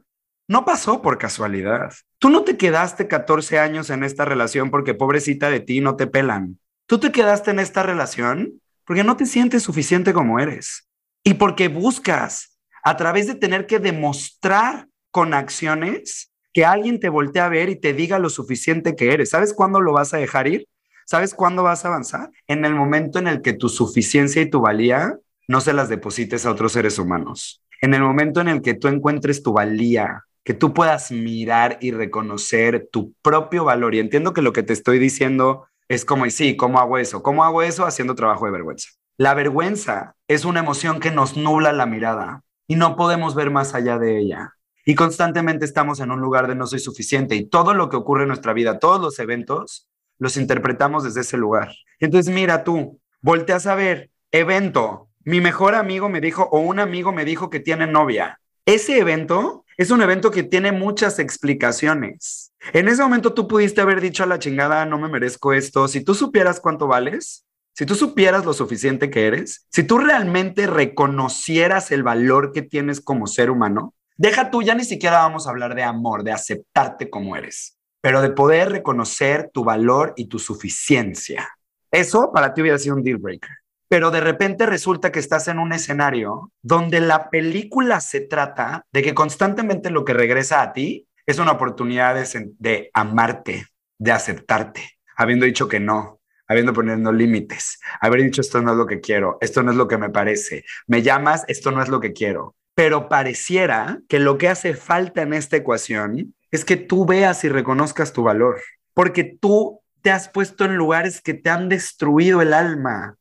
no 0.47 0.63
pasó 0.63 1.01
por 1.01 1.17
casualidad. 1.17 1.91
Tú 2.19 2.29
no 2.29 2.43
te 2.43 2.55
quedaste 2.55 3.07
14 3.07 3.57
años 3.57 3.89
en 3.89 4.03
esta 4.03 4.25
relación 4.25 4.69
porque 4.69 4.93
pobrecita 4.93 5.49
de 5.49 5.61
ti 5.61 5.81
no 5.81 5.95
te 5.95 6.05
pelan. 6.05 6.59
Tú 6.85 6.99
te 6.99 7.11
quedaste 7.11 7.49
en 7.49 7.57
esta 7.57 7.81
relación 7.81 8.61
porque 8.85 9.03
no 9.03 9.17
te 9.17 9.25
sientes 9.25 9.63
suficiente 9.63 10.13
como 10.13 10.39
eres 10.39 10.86
y 11.27 11.33
porque 11.33 11.67
buscas 11.67 12.57
a 12.85 12.95
través 12.95 13.27
de 13.27 13.35
tener 13.35 13.67
que 13.67 13.79
demostrar 13.79 14.87
con 15.11 15.33
acciones 15.33 16.31
que 16.53 16.63
alguien 16.63 17.01
te 17.01 17.09
voltee 17.09 17.41
a 17.41 17.49
ver 17.49 17.67
y 17.67 17.75
te 17.75 17.91
diga 17.91 18.17
lo 18.17 18.29
suficiente 18.29 18.95
que 18.95 19.11
eres. 19.11 19.31
¿Sabes 19.31 19.53
cuándo 19.53 19.81
lo 19.81 19.91
vas 19.91 20.13
a 20.13 20.19
dejar 20.19 20.47
ir? 20.47 20.69
¿Sabes 21.05 21.33
cuándo 21.33 21.63
vas 21.63 21.83
a 21.83 21.89
avanzar? 21.89 22.31
En 22.47 22.63
el 22.63 22.73
momento 22.73 23.19
en 23.19 23.27
el 23.27 23.41
que 23.41 23.51
tu 23.51 23.67
suficiencia 23.67 24.41
y 24.41 24.49
tu 24.49 24.61
valía 24.61 25.17
no 25.49 25.59
se 25.59 25.73
las 25.73 25.89
deposites 25.89 26.45
a 26.45 26.51
otros 26.51 26.71
seres 26.71 26.97
humanos. 26.97 27.61
En 27.81 27.93
el 27.93 28.03
momento 28.03 28.39
en 28.39 28.47
el 28.47 28.61
que 28.61 28.75
tú 28.75 28.87
encuentres 28.87 29.43
tu 29.43 29.51
valía, 29.51 30.23
que 30.45 30.53
tú 30.53 30.73
puedas 30.73 31.11
mirar 31.11 31.77
y 31.81 31.91
reconocer 31.91 32.87
tu 32.89 33.13
propio 33.21 33.65
valor. 33.65 33.95
Y 33.95 33.99
entiendo 33.99 34.33
que 34.33 34.41
lo 34.41 34.53
que 34.53 34.63
te 34.63 34.71
estoy 34.71 34.97
diciendo 34.97 35.67
es 35.89 36.05
como, 36.05 36.25
y 36.25 36.31
sí, 36.31 36.55
¿cómo 36.55 36.79
hago 36.79 36.97
eso? 36.97 37.21
¿Cómo 37.21 37.43
hago 37.43 37.63
eso? 37.63 37.85
Haciendo 37.85 38.15
trabajo 38.15 38.45
de 38.45 38.53
vergüenza. 38.53 38.91
La 39.19 39.33
vergüenza 39.33 40.15
es 40.27 40.45
una 40.45 40.59
emoción 40.59 40.99
que 40.99 41.09
nos 41.09 41.37
nubla 41.37 41.73
la 41.73 41.87
mirada 41.87 42.43
y 42.67 42.75
no 42.75 42.95
podemos 42.95 43.33
ver 43.33 43.49
más 43.49 43.73
allá 43.73 43.97
de 43.97 44.19
ella. 44.19 44.53
Y 44.85 44.93
constantemente 44.93 45.65
estamos 45.65 45.99
en 46.01 46.11
un 46.11 46.21
lugar 46.21 46.47
de 46.47 46.53
no 46.53 46.67
soy 46.67 46.77
suficiente 46.77 47.35
y 47.35 47.49
todo 47.49 47.73
lo 47.73 47.89
que 47.89 47.95
ocurre 47.95 48.23
en 48.23 48.27
nuestra 48.27 48.53
vida, 48.53 48.77
todos 48.77 49.01
los 49.01 49.17
eventos, 49.17 49.89
los 50.19 50.37
interpretamos 50.37 51.03
desde 51.03 51.21
ese 51.21 51.35
lugar. 51.35 51.73
Entonces 51.99 52.31
mira 52.31 52.63
tú, 52.63 53.01
volteas 53.19 53.65
a 53.65 53.73
ver, 53.73 54.11
evento, 54.31 55.09
mi 55.23 55.41
mejor 55.41 55.73
amigo 55.73 56.09
me 56.09 56.21
dijo 56.21 56.47
o 56.51 56.59
un 56.59 56.79
amigo 56.79 57.11
me 57.11 57.25
dijo 57.25 57.49
que 57.49 57.59
tiene 57.59 57.87
novia. 57.87 58.39
Ese 58.67 58.99
evento 58.99 59.65
es 59.77 59.89
un 59.89 60.03
evento 60.03 60.29
que 60.29 60.43
tiene 60.43 60.71
muchas 60.71 61.17
explicaciones. 61.17 62.53
En 62.71 62.87
ese 62.87 63.01
momento 63.01 63.33
tú 63.33 63.47
pudiste 63.47 63.81
haber 63.81 63.99
dicho 63.99 64.21
a 64.21 64.27
la 64.27 64.37
chingada, 64.37 64.85
no 64.85 64.99
me 64.99 65.09
merezco 65.09 65.53
esto. 65.53 65.87
Si 65.87 66.03
tú 66.03 66.13
supieras 66.13 66.59
cuánto 66.59 66.85
vales, 66.85 67.46
si 67.77 67.85
tú 67.85 67.93
supieras 67.93 68.43
lo 68.43 68.53
suficiente 68.53 69.11
que 69.11 69.27
eres, 69.27 69.67
si 69.69 69.83
tú 69.83 69.99
realmente 69.99 70.65
reconocieras 70.65 71.91
el 71.91 72.01
valor 72.01 72.51
que 72.51 72.63
tienes 72.63 73.01
como 73.01 73.27
ser 73.27 73.51
humano, 73.51 73.93
deja 74.15 74.49
tú, 74.49 74.63
ya 74.63 74.73
ni 74.73 74.83
siquiera 74.83 75.19
vamos 75.19 75.45
a 75.45 75.51
hablar 75.51 75.75
de 75.75 75.83
amor, 75.83 76.23
de 76.23 76.31
aceptarte 76.31 77.11
como 77.11 77.35
eres, 77.35 77.77
pero 78.01 78.21
de 78.21 78.31
poder 78.31 78.71
reconocer 78.71 79.51
tu 79.53 79.63
valor 79.63 80.13
y 80.17 80.25
tu 80.25 80.39
suficiencia. 80.39 81.47
Eso 81.91 82.31
para 82.33 82.55
ti 82.55 82.61
hubiera 82.61 82.79
sido 82.79 82.95
un 82.95 83.03
deal 83.03 83.17
breaker 83.17 83.51
pero 83.89 84.11
de 84.11 84.19
repente 84.19 84.65
resulta 84.65 85.11
que 85.11 85.19
estás 85.19 85.47
en 85.47 85.59
un 85.59 85.71
escenario 85.71 86.51
donde 86.61 86.99
la 86.99 87.29
película 87.29 88.01
se 88.01 88.21
trata 88.21 88.85
de 88.91 89.01
que 89.01 89.13
constantemente 89.13 89.89
lo 89.91 90.03
que 90.03 90.13
regresa 90.13 90.61
a 90.61 90.73
ti 90.73 91.07
es 91.25 91.39
una 91.39 91.53
oportunidad 91.53 92.15
de, 92.59 92.89
amarte, 92.93 93.67
de 93.97 94.11
aceptarte, 94.11 94.97
habiendo 95.15 95.45
dicho 95.45 95.67
que 95.67 95.79
no, 95.79 96.16
habiendo 96.47 96.73
poniendo 96.73 97.11
límites, 97.11 97.79
haber 97.99 98.21
dicho 98.21 98.41
esto 98.41 98.61
no 98.61 98.71
es 98.71 98.77
lo 98.77 98.85
que 98.85 98.99
quiero, 98.99 99.37
esto 99.41 99.63
no 99.63 99.71
es 99.71 99.77
lo 99.77 99.87
que 99.87 99.97
me 99.97 100.09
parece, 100.09 100.63
me 100.87 101.01
llamas, 101.01 101.43
esto 101.47 101.71
no 101.71 101.81
es 101.81 101.89
lo 101.89 101.99
que 101.99 102.13
quiero. 102.13 102.55
Pero 102.75 103.09
pareciera 103.09 103.99
que 104.07 104.19
lo 104.19 104.37
que 104.37 104.49
hace 104.49 104.73
falta 104.73 105.23
en 105.23 105.33
esta 105.33 105.57
ecuación 105.57 106.35
es 106.51 106.63
que 106.63 106.77
tú 106.77 107.05
veas 107.05 107.43
y 107.43 107.49
reconozcas 107.49 108.13
tu 108.13 108.23
valor, 108.23 108.61
porque 108.93 109.23
tú 109.23 109.81
te 110.01 110.11
has 110.11 110.29
puesto 110.29 110.65
en 110.65 110.75
lugares 110.75 111.21
que 111.21 111.33
te 111.33 111.49
han 111.49 111.69
destruido 111.69 112.41
el 112.41 112.53
alma, 112.53 113.17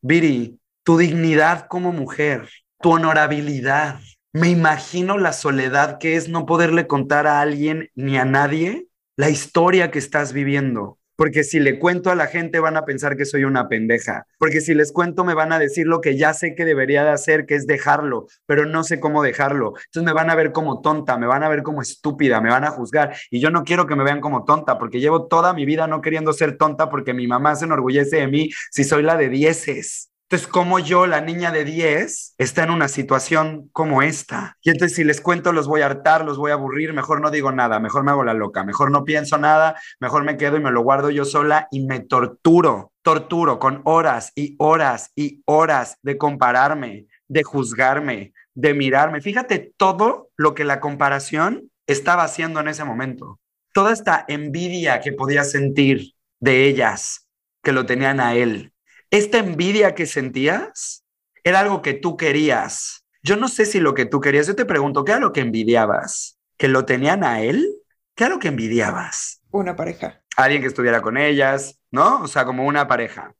Viri, 0.00 0.60
tu 0.84 0.96
dignidad 0.96 1.66
como 1.66 1.92
mujer, 1.92 2.48
tu 2.80 2.92
honorabilidad. 2.92 3.98
Me 4.32 4.48
imagino 4.48 5.18
la 5.18 5.32
soledad 5.32 5.98
que 5.98 6.14
es 6.14 6.28
no 6.28 6.46
poderle 6.46 6.86
contar 6.86 7.26
a 7.26 7.40
alguien 7.40 7.90
ni 7.96 8.16
a 8.16 8.24
nadie 8.24 8.86
la 9.16 9.28
historia 9.28 9.90
que 9.90 9.98
estás 9.98 10.32
viviendo. 10.32 10.97
Porque 11.18 11.42
si 11.42 11.58
le 11.58 11.80
cuento 11.80 12.12
a 12.12 12.14
la 12.14 12.28
gente 12.28 12.60
van 12.60 12.76
a 12.76 12.84
pensar 12.84 13.16
que 13.16 13.24
soy 13.24 13.42
una 13.42 13.68
pendeja. 13.68 14.28
Porque 14.38 14.60
si 14.60 14.72
les 14.72 14.92
cuento 14.92 15.24
me 15.24 15.34
van 15.34 15.50
a 15.50 15.58
decir 15.58 15.84
lo 15.88 16.00
que 16.00 16.16
ya 16.16 16.32
sé 16.32 16.54
que 16.54 16.64
debería 16.64 17.02
de 17.02 17.10
hacer, 17.10 17.44
que 17.44 17.56
es 17.56 17.66
dejarlo, 17.66 18.28
pero 18.46 18.66
no 18.66 18.84
sé 18.84 19.00
cómo 19.00 19.20
dejarlo. 19.24 19.72
Entonces 19.86 20.04
me 20.04 20.12
van 20.12 20.30
a 20.30 20.36
ver 20.36 20.52
como 20.52 20.80
tonta, 20.80 21.18
me 21.18 21.26
van 21.26 21.42
a 21.42 21.48
ver 21.48 21.64
como 21.64 21.82
estúpida, 21.82 22.40
me 22.40 22.50
van 22.50 22.62
a 22.62 22.70
juzgar. 22.70 23.16
Y 23.32 23.40
yo 23.40 23.50
no 23.50 23.64
quiero 23.64 23.88
que 23.88 23.96
me 23.96 24.04
vean 24.04 24.20
como 24.20 24.44
tonta, 24.44 24.78
porque 24.78 25.00
llevo 25.00 25.26
toda 25.26 25.52
mi 25.54 25.66
vida 25.66 25.88
no 25.88 26.02
queriendo 26.02 26.32
ser 26.32 26.56
tonta 26.56 26.88
porque 26.88 27.14
mi 27.14 27.26
mamá 27.26 27.56
se 27.56 27.64
enorgullece 27.64 28.18
de 28.18 28.28
mí 28.28 28.50
si 28.70 28.84
soy 28.84 29.02
la 29.02 29.16
de 29.16 29.28
dieces. 29.28 30.12
Entonces, 30.30 30.46
como 30.46 30.78
yo, 30.78 31.06
la 31.06 31.22
niña 31.22 31.50
de 31.52 31.64
10, 31.64 32.34
está 32.36 32.62
en 32.62 32.70
una 32.70 32.88
situación 32.88 33.70
como 33.72 34.02
esta. 34.02 34.58
Y 34.60 34.68
entonces, 34.68 34.94
si 34.94 35.02
les 35.02 35.22
cuento, 35.22 35.54
los 35.54 35.66
voy 35.66 35.80
a 35.80 35.86
hartar, 35.86 36.22
los 36.22 36.36
voy 36.36 36.50
a 36.50 36.54
aburrir, 36.54 36.92
mejor 36.92 37.22
no 37.22 37.30
digo 37.30 37.50
nada, 37.50 37.80
mejor 37.80 38.04
me 38.04 38.10
hago 38.10 38.24
la 38.24 38.34
loca, 38.34 38.62
mejor 38.62 38.90
no 38.90 39.04
pienso 39.04 39.38
nada, 39.38 39.80
mejor 40.00 40.24
me 40.24 40.36
quedo 40.36 40.58
y 40.58 40.60
me 40.60 40.70
lo 40.70 40.82
guardo 40.82 41.08
yo 41.08 41.24
sola 41.24 41.66
y 41.70 41.86
me 41.86 42.00
torturo, 42.00 42.92
torturo 43.00 43.58
con 43.58 43.80
horas 43.84 44.32
y 44.34 44.54
horas 44.58 45.12
y 45.16 45.40
horas 45.46 45.96
de 46.02 46.18
compararme, 46.18 47.06
de 47.26 47.42
juzgarme, 47.42 48.34
de 48.52 48.74
mirarme. 48.74 49.22
Fíjate 49.22 49.72
todo 49.78 50.28
lo 50.36 50.54
que 50.54 50.64
la 50.64 50.78
comparación 50.78 51.70
estaba 51.86 52.24
haciendo 52.24 52.60
en 52.60 52.68
ese 52.68 52.84
momento. 52.84 53.40
Toda 53.72 53.94
esta 53.94 54.26
envidia 54.28 55.00
que 55.00 55.12
podía 55.12 55.44
sentir 55.44 56.12
de 56.38 56.66
ellas, 56.66 57.30
que 57.62 57.72
lo 57.72 57.86
tenían 57.86 58.20
a 58.20 58.34
él. 58.34 58.74
Esta 59.10 59.38
envidia 59.38 59.94
que 59.94 60.06
sentías 60.06 61.04
era 61.42 61.60
algo 61.60 61.80
que 61.80 61.94
tú 61.94 62.16
querías. 62.16 63.06
Yo 63.22 63.36
no 63.36 63.48
sé 63.48 63.64
si 63.64 63.80
lo 63.80 63.94
que 63.94 64.04
tú 64.04 64.20
querías, 64.20 64.46
yo 64.46 64.54
te 64.54 64.66
pregunto, 64.66 65.04
¿qué 65.04 65.12
era 65.12 65.20
lo 65.20 65.32
que 65.32 65.40
envidiabas? 65.40 66.38
¿Que 66.58 66.68
lo 66.68 66.84
tenían 66.84 67.24
a 67.24 67.40
él? 67.40 67.66
¿Qué 68.14 68.24
era 68.24 68.34
lo 68.34 68.38
que 68.38 68.48
envidiabas? 68.48 69.40
Una 69.50 69.76
pareja. 69.76 70.22
Alguien 70.36 70.60
que 70.60 70.68
estuviera 70.68 71.00
con 71.00 71.16
ellas, 71.16 71.80
¿no? 71.90 72.22
O 72.22 72.28
sea, 72.28 72.44
como 72.44 72.66
una 72.66 72.86
pareja. 72.86 73.34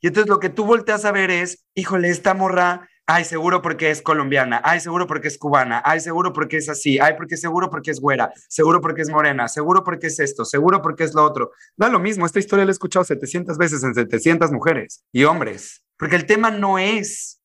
Y 0.00 0.08
entonces 0.08 0.28
lo 0.28 0.40
que 0.40 0.50
tú 0.50 0.64
volteas 0.64 1.04
a 1.04 1.12
ver 1.12 1.30
es, 1.30 1.64
híjole, 1.74 2.08
esta 2.08 2.34
morra, 2.34 2.88
ay, 3.06 3.24
seguro 3.24 3.62
porque 3.62 3.90
es 3.90 4.02
colombiana, 4.02 4.60
ay, 4.64 4.80
seguro 4.80 5.06
porque 5.06 5.28
es 5.28 5.38
cubana, 5.38 5.82
ay, 5.84 6.00
seguro 6.00 6.32
porque 6.32 6.56
es 6.56 6.68
así, 6.68 6.98
ay, 6.98 7.14
porque 7.16 7.36
seguro 7.36 7.70
porque 7.70 7.90
es 7.90 8.00
güera, 8.00 8.32
seguro 8.48 8.80
porque 8.80 9.02
es 9.02 9.10
morena, 9.10 9.48
seguro 9.48 9.84
porque 9.84 10.06
es 10.08 10.18
esto, 10.20 10.44
seguro 10.44 10.80
porque 10.82 11.04
es 11.04 11.14
lo 11.14 11.24
otro. 11.24 11.52
Da 11.76 11.88
lo 11.88 11.98
mismo, 11.98 12.26
esta 12.26 12.38
historia 12.38 12.64
la 12.64 12.70
he 12.70 12.72
escuchado 12.72 13.04
700 13.04 13.58
veces 13.58 13.82
en 13.84 13.94
700 13.94 14.50
mujeres 14.52 15.04
y 15.12 15.24
hombres, 15.24 15.84
porque 15.96 16.16
el 16.16 16.26
tema 16.26 16.50
no 16.50 16.78
es 16.78 17.40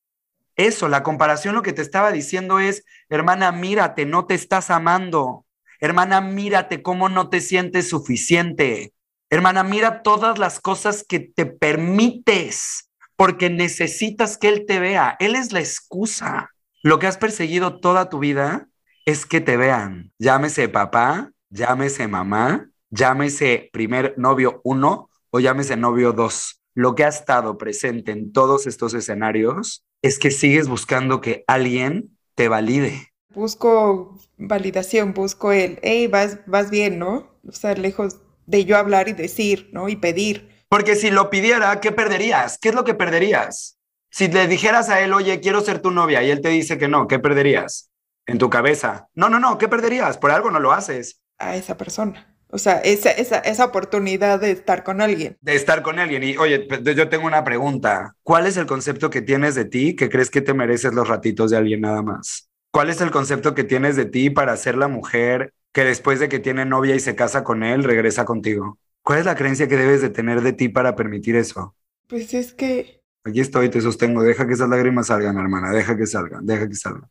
eso, 0.56 0.90
la 0.90 1.04
comparación 1.04 1.56
lo 1.56 1.62
que 1.62 1.74
te 1.74 1.82
estaba 1.82 2.12
diciendo 2.12 2.60
es, 2.60 2.84
hermana, 3.08 3.52
mírate, 3.52 4.06
no 4.06 4.26
te 4.26 4.34
estás 4.34 4.70
amando. 4.70 5.46
Hermana, 5.80 6.20
mírate 6.20 6.82
cómo 6.82 7.08
no 7.08 7.30
te 7.30 7.40
sientes 7.40 7.88
suficiente. 7.88 8.94
Hermana, 9.30 9.64
mira 9.64 10.02
todas 10.02 10.38
las 10.38 10.60
cosas 10.60 11.06
que 11.08 11.20
te 11.20 11.46
permites 11.46 12.89
porque 13.20 13.50
necesitas 13.50 14.38
que 14.38 14.48
Él 14.48 14.66
te 14.66 14.80
vea. 14.80 15.18
Él 15.20 15.36
es 15.36 15.52
la 15.52 15.60
excusa. 15.60 16.52
Lo 16.82 17.00
que 17.00 17.08
has 17.08 17.18
perseguido 17.18 17.82
toda 17.82 18.10
tu 18.10 18.20
vida 18.20 18.70
es 19.06 19.26
que 19.26 19.42
te 19.42 19.58
vean. 19.58 20.14
Llámese 20.20 20.70
papá, 20.70 21.34
llámese 21.50 22.08
mamá, 22.08 22.70
llámese 22.90 23.70
primer 23.74 24.14
novio 24.18 24.62
uno 24.64 25.10
o 25.32 25.42
llámese 25.42 25.76
novio 25.76 26.14
dos. 26.14 26.62
Lo 26.76 26.96
que 26.96 27.04
ha 27.04 27.10
estado 27.10 27.58
presente 27.58 28.14
en 28.14 28.32
todos 28.32 28.68
estos 28.68 28.94
escenarios 28.94 29.84
es 30.02 30.18
que 30.18 30.32
sigues 30.32 30.70
buscando 30.70 31.20
que 31.20 31.44
alguien 31.46 32.18
te 32.36 32.48
valide. 32.48 33.12
Busco 33.36 34.18
validación, 34.38 35.14
busco 35.14 35.52
el, 35.52 35.78
hey, 35.82 36.08
vas, 36.08 36.40
vas 36.48 36.70
bien, 36.70 37.00
¿no? 37.00 37.28
O 37.46 37.52
sea, 37.52 37.74
lejos 37.74 38.22
de 38.46 38.64
yo 38.64 38.78
hablar 38.78 39.10
y 39.10 39.14
decir, 39.14 39.70
¿no? 39.74 39.90
Y 39.90 39.98
pedir. 39.98 40.59
Porque 40.70 40.96
si 40.96 41.10
lo 41.10 41.32
pidiera, 41.32 41.80
¿qué 41.80 41.92
perderías? 41.92 42.60
¿Qué 42.60 42.70
es 42.70 42.76
lo 42.76 42.84
que 42.84 42.94
perderías? 42.94 43.78
Si 44.12 44.28
le 44.28 44.48
dijeras 44.48 44.90
a 44.90 45.02
él, 45.02 45.14
oye, 45.14 45.40
quiero 45.40 45.62
ser 45.62 45.80
tu 45.82 45.90
novia, 45.90 46.22
y 46.24 46.30
él 46.30 46.42
te 46.42 46.50
dice 46.50 46.78
que 46.78 46.88
no, 46.88 47.08
¿qué 47.08 47.18
perderías? 47.18 47.90
En 48.28 48.38
tu 48.38 48.50
cabeza. 48.52 49.08
No, 49.16 49.30
no, 49.30 49.40
no, 49.40 49.58
¿qué 49.58 49.68
perderías? 49.68 50.20
Por 50.20 50.30
algo 50.30 50.52
no 50.52 50.60
lo 50.60 50.72
haces. 50.72 51.22
A 51.40 51.56
esa 51.56 51.76
persona. 51.76 52.36
O 52.52 52.58
sea, 52.58 52.80
esa, 52.80 53.12
esa, 53.12 53.40
esa 53.40 53.66
oportunidad 53.66 54.40
de 54.40 54.52
estar 54.52 54.84
con 54.84 55.02
alguien. 55.02 55.38
De 55.42 55.56
estar 55.56 55.82
con 55.82 56.00
alguien. 56.00 56.24
Y 56.24 56.38
oye, 56.38 56.68
yo 56.96 57.10
tengo 57.10 57.26
una 57.26 57.44
pregunta. 57.44 58.16
¿Cuál 58.24 58.46
es 58.48 58.58
el 58.58 58.66
concepto 58.66 59.10
que 59.10 59.22
tienes 59.22 59.56
de 59.56 59.66
ti 59.66 59.96
que 59.96 60.10
crees 60.10 60.30
que 60.30 60.42
te 60.42 60.54
mereces 60.54 60.94
los 60.94 61.08
ratitos 61.08 61.52
de 61.52 61.58
alguien 61.58 61.82
nada 61.82 62.02
más? 62.02 62.50
¿Cuál 62.72 62.90
es 62.90 63.02
el 63.02 63.12
concepto 63.12 63.56
que 63.56 63.64
tienes 63.64 63.96
de 63.96 64.06
ti 64.06 64.30
para 64.30 64.56
ser 64.58 64.78
la 64.78 64.88
mujer 64.88 65.54
que 65.72 65.84
después 65.84 66.20
de 66.20 66.30
que 66.30 66.40
tiene 66.40 66.66
novia 66.66 66.96
y 66.96 67.00
se 67.00 67.16
casa 67.16 67.44
con 67.44 67.64
él, 67.64 67.84
regresa 67.84 68.26
contigo? 68.26 68.80
¿Cuál 69.04 69.20
es 69.20 69.26
la 69.26 69.36
creencia 69.36 69.68
que 69.68 69.78
debes 69.78 70.02
de 70.02 70.10
tener 70.10 70.42
de 70.42 70.54
ti 70.54 70.70
para 70.70 70.96
permitir 70.96 71.36
eso? 71.36 71.76
Pues 72.08 72.34
es 72.34 72.54
que... 72.54 73.02
Aquí 73.24 73.40
estoy, 73.40 73.70
te 73.70 73.82
sostengo. 73.82 74.24
Deja 74.24 74.48
que 74.48 74.54
esas 74.54 74.70
lágrimas 74.70 75.08
salgan, 75.08 75.38
hermana. 75.38 75.72
Deja 75.72 75.98
que 75.98 76.06
salgan, 76.06 76.46
deja 76.46 76.68
que 76.68 76.76
salgan. 76.76 77.10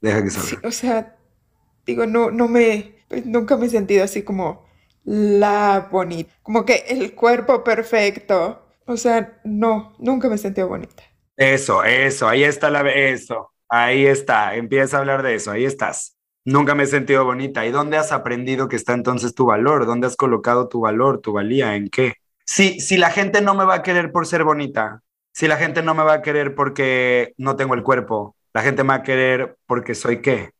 Deja 0.00 0.22
que 0.22 0.30
salgan. 0.30 0.60
o 0.64 0.70
sea, 0.70 1.16
digo, 1.84 2.06
no, 2.06 2.30
no 2.30 2.48
me... 2.48 2.96
Pues 3.08 3.24
nunca 3.24 3.56
me 3.56 3.66
he 3.66 3.70
sentido 3.70 4.04
así 4.04 4.22
como 4.22 4.66
la 5.06 5.88
bonita, 5.90 6.34
como 6.42 6.64
que 6.64 6.84
el 6.88 7.14
cuerpo 7.14 7.62
perfecto. 7.64 8.66
O 8.86 8.96
sea, 8.96 9.40
no, 9.44 9.94
nunca 9.98 10.28
me 10.28 10.36
sentí 10.36 10.62
bonita. 10.62 11.02
Eso, 11.36 11.84
eso, 11.84 12.28
ahí 12.28 12.44
está 12.44 12.70
la, 12.70 12.80
eso, 12.90 13.52
ahí 13.68 14.06
está, 14.06 14.56
empieza 14.56 14.96
a 14.96 15.00
hablar 15.00 15.22
de 15.22 15.34
eso, 15.34 15.50
ahí 15.50 15.64
estás. 15.64 16.15
Nunca 16.46 16.76
me 16.76 16.84
he 16.84 16.86
sentido 16.86 17.24
bonita. 17.24 17.66
¿Y 17.66 17.72
dónde 17.72 17.96
has 17.96 18.12
aprendido 18.12 18.68
que 18.68 18.76
está 18.76 18.94
entonces 18.94 19.34
tu 19.34 19.46
valor? 19.46 19.84
¿Dónde 19.84 20.06
has 20.06 20.14
colocado 20.14 20.68
tu 20.68 20.80
valor, 20.80 21.20
tu 21.20 21.32
valía? 21.32 21.74
¿En 21.74 21.88
qué? 21.88 22.14
Si, 22.44 22.78
si 22.78 22.96
la 22.96 23.10
gente 23.10 23.42
no 23.42 23.54
me 23.54 23.64
va 23.64 23.74
a 23.74 23.82
querer 23.82 24.12
por 24.12 24.28
ser 24.28 24.44
bonita, 24.44 25.02
si 25.32 25.48
la 25.48 25.56
gente 25.56 25.82
no 25.82 25.92
me 25.94 26.04
va 26.04 26.14
a 26.14 26.22
querer 26.22 26.54
porque 26.54 27.34
no 27.36 27.56
tengo 27.56 27.74
el 27.74 27.82
cuerpo, 27.82 28.36
la 28.54 28.62
gente 28.62 28.84
me 28.84 28.90
va 28.90 28.94
a 28.94 29.02
querer 29.02 29.56
porque 29.66 29.96
soy 29.96 30.22
qué. 30.22 30.50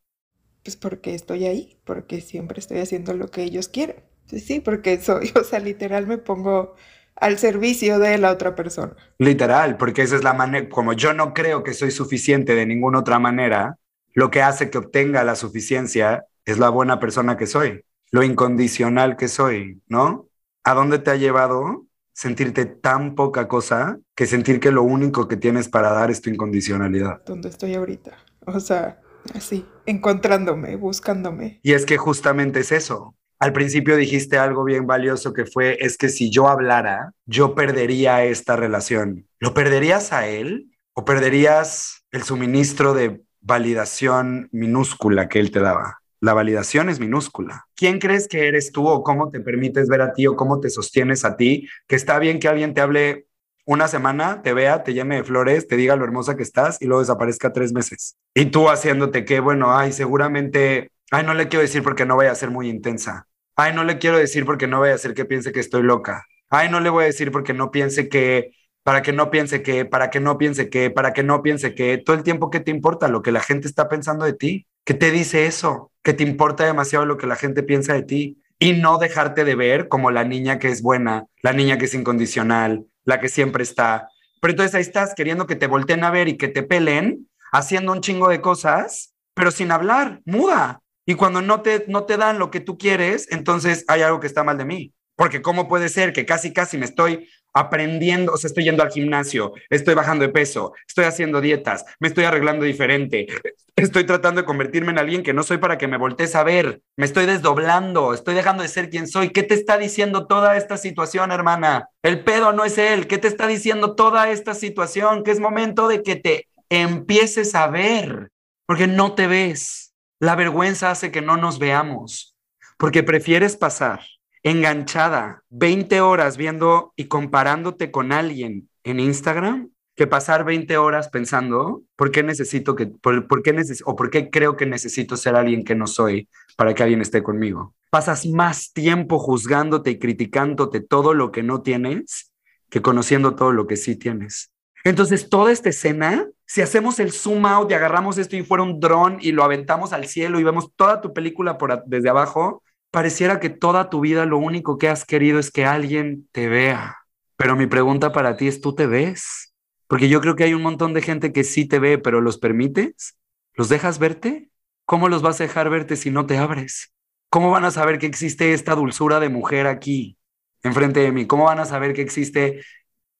Pues 0.64 0.74
porque 0.74 1.14
estoy 1.14 1.47
ahí, 1.47 1.78
porque 1.84 2.20
siempre 2.20 2.59
estoy 2.59 2.80
haciendo 2.80 3.14
lo 3.14 3.28
que 3.28 3.45
ellos 3.45 3.68
quieren. 3.68 4.03
Sí, 4.26 4.41
sí, 4.41 4.59
porque 4.59 5.01
soy, 5.01 5.30
o 5.41 5.45
sea, 5.45 5.61
literal 5.61 6.09
me 6.09 6.18
pongo 6.18 6.74
al 7.14 7.39
servicio 7.39 8.01
de 8.01 8.18
la 8.18 8.32
otra 8.32 8.57
persona. 8.57 8.97
Literal, 9.18 9.76
porque 9.76 10.03
esa 10.03 10.16
es 10.16 10.24
la 10.24 10.32
manera, 10.32 10.68
como 10.68 10.95
yo 10.95 11.14
no 11.14 11.32
creo 11.32 11.62
que 11.62 11.74
soy 11.74 11.93
suficiente 11.93 12.57
de 12.57 12.66
ninguna 12.66 12.99
otra 12.99 13.20
manera, 13.20 13.78
lo 14.17 14.31
que 14.31 14.43
hace 14.43 14.71
que 14.71 14.79
obtenga 14.79 15.23
la 15.25 15.37
suficiencia 15.37 16.25
es 16.47 16.59
la 16.59 16.71
buena 16.71 16.99
persona 16.99 17.37
que 17.37 17.47
soy, 17.47 17.85
lo 18.11 18.23
incondicional 18.23 19.17
que 19.17 19.29
soy, 19.29 19.83
¿no? 19.89 20.29
¿A 20.64 20.73
dónde 20.73 20.99
te 20.99 21.11
ha 21.11 21.17
llevado 21.17 21.87
sentirte 22.14 22.64
tan 22.64 23.14
poca 23.14 23.47
cosa 23.47 23.99
que 24.14 24.25
sentir 24.25 24.59
que 24.59 24.73
lo 24.73 24.83
único 24.83 25.29
que 25.29 25.37
tienes 25.37 25.69
para 25.69 25.93
dar 25.93 26.11
es 26.11 26.23
tu 26.23 26.31
incondicionalidad? 26.31 27.23
¿Dónde 27.27 27.51
estoy 27.51 27.75
ahorita? 27.75 28.17
O 28.47 28.59
sea, 28.59 29.03
así, 29.35 29.67
encontrándome, 29.85 30.77
buscándome. 30.77 31.61
Y 31.62 31.75
es 31.75 31.85
que 31.85 31.99
justamente 31.99 32.61
es 32.61 32.73
eso, 32.73 33.14
al 33.39 33.53
principio 33.53 33.97
dijiste 33.97 34.39
algo 34.39 34.64
bien 34.64 34.87
valioso 34.87 35.35
que 35.35 35.45
fue, 35.45 35.77
es 35.81 35.99
que 35.99 36.09
si 36.09 36.31
yo 36.31 36.49
hablara, 36.49 37.12
yo 37.27 37.55
perdería 37.55 38.25
esta 38.25 38.57
relación. 38.57 39.29
¿Lo 39.41 39.53
perderías 39.53 40.14
a 40.14 40.27
él 40.27 40.71
o 40.95 41.05
perderías 41.05 42.07
el 42.12 42.23
suministro 42.23 42.95
de 42.95 43.26
validación 43.47 44.49
minúscula 44.53 45.28
que 45.28 45.40
él 45.40 45.51
te 45.51 45.61
daba? 45.61 46.01
La 46.20 46.34
validación 46.34 46.88
es 46.88 46.99
minúscula. 47.01 47.66
¿Quién 47.74 47.99
crees 47.99 48.26
que 48.28 48.49
eres 48.49 48.72
tú 48.72 48.88
o 48.88 49.03
cómo 49.03 49.30
te 49.30 49.40
permites 49.40 49.88
ver 49.88 50.03
a 50.03 50.12
ti 50.12 50.26
o 50.26 50.36
cómo 50.36 50.61
te 50.61 50.70
sostienes 50.70 51.24
a 51.24 51.36
ti? 51.36 51.68
Que 51.86 51.97
está 51.97 52.18
bien 52.18 52.38
que 52.38 52.49
alguien 52.49 52.74
te 52.74 52.80
hable 52.80 53.26
una 53.64 53.88
semana, 53.88 54.42
te 54.42 54.53
vea, 54.53 54.82
te 54.82 54.94
llame 54.94 55.16
de 55.16 55.24
flores, 55.24 55.66
te 55.66 55.76
diga 55.76 55.97
lo 55.97 56.05
hermosa 56.05 56.36
que 56.36 56.42
estás 56.42 56.80
y 56.80 56.86
luego 56.86 57.01
desaparezca 57.01 57.53
tres 57.53 57.72
meses. 57.72 58.16
Y 58.34 58.47
tú 58.47 58.68
haciéndote 58.68 59.24
que, 59.24 59.40
bueno, 59.40 59.76
ay, 59.76 59.92
seguramente 59.92 60.90
Ay, 61.11 61.24
no 61.24 61.34
le 61.34 61.49
quiero 61.49 61.62
decir 61.62 61.82
porque 61.82 62.05
no 62.05 62.16
vaya 62.16 62.32
a 62.32 62.34
ser 62.34 62.51
muy 62.51 62.68
intensa. 62.68 63.28
Ay, 63.55 63.72
no 63.72 63.84
le 63.84 63.99
quiero 63.99 64.18
decir 64.18 64.44
porque 64.44 64.66
no 64.66 64.80
vaya 64.80 64.94
a 64.94 64.99
ser 64.99 65.14
que 65.14 65.24
piense 65.24 65.53
que 65.53 65.61
estoy 65.61 65.82
loca. 65.82 66.26
Ay, 66.49 66.68
no 66.68 66.80
le 66.80 66.90
voy 66.90 67.05
a 67.05 67.07
decir 67.07 67.30
porque 67.30 67.55
no 67.55 67.70
piense 67.70 68.09
que, 68.09 68.53
para 68.87 69.03
que 69.03 69.12
no 69.12 69.32
piense 69.32 69.62
que, 69.64 69.84
para 69.84 70.11
que 70.11 70.20
no 70.20 70.39
piense 70.39 70.70
que, 70.70 70.91
para 70.91 71.12
que 71.12 71.24
no 71.24 71.43
piense 71.43 71.74
que, 71.74 71.99
todo 71.99 72.14
el 72.14 72.22
tiempo 72.22 72.51
que 72.51 72.61
te 72.61 72.70
importa 72.70 73.09
lo 73.09 73.20
que 73.20 73.32
la 73.32 73.41
gente 73.41 73.66
está 73.66 73.89
pensando 73.89 74.24
de 74.24 74.32
ti. 74.32 74.68
¿Qué 74.84 74.95
te 74.95 75.11
dice 75.11 75.47
eso? 75.47 75.91
Que 76.05 76.12
te 76.12 76.22
importa 76.22 76.64
demasiado 76.64 77.05
lo 77.05 77.16
que 77.16 77.26
la 77.26 77.34
gente 77.34 77.64
piensa 77.64 77.95
de 77.95 78.05
ti 78.05 78.41
y 78.61 78.74
no 78.74 78.99
dejarte 78.99 79.45
de 79.45 79.57
ver 79.57 79.89
como 79.89 80.12
la 80.12 80.22
niña 80.22 80.61
que 80.61 80.68
es 80.68 80.82
buena, 80.82 81.24
la 81.43 81.53
niña 81.53 81.78
que 81.78 81.87
es 81.87 81.95
incondicional, 81.95 82.87
la 83.05 83.18
que 83.18 83.28
siempre 83.28 83.64
está. 83.64 84.09
Pero 84.41 84.53
entonces 84.53 84.76
ahí 84.76 84.82
estás 84.82 85.14
queriendo 85.16 85.49
que 85.49 85.57
te 85.57 85.66
volteen 85.66 86.05
a 86.05 86.12
ver 86.12 86.28
y 86.28 86.37
que 86.37 86.47
te 86.47 86.62
pelen, 86.62 87.28
haciendo 87.51 87.91
un 87.91 88.03
chingo 88.03 88.28
de 88.28 88.41
cosas, 88.41 89.16
pero 89.34 89.51
sin 89.51 89.72
hablar, 89.72 90.20
muda. 90.24 90.80
Y 91.05 91.14
cuando 91.14 91.43
no 91.43 91.61
te, 91.61 91.87
no 91.89 92.05
te 92.05 92.16
dan 92.16 92.39
lo 92.39 92.53
que 92.53 92.61
tú 92.61 92.78
quieres, 92.78 93.26
entonces 93.32 93.84
hay 93.89 94.03
algo 94.03 94.20
que 94.20 94.28
está 94.28 94.45
mal 94.45 94.59
de 94.59 94.64
mí. 94.64 94.93
Porque 95.16 95.43
¿cómo 95.43 95.66
puede 95.66 95.89
ser 95.89 96.12
que 96.12 96.24
casi, 96.24 96.53
casi 96.53 96.78
me 96.78 96.84
estoy 96.84 97.28
aprendiendo, 97.57 98.34
o 98.34 98.36
sea, 98.36 98.48
estoy 98.48 98.64
yendo 98.64 98.82
al 98.82 98.90
gimnasio, 98.90 99.54
estoy 99.70 99.94
bajando 99.94 100.26
de 100.26 100.32
peso, 100.32 100.74
estoy 100.86 101.07
haciendo 101.07 101.40
dietas, 101.40 101.86
me 101.98 102.09
estoy 102.09 102.24
arreglando 102.24 102.66
diferente, 102.66 103.26
estoy 103.74 104.04
tratando 104.04 104.42
de 104.42 104.46
convertirme 104.46 104.92
en 104.92 104.98
alguien 104.98 105.22
que 105.22 105.32
no 105.32 105.42
soy 105.42 105.57
para 105.57 105.78
que 105.78 105.88
me 105.88 105.96
voltees 105.96 106.34
a 106.34 106.44
ver, 106.44 106.82
me 106.96 107.07
estoy 107.07 107.24
desdoblando, 107.24 108.12
estoy 108.12 108.34
dejando 108.34 108.62
de 108.62 108.68
ser 108.68 108.90
quien 108.90 109.09
soy. 109.09 109.30
¿Qué 109.30 109.42
te 109.42 109.54
está 109.54 109.78
diciendo 109.78 110.26
toda 110.26 110.59
esta 110.59 110.76
situación, 110.76 111.32
hermana? 111.32 111.88
El 112.02 112.22
pedo 112.24 112.52
no 112.52 112.64
es 112.64 112.76
él. 112.76 113.07
¿Qué 113.07 113.16
te 113.16 113.28
está 113.28 113.46
diciendo 113.46 113.94
toda 113.94 114.30
esta 114.30 114.54
situación? 114.54 115.24
Que 115.24 115.30
es 115.30 115.40
momento 115.40 115.88
de 115.88 116.02
que 116.02 116.16
te 116.16 116.48
empieces 116.68 117.54
a 117.54 117.68
ver, 117.68 118.32
porque 118.66 118.86
no 118.86 119.14
te 119.14 119.26
ves. 119.28 119.94
La 120.20 120.34
vergüenza 120.34 120.90
hace 120.90 121.11
que 121.11 121.22
no 121.22 121.38
nos 121.38 121.59
veamos, 121.59 122.36
porque 122.76 123.02
prefieres 123.02 123.57
pasar 123.57 124.00
enganchada 124.47 125.42
20 125.51 126.01
horas 126.01 126.36
viendo 126.36 126.92
y 126.94 127.07
comparándote 127.07 127.90
con 127.90 128.12
alguien 128.12 128.68
en 128.84 129.01
Instagram 129.01 129.70
que 129.97 130.07
pasar 130.07 130.44
20 130.44 130.76
horas 130.76 131.09
pensando 131.09 131.82
por 131.97 132.12
qué 132.12 132.22
necesito 132.22 132.76
que, 132.76 132.86
por, 132.86 133.42
qué 133.42 133.57
o 133.84 133.97
por 133.97 134.11
qué 134.11 134.30
creo 134.30 134.57
que 134.57 134.66
necesito 134.66 135.16
ser 135.16 135.34
alguien 135.34 135.64
que 135.64 135.74
no 135.74 135.88
soy 135.88 136.28
para 136.57 136.74
que 136.74 136.84
alguien 136.84 137.01
esté 137.01 137.24
conmigo. 137.24 137.74
Pasas 137.90 138.24
más 138.26 138.72
tiempo 138.72 139.18
juzgándote 139.18 139.90
y 139.90 139.99
criticándote 139.99 140.80
todo 140.80 141.12
lo 141.12 141.32
que 141.32 141.42
no 141.42 141.62
tienes 141.62 142.32
que 142.70 142.82
conociendo 142.82 143.34
todo 143.34 143.53
lo 143.53 143.66
que 143.66 143.76
sí 143.76 143.97
tienes. 143.97 144.53
Entonces, 144.84 145.28
toda 145.28 145.51
esta 145.51 145.70
escena 145.70 146.28
si 146.47 146.62
hacemos 146.62 147.01
el 147.01 147.12
zoom 147.12 147.44
out 147.44 147.70
y 147.70 147.74
agarramos 147.74 148.18
esto 148.18 148.36
y 148.36 148.44
fuera 148.44 148.62
un 148.62 148.78
dron 148.78 149.18
y 149.20 149.32
lo 149.32 149.42
aventamos 149.42 149.92
al 149.92 150.07
cielo 150.07 150.38
y 150.38 150.44
vemos 150.44 150.70
toda 150.76 151.01
tu 151.01 151.12
película 151.12 151.59
por 151.59 151.82
desde 151.86 152.09
abajo, 152.09 152.62
pareciera 152.91 153.41
que 153.41 153.51
toda 153.51 153.91
tu 153.91 154.01
vida 154.01 154.26
lo 154.26 154.39
único 154.39 154.78
que 154.78 154.89
has 154.89 155.05
querido 155.05 155.39
es 155.39 155.51
que 155.51 155.64
alguien 155.64 156.28
te 156.32 156.49
vea. 156.49 156.97
Pero 157.37 157.57
mi 157.57 157.66
pregunta 157.66 158.12
para 158.12 158.37
ti 158.37 158.49
es, 158.49 158.61
¿tú 158.61 158.74
te 158.74 158.87
ves? 158.87 159.55
Porque 159.87 160.09
yo 160.09 160.20
creo 160.20 160.37
que 160.37 160.45
hay 160.45 160.55
un 160.55 160.62
montón 160.62 160.95
de 160.95 161.03
gente 161.03 161.32
que 161.32 161.45
sí 161.45 161.66
te 161.66 161.78
ve, 161.78 161.99
pero 161.99 162.20
¿los 162.20 162.39
permites? 162.39 163.18
¿Los 163.55 163.68
dejas 163.68 163.99
verte? 163.99 164.51
¿Cómo 164.84 165.09
los 165.09 165.22
vas 165.22 165.41
a 165.41 165.45
dejar 165.45 165.70
verte 165.70 165.97
si 165.97 166.11
no 166.11 166.26
te 166.26 166.39
abres? 166.39 166.93
¿Cómo 167.28 167.51
van 167.51 167.64
a 167.64 167.70
saber 167.70 167.99
que 167.99 168.07
existe 168.07 168.53
esta 168.53 168.74
dulzura 168.74 169.20
de 169.20 169.28
mujer 169.28 169.66
aquí, 169.66 170.16
enfrente 170.62 171.01
de 171.01 171.12
mí? 171.12 171.26
¿Cómo 171.26 171.45
van 171.45 171.59
a 171.59 171.64
saber 171.64 171.93
que 171.93 172.03
existe, 172.03 172.62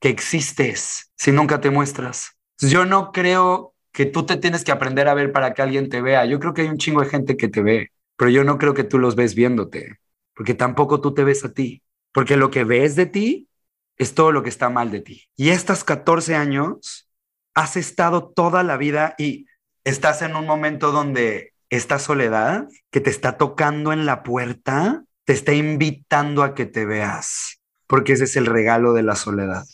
que 0.01 0.09
existes 0.09 1.13
si 1.17 1.33
nunca 1.33 1.61
te 1.61 1.71
muestras? 1.71 2.39
Yo 2.59 2.87
no 2.87 3.13
creo 3.13 3.75
que 3.93 4.07
tú 4.07 4.25
te 4.25 4.37
tienes 4.37 4.65
que 4.65 4.73
aprender 4.73 5.09
a 5.09 5.15
ver 5.15 5.33
para 5.33 5.55
que 5.55 5.63
alguien 5.63 5.89
te 5.89 6.01
vea. 6.01 6.25
Yo 6.25 6.39
creo 6.39 6.55
que 6.55 6.63
hay 6.63 6.69
un 6.69 6.79
chingo 6.79 7.01
de 7.01 7.09
gente 7.09 7.37
que 7.37 7.49
te 7.49 7.63
ve, 7.63 7.93
pero 8.17 8.31
yo 8.31 8.45
no 8.45 8.59
creo 8.59 8.75
que 8.75 8.85
tú 8.85 8.99
los 8.99 9.17
ves 9.17 9.35
viéndote, 9.35 9.99
porque 10.35 10.55
tampoco 10.55 11.01
tú 11.01 11.15
te 11.15 11.25
ves 11.25 11.45
a 11.45 11.53
ti, 11.53 11.83
porque 12.13 12.37
lo 12.37 12.51
que 12.51 12.65
ves 12.65 12.97
de 12.97 13.07
ti 13.07 13.49
es 13.97 14.15
todo 14.15 14.33
lo 14.33 14.43
que 14.43 14.49
está 14.49 14.69
mal 14.69 14.91
de 14.91 15.01
ti. 15.01 15.23
Y 15.37 15.51
estos 15.51 15.85
14 15.85 16.35
años 16.35 17.09
has 17.55 17.77
estado 17.77 18.29
toda 18.29 18.63
la 18.63 18.77
vida 18.77 19.15
y 19.19 19.47
estás 19.85 20.23
en 20.23 20.37
un 20.37 20.47
momento 20.47 20.93
donde 20.93 21.53
esta 21.71 21.99
soledad 21.99 22.69
que 22.91 23.01
te 23.01 23.11
está 23.11 23.37
tocando 23.37 23.93
en 23.93 24.07
la 24.07 24.23
puerta 24.23 25.05
te 25.25 25.33
está 25.33 25.53
invitando 25.53 26.43
a 26.43 26.55
que 26.55 26.67
te 26.67 26.87
veas, 26.87 27.61
porque 27.87 28.13
ese 28.13 28.25
es 28.25 28.37
el 28.37 28.47
regalo 28.47 28.93
de 28.93 29.03
la 29.03 29.17
soledad, 29.17 29.65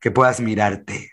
que 0.00 0.10
puedas 0.10 0.40
mirarte, 0.40 1.10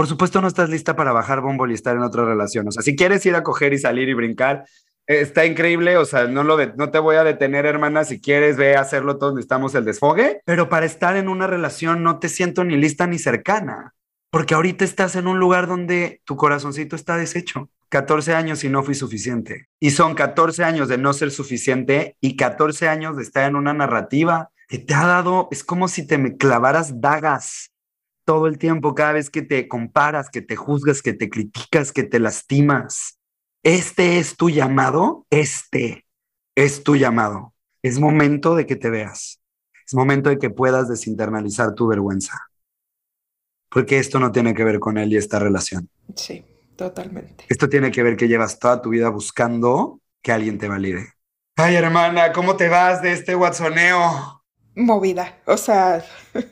por 0.00 0.06
supuesto 0.06 0.40
no 0.40 0.48
estás 0.48 0.70
lista 0.70 0.96
para 0.96 1.12
bajar 1.12 1.40
bombo 1.40 1.66
y 1.66 1.74
estar 1.74 1.96
en 1.96 2.02
otra 2.02 2.24
relación. 2.24 2.66
O 2.68 2.70
sea, 2.70 2.82
si 2.82 2.96
quieres 2.96 3.26
ir 3.26 3.34
a 3.34 3.42
coger 3.42 3.72
y 3.72 3.78
salir 3.78 4.08
y 4.08 4.14
brincar, 4.14 4.64
está 5.10 5.44
increíble. 5.46 5.96
O 5.96 6.04
sea, 6.04 6.26
no, 6.26 6.44
lo 6.44 6.56
no 6.76 6.90
te 6.90 6.98
voy 6.98 7.16
a 7.16 7.24
detener, 7.24 7.66
hermana. 7.66 8.04
Si 8.04 8.20
quieres, 8.20 8.56
ve 8.56 8.76
a 8.76 8.80
hacerlo 8.80 9.18
todos, 9.18 9.34
necesitamos 9.34 9.74
el 9.74 9.84
desfogue. 9.84 10.40
Pero 10.44 10.68
para 10.68 10.86
estar 10.86 11.16
en 11.16 11.28
una 11.28 11.46
relación 11.46 12.02
no 12.02 12.18
te 12.18 12.28
siento 12.28 12.64
ni 12.64 12.76
lista 12.76 13.06
ni 13.06 13.18
cercana. 13.18 13.94
Porque 14.30 14.54
ahorita 14.54 14.84
estás 14.84 15.16
en 15.16 15.26
un 15.26 15.40
lugar 15.40 15.66
donde 15.66 16.22
tu 16.24 16.36
corazoncito 16.36 16.94
está 16.94 17.16
deshecho. 17.16 17.68
14 17.88 18.34
años 18.34 18.62
y 18.62 18.68
no 18.68 18.84
fui 18.84 18.94
suficiente. 18.94 19.66
Y 19.80 19.90
son 19.90 20.14
14 20.14 20.62
años 20.62 20.88
de 20.88 20.96
no 20.96 21.12
ser 21.12 21.32
suficiente 21.32 22.16
y 22.20 22.36
14 22.36 22.88
años 22.88 23.16
de 23.16 23.24
estar 23.24 23.48
en 23.48 23.56
una 23.56 23.74
narrativa 23.74 24.50
que 24.68 24.78
te 24.78 24.94
ha 24.94 25.04
dado, 25.04 25.48
es 25.50 25.64
como 25.64 25.88
si 25.88 26.06
te 26.06 26.16
me 26.16 26.36
clavaras 26.36 27.00
dagas 27.00 27.72
todo 28.24 28.46
el 28.46 28.58
tiempo, 28.58 28.94
cada 28.94 29.14
vez 29.14 29.28
que 29.28 29.42
te 29.42 29.66
comparas, 29.66 30.30
que 30.30 30.42
te 30.42 30.54
juzgas, 30.54 31.02
que 31.02 31.12
te 31.12 31.28
criticas, 31.28 31.90
que 31.90 32.04
te 32.04 32.20
lastimas. 32.20 33.18
Este 33.62 34.18
es 34.18 34.36
tu 34.36 34.50
llamado, 34.50 35.26
este 35.30 36.06
es 36.54 36.82
tu 36.82 36.96
llamado. 36.96 37.54
Es 37.82 37.98
momento 37.98 38.54
de 38.54 38.66
que 38.66 38.76
te 38.76 38.90
veas. 38.90 39.40
Es 39.86 39.94
momento 39.94 40.30
de 40.30 40.38
que 40.38 40.50
puedas 40.50 40.88
desinternalizar 40.88 41.74
tu 41.74 41.86
vergüenza. 41.86 42.38
Porque 43.70 43.98
esto 43.98 44.18
no 44.18 44.32
tiene 44.32 44.54
que 44.54 44.64
ver 44.64 44.78
con 44.80 44.98
él 44.98 45.12
y 45.12 45.16
esta 45.16 45.38
relación. 45.38 45.88
Sí, 46.16 46.44
totalmente. 46.76 47.44
Esto 47.48 47.68
tiene 47.68 47.90
que 47.90 48.02
ver 48.02 48.16
que 48.16 48.28
llevas 48.28 48.58
toda 48.58 48.82
tu 48.82 48.90
vida 48.90 49.08
buscando 49.08 50.00
que 50.22 50.32
alguien 50.32 50.58
te 50.58 50.68
valide. 50.68 51.12
Ay, 51.56 51.76
hermana, 51.76 52.32
¿cómo 52.32 52.56
te 52.56 52.68
vas 52.68 53.02
de 53.02 53.12
este 53.12 53.34
guatsoneo? 53.34 54.42
Movida. 54.74 55.38
O 55.46 55.56
sea, 55.56 56.04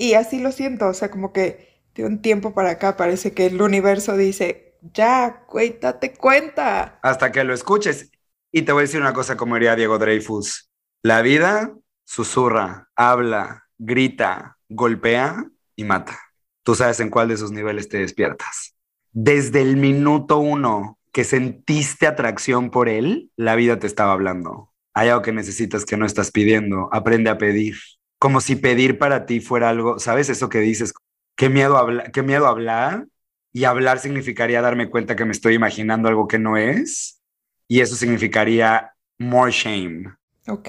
Y 0.00 0.14
así 0.14 0.38
lo 0.38 0.50
siento, 0.50 0.88
o 0.88 0.94
sea, 0.94 1.10
como 1.10 1.34
que 1.34 1.68
de 1.94 2.06
un 2.06 2.22
tiempo 2.22 2.54
para 2.54 2.70
acá 2.70 2.96
parece 2.96 3.34
que 3.34 3.44
el 3.44 3.60
universo 3.60 4.16
dice, 4.16 4.69
ya, 4.94 5.44
güey, 5.48 5.78
date 5.80 6.14
cuenta. 6.14 6.98
Hasta 7.02 7.32
que 7.32 7.44
lo 7.44 7.54
escuches. 7.54 8.10
Y 8.52 8.62
te 8.62 8.72
voy 8.72 8.80
a 8.80 8.82
decir 8.82 9.00
una 9.00 9.12
cosa 9.12 9.36
como 9.36 9.54
diría 9.54 9.76
Diego 9.76 9.98
Dreyfus. 9.98 10.70
La 11.02 11.22
vida 11.22 11.72
susurra, 12.04 12.88
habla, 12.96 13.64
grita, 13.78 14.58
golpea 14.68 15.44
y 15.76 15.84
mata. 15.84 16.18
Tú 16.62 16.74
sabes 16.74 17.00
en 17.00 17.10
cuál 17.10 17.28
de 17.28 17.34
esos 17.34 17.52
niveles 17.52 17.88
te 17.88 17.98
despiertas. 17.98 18.74
Desde 19.12 19.62
el 19.62 19.76
minuto 19.76 20.38
uno 20.38 20.98
que 21.12 21.24
sentiste 21.24 22.06
atracción 22.06 22.70
por 22.70 22.88
él, 22.88 23.30
la 23.36 23.56
vida 23.56 23.78
te 23.78 23.86
estaba 23.86 24.12
hablando. 24.12 24.72
Hay 24.94 25.08
algo 25.08 25.22
que 25.22 25.32
necesitas 25.32 25.84
que 25.84 25.96
no 25.96 26.06
estás 26.06 26.30
pidiendo. 26.30 26.88
Aprende 26.92 27.30
a 27.30 27.38
pedir 27.38 27.76
como 28.20 28.42
si 28.42 28.54
pedir 28.54 28.98
para 28.98 29.24
ti 29.24 29.40
fuera 29.40 29.70
algo, 29.70 29.98
¿sabes? 29.98 30.28
Eso 30.28 30.50
que 30.50 30.58
dices, 30.58 30.92
qué 31.36 31.48
miedo, 31.48 31.78
habla 31.78 32.12
qué 32.12 32.22
miedo 32.22 32.46
hablar 32.46 33.06
y 33.52 33.64
hablar 33.64 33.98
significaría 33.98 34.62
darme 34.62 34.90
cuenta 34.90 35.16
que 35.16 35.24
me 35.24 35.32
estoy 35.32 35.54
imaginando 35.54 36.08
algo 36.08 36.28
que 36.28 36.38
no 36.38 36.56
es 36.56 37.20
y 37.68 37.80
eso 37.80 37.96
significaría 37.96 38.92
more 39.18 39.50
shame. 39.52 40.04
Ok, 40.48 40.68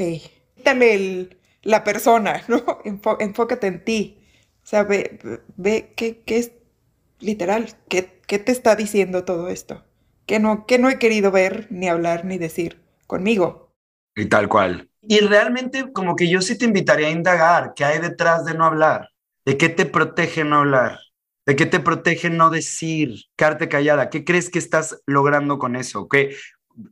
quítale 0.56 0.94
el, 0.94 1.38
la 1.64 1.84
persona, 1.84 2.44
¿no? 2.48 2.64
enfócate 3.20 3.68
en 3.68 3.84
ti. 3.84 4.18
O 4.64 4.68
sea, 4.68 4.84
ve, 4.84 5.20
ve 5.58 5.94
qué, 5.96 6.22
qué 6.24 6.38
es 6.38 6.52
literal, 7.20 7.70
qué, 7.90 8.22
qué 8.28 8.40
te 8.40 8.52
está 8.52 8.76
diciendo 8.76 9.26
todo 9.26 9.50
esto. 9.50 9.84
Que 10.26 10.40
no, 10.40 10.66
que 10.66 10.78
no 10.78 10.90
he 10.90 11.00
querido 11.00 11.32
ver, 11.32 11.68
ni 11.72 11.90
hablar, 11.90 12.26
ni 12.26 12.38
decir 12.38 12.82
conmigo. 13.08 13.74
Y 14.16 14.26
tal 14.28 14.48
cual. 14.50 14.90
Y 15.02 15.20
realmente 15.20 15.92
como 15.92 16.16
que 16.16 16.30
yo 16.30 16.42
sí 16.42 16.58
te 16.58 16.66
invitaría 16.66 17.08
a 17.08 17.12
indagar 17.12 17.74
qué 17.76 17.86
hay 17.86 18.00
detrás 18.00 18.46
de 18.46 18.54
no 18.54 18.66
hablar, 18.66 19.10
de 19.46 19.58
qué 19.58 19.70
te 19.70 19.86
protege 19.86 20.44
no 20.44 20.58
hablar, 20.60 21.00
de 21.46 21.56
qué 21.56 21.66
te 21.66 21.80
protege 21.80 22.30
no 22.30 22.50
decir, 22.50 23.26
quedarte 23.36 23.70
callada, 23.70 24.10
qué 24.10 24.24
crees 24.24 24.50
que 24.50 24.60
estás 24.60 25.02
logrando 25.06 25.58
con 25.58 25.76
eso, 25.76 26.08
que 26.08 26.36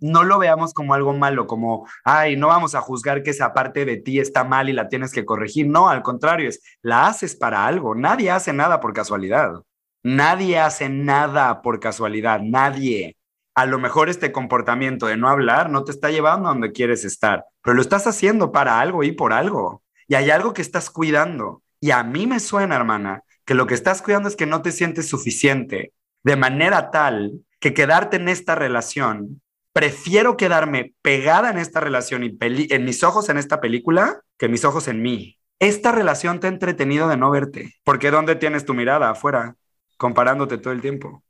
no 0.01 0.23
lo 0.23 0.39
veamos 0.39 0.73
como 0.73 0.93
algo 0.93 1.13
malo, 1.13 1.47
como, 1.47 1.87
ay, 2.03 2.35
no 2.35 2.47
vamos 2.47 2.75
a 2.75 2.81
juzgar 2.81 3.23
que 3.23 3.29
esa 3.29 3.53
parte 3.53 3.85
de 3.85 3.97
ti 3.97 4.19
está 4.19 4.43
mal 4.43 4.69
y 4.69 4.73
la 4.73 4.89
tienes 4.89 5.11
que 5.11 5.25
corregir. 5.25 5.67
No, 5.67 5.89
al 5.89 6.01
contrario, 6.01 6.49
es, 6.49 6.61
la 6.81 7.07
haces 7.07 7.35
para 7.35 7.65
algo. 7.65 7.95
Nadie 7.95 8.31
hace 8.31 8.51
nada 8.53 8.81
por 8.81 8.93
casualidad. 8.93 9.63
Nadie 10.03 10.59
hace 10.59 10.89
nada 10.89 11.61
por 11.61 11.79
casualidad. 11.79 12.41
Nadie 12.41 13.15
a 13.59 13.65
lo 13.65 13.77
mejor 13.77 14.07
este 14.07 14.31
comportamiento 14.31 15.07
de 15.07 15.17
no 15.17 15.27
hablar 15.27 15.69
no 15.69 15.83
te 15.83 15.91
está 15.91 16.09
llevando 16.09 16.47
a 16.47 16.53
donde 16.53 16.71
quieres 16.71 17.03
estar, 17.03 17.43
pero 17.61 17.75
lo 17.75 17.81
estás 17.81 18.07
haciendo 18.07 18.53
para 18.53 18.79
algo 18.79 19.03
y 19.03 19.11
por 19.11 19.33
algo. 19.33 19.83
Y 20.07 20.15
hay 20.15 20.29
algo 20.29 20.53
que 20.53 20.61
estás 20.61 20.89
cuidando. 20.89 21.61
Y 21.81 21.91
a 21.91 22.03
mí 22.03 22.25
me 22.25 22.39
suena, 22.39 22.77
hermana, 22.77 23.23
que 23.49 23.55
lo 23.55 23.65
que 23.65 23.73
estás 23.73 24.03
cuidando 24.03 24.29
es 24.29 24.35
que 24.35 24.45
no 24.45 24.61
te 24.61 24.71
sientes 24.71 25.09
suficiente, 25.09 25.91
de 26.23 26.35
manera 26.35 26.91
tal 26.91 27.41
que 27.59 27.73
quedarte 27.73 28.17
en 28.17 28.29
esta 28.29 28.53
relación, 28.53 29.41
prefiero 29.73 30.37
quedarme 30.37 30.93
pegada 31.01 31.49
en 31.49 31.57
esta 31.57 31.79
relación 31.79 32.23
y 32.23 32.37
en 32.39 32.85
mis 32.85 33.03
ojos 33.03 33.27
en 33.27 33.39
esta 33.39 33.59
película 33.59 34.21
que 34.37 34.49
mis 34.49 34.63
ojos 34.65 34.87
en 34.87 35.01
mí. 35.01 35.39
Esta 35.57 35.91
relación 35.91 36.39
te 36.39 36.45
ha 36.45 36.51
entretenido 36.51 37.07
de 37.07 37.17
no 37.17 37.31
verte, 37.31 37.73
porque 37.83 38.11
¿dónde 38.11 38.35
tienes 38.35 38.65
tu 38.65 38.75
mirada? 38.75 39.09
Afuera, 39.09 39.55
comparándote 39.97 40.59
todo 40.59 40.71
el 40.71 40.81
tiempo. 40.81 41.23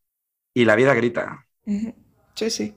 Y 0.54 0.66
la 0.66 0.76
vida 0.76 0.94
grita. 0.96 1.48
Sí, 2.36 2.50
sí, 2.50 2.76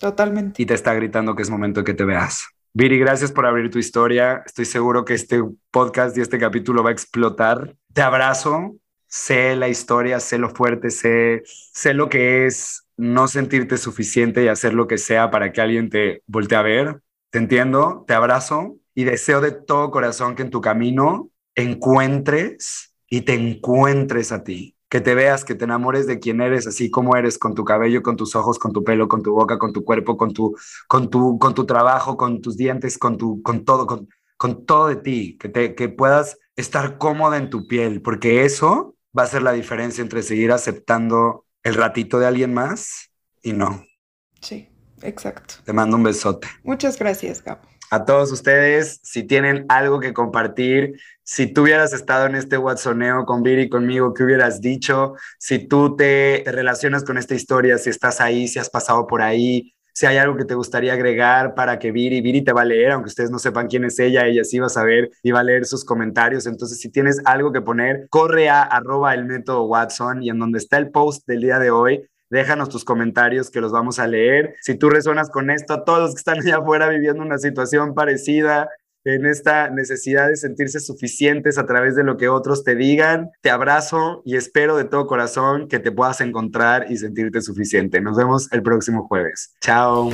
totalmente. 0.00 0.60
Y 0.60 0.66
te 0.66 0.74
está 0.74 0.94
gritando 0.94 1.36
que 1.36 1.42
es 1.42 1.48
momento 1.48 1.84
que 1.84 1.94
te 1.94 2.04
veas. 2.04 2.44
Viri, 2.72 2.98
gracias 2.98 3.30
por 3.30 3.46
abrir 3.46 3.70
tu 3.70 3.78
historia. 3.78 4.42
Estoy 4.44 4.64
seguro 4.64 5.04
que 5.04 5.14
este 5.14 5.40
podcast 5.70 6.18
y 6.18 6.22
este 6.22 6.40
capítulo 6.40 6.82
va 6.82 6.90
a 6.90 6.92
explotar. 6.92 7.76
Te 7.94 8.02
abrazo. 8.02 8.76
Sé 9.06 9.54
la 9.54 9.68
historia, 9.68 10.18
sé 10.18 10.38
lo 10.38 10.50
fuerte, 10.50 10.90
sé, 10.90 11.42
sé 11.46 11.94
lo 11.94 12.08
que 12.08 12.46
es 12.46 12.84
no 12.96 13.28
sentirte 13.28 13.78
suficiente 13.78 14.42
y 14.42 14.48
hacer 14.48 14.74
lo 14.74 14.88
que 14.88 14.98
sea 14.98 15.30
para 15.30 15.52
que 15.52 15.60
alguien 15.60 15.88
te 15.88 16.22
voltee 16.26 16.58
a 16.58 16.62
ver. 16.62 17.00
Te 17.30 17.38
entiendo, 17.38 18.04
te 18.08 18.14
abrazo 18.14 18.76
y 18.92 19.04
deseo 19.04 19.40
de 19.40 19.52
todo 19.52 19.92
corazón 19.92 20.34
que 20.34 20.42
en 20.42 20.50
tu 20.50 20.60
camino 20.60 21.30
encuentres 21.54 22.92
y 23.08 23.20
te 23.20 23.34
encuentres 23.34 24.32
a 24.32 24.42
ti 24.42 24.74
que 24.88 25.00
te 25.00 25.16
veas, 25.16 25.44
que 25.44 25.56
te 25.56 25.64
enamores 25.64 26.06
de 26.06 26.20
quién 26.20 26.40
eres, 26.40 26.68
así 26.68 26.88
como 26.88 27.16
eres, 27.16 27.36
con 27.36 27.54
tu 27.54 27.64
cabello, 27.64 28.00
con 28.00 28.14
tus 28.16 28.36
ojos, 28.36 28.60
con 28.60 28.72
tu 28.72 28.84
pelo, 28.84 29.08
con 29.08 29.22
tu 29.24 29.32
boca, 29.32 29.58
con 29.58 29.72
tu 29.72 29.84
cuerpo, 29.84 30.16
con 30.16 30.32
tu, 30.32 30.54
con 30.86 31.10
tu, 31.10 31.36
con 31.40 31.52
tu 31.52 31.66
trabajo, 31.66 32.16
con 32.16 32.40
tus 32.40 32.56
dientes, 32.56 32.96
con, 32.96 33.18
tu, 33.18 33.42
con 33.42 33.64
todo, 33.64 33.88
con, 33.88 34.08
con 34.36 34.64
todo 34.64 34.86
de 34.86 34.94
ti, 34.94 35.36
que, 35.36 35.48
te, 35.48 35.74
que 35.74 35.88
puedas 35.88 36.38
estar 36.56 36.98
cómoda 36.98 37.36
en 37.36 37.50
tu 37.50 37.66
piel, 37.66 38.02
porque 38.02 38.44
eso 38.44 38.96
va 39.16 39.24
a 39.24 39.26
ser 39.26 39.42
la 39.42 39.52
diferencia 39.52 40.02
entre 40.02 40.22
seguir 40.22 40.52
aceptando 40.52 41.46
el 41.62 41.74
ratito 41.74 42.18
de 42.18 42.26
alguien 42.26 42.52
más 42.52 43.10
y 43.42 43.52
no. 43.52 43.84
Sí, 44.40 44.68
exacto. 45.02 45.54
Te 45.64 45.72
mando 45.72 45.96
un 45.96 46.02
besote. 46.02 46.48
Muchas 46.62 46.98
gracias, 46.98 47.42
Gabo 47.42 47.62
a 47.94 48.04
todos 48.04 48.32
ustedes, 48.32 49.00
si 49.02 49.22
tienen 49.22 49.66
algo 49.68 50.00
que 50.00 50.12
compartir, 50.12 51.00
si 51.22 51.46
tú 51.46 51.62
hubieras 51.62 51.92
estado 51.92 52.26
en 52.26 52.34
este 52.34 52.58
Watsoneo 52.58 53.24
con 53.24 53.42
Viri 53.42 53.68
conmigo, 53.68 54.12
¿qué 54.12 54.24
hubieras 54.24 54.60
dicho? 54.60 55.14
Si 55.38 55.60
tú 55.60 55.96
te, 55.96 56.42
relacionas 56.46 57.04
con 57.04 57.18
esta 57.18 57.34
historia, 57.34 57.78
si 57.78 57.90
estás 57.90 58.20
ahí, 58.20 58.48
si 58.48 58.58
has 58.58 58.68
pasado 58.68 59.06
por 59.06 59.22
ahí, 59.22 59.73
si 59.94 60.06
hay 60.06 60.16
algo 60.16 60.36
que 60.36 60.44
te 60.44 60.56
gustaría 60.56 60.92
agregar 60.92 61.54
para 61.54 61.78
que 61.78 61.92
Viri, 61.92 62.20
Viri 62.20 62.42
te 62.42 62.52
va 62.52 62.62
a 62.62 62.64
leer, 62.64 62.90
aunque 62.90 63.08
ustedes 63.08 63.30
no 63.30 63.38
sepan 63.38 63.68
quién 63.68 63.84
es 63.84 63.98
ella, 64.00 64.26
ella 64.26 64.42
sí 64.42 64.58
va 64.58 64.66
a 64.66 64.70
saber 64.70 65.10
y 65.22 65.30
va 65.30 65.40
a 65.40 65.44
leer 65.44 65.66
sus 65.66 65.84
comentarios. 65.84 66.46
Entonces, 66.46 66.80
si 66.80 66.90
tienes 66.90 67.20
algo 67.24 67.52
que 67.52 67.60
poner, 67.60 68.08
corre 68.10 68.48
a 68.48 68.62
arroba 68.62 69.14
el 69.14 69.24
método 69.24 69.66
Watson 69.66 70.22
y 70.22 70.30
en 70.30 70.40
donde 70.40 70.58
está 70.58 70.78
el 70.78 70.90
post 70.90 71.24
del 71.28 71.42
día 71.42 71.60
de 71.60 71.70
hoy, 71.70 72.02
déjanos 72.28 72.70
tus 72.70 72.84
comentarios 72.84 73.50
que 73.50 73.60
los 73.60 73.70
vamos 73.70 74.00
a 74.00 74.08
leer. 74.08 74.56
Si 74.62 74.74
tú 74.76 74.90
resuenas 74.90 75.30
con 75.30 75.48
esto, 75.48 75.74
a 75.74 75.84
todos 75.84 76.00
los 76.00 76.14
que 76.14 76.18
están 76.18 76.40
allá 76.40 76.56
afuera 76.56 76.88
viviendo 76.88 77.22
una 77.22 77.38
situación 77.38 77.94
parecida, 77.94 78.68
en 79.04 79.26
esta 79.26 79.70
necesidad 79.70 80.28
de 80.28 80.36
sentirse 80.36 80.80
suficientes 80.80 81.58
a 81.58 81.66
través 81.66 81.94
de 81.94 82.04
lo 82.04 82.16
que 82.16 82.28
otros 82.28 82.64
te 82.64 82.74
digan. 82.74 83.30
Te 83.42 83.50
abrazo 83.50 84.22
y 84.24 84.36
espero 84.36 84.76
de 84.76 84.84
todo 84.84 85.06
corazón 85.06 85.68
que 85.68 85.78
te 85.78 85.92
puedas 85.92 86.20
encontrar 86.20 86.90
y 86.90 86.96
sentirte 86.96 87.40
suficiente. 87.40 88.00
Nos 88.00 88.16
vemos 88.16 88.50
el 88.52 88.62
próximo 88.62 89.06
jueves. 89.06 89.54
Chao. 89.60 90.10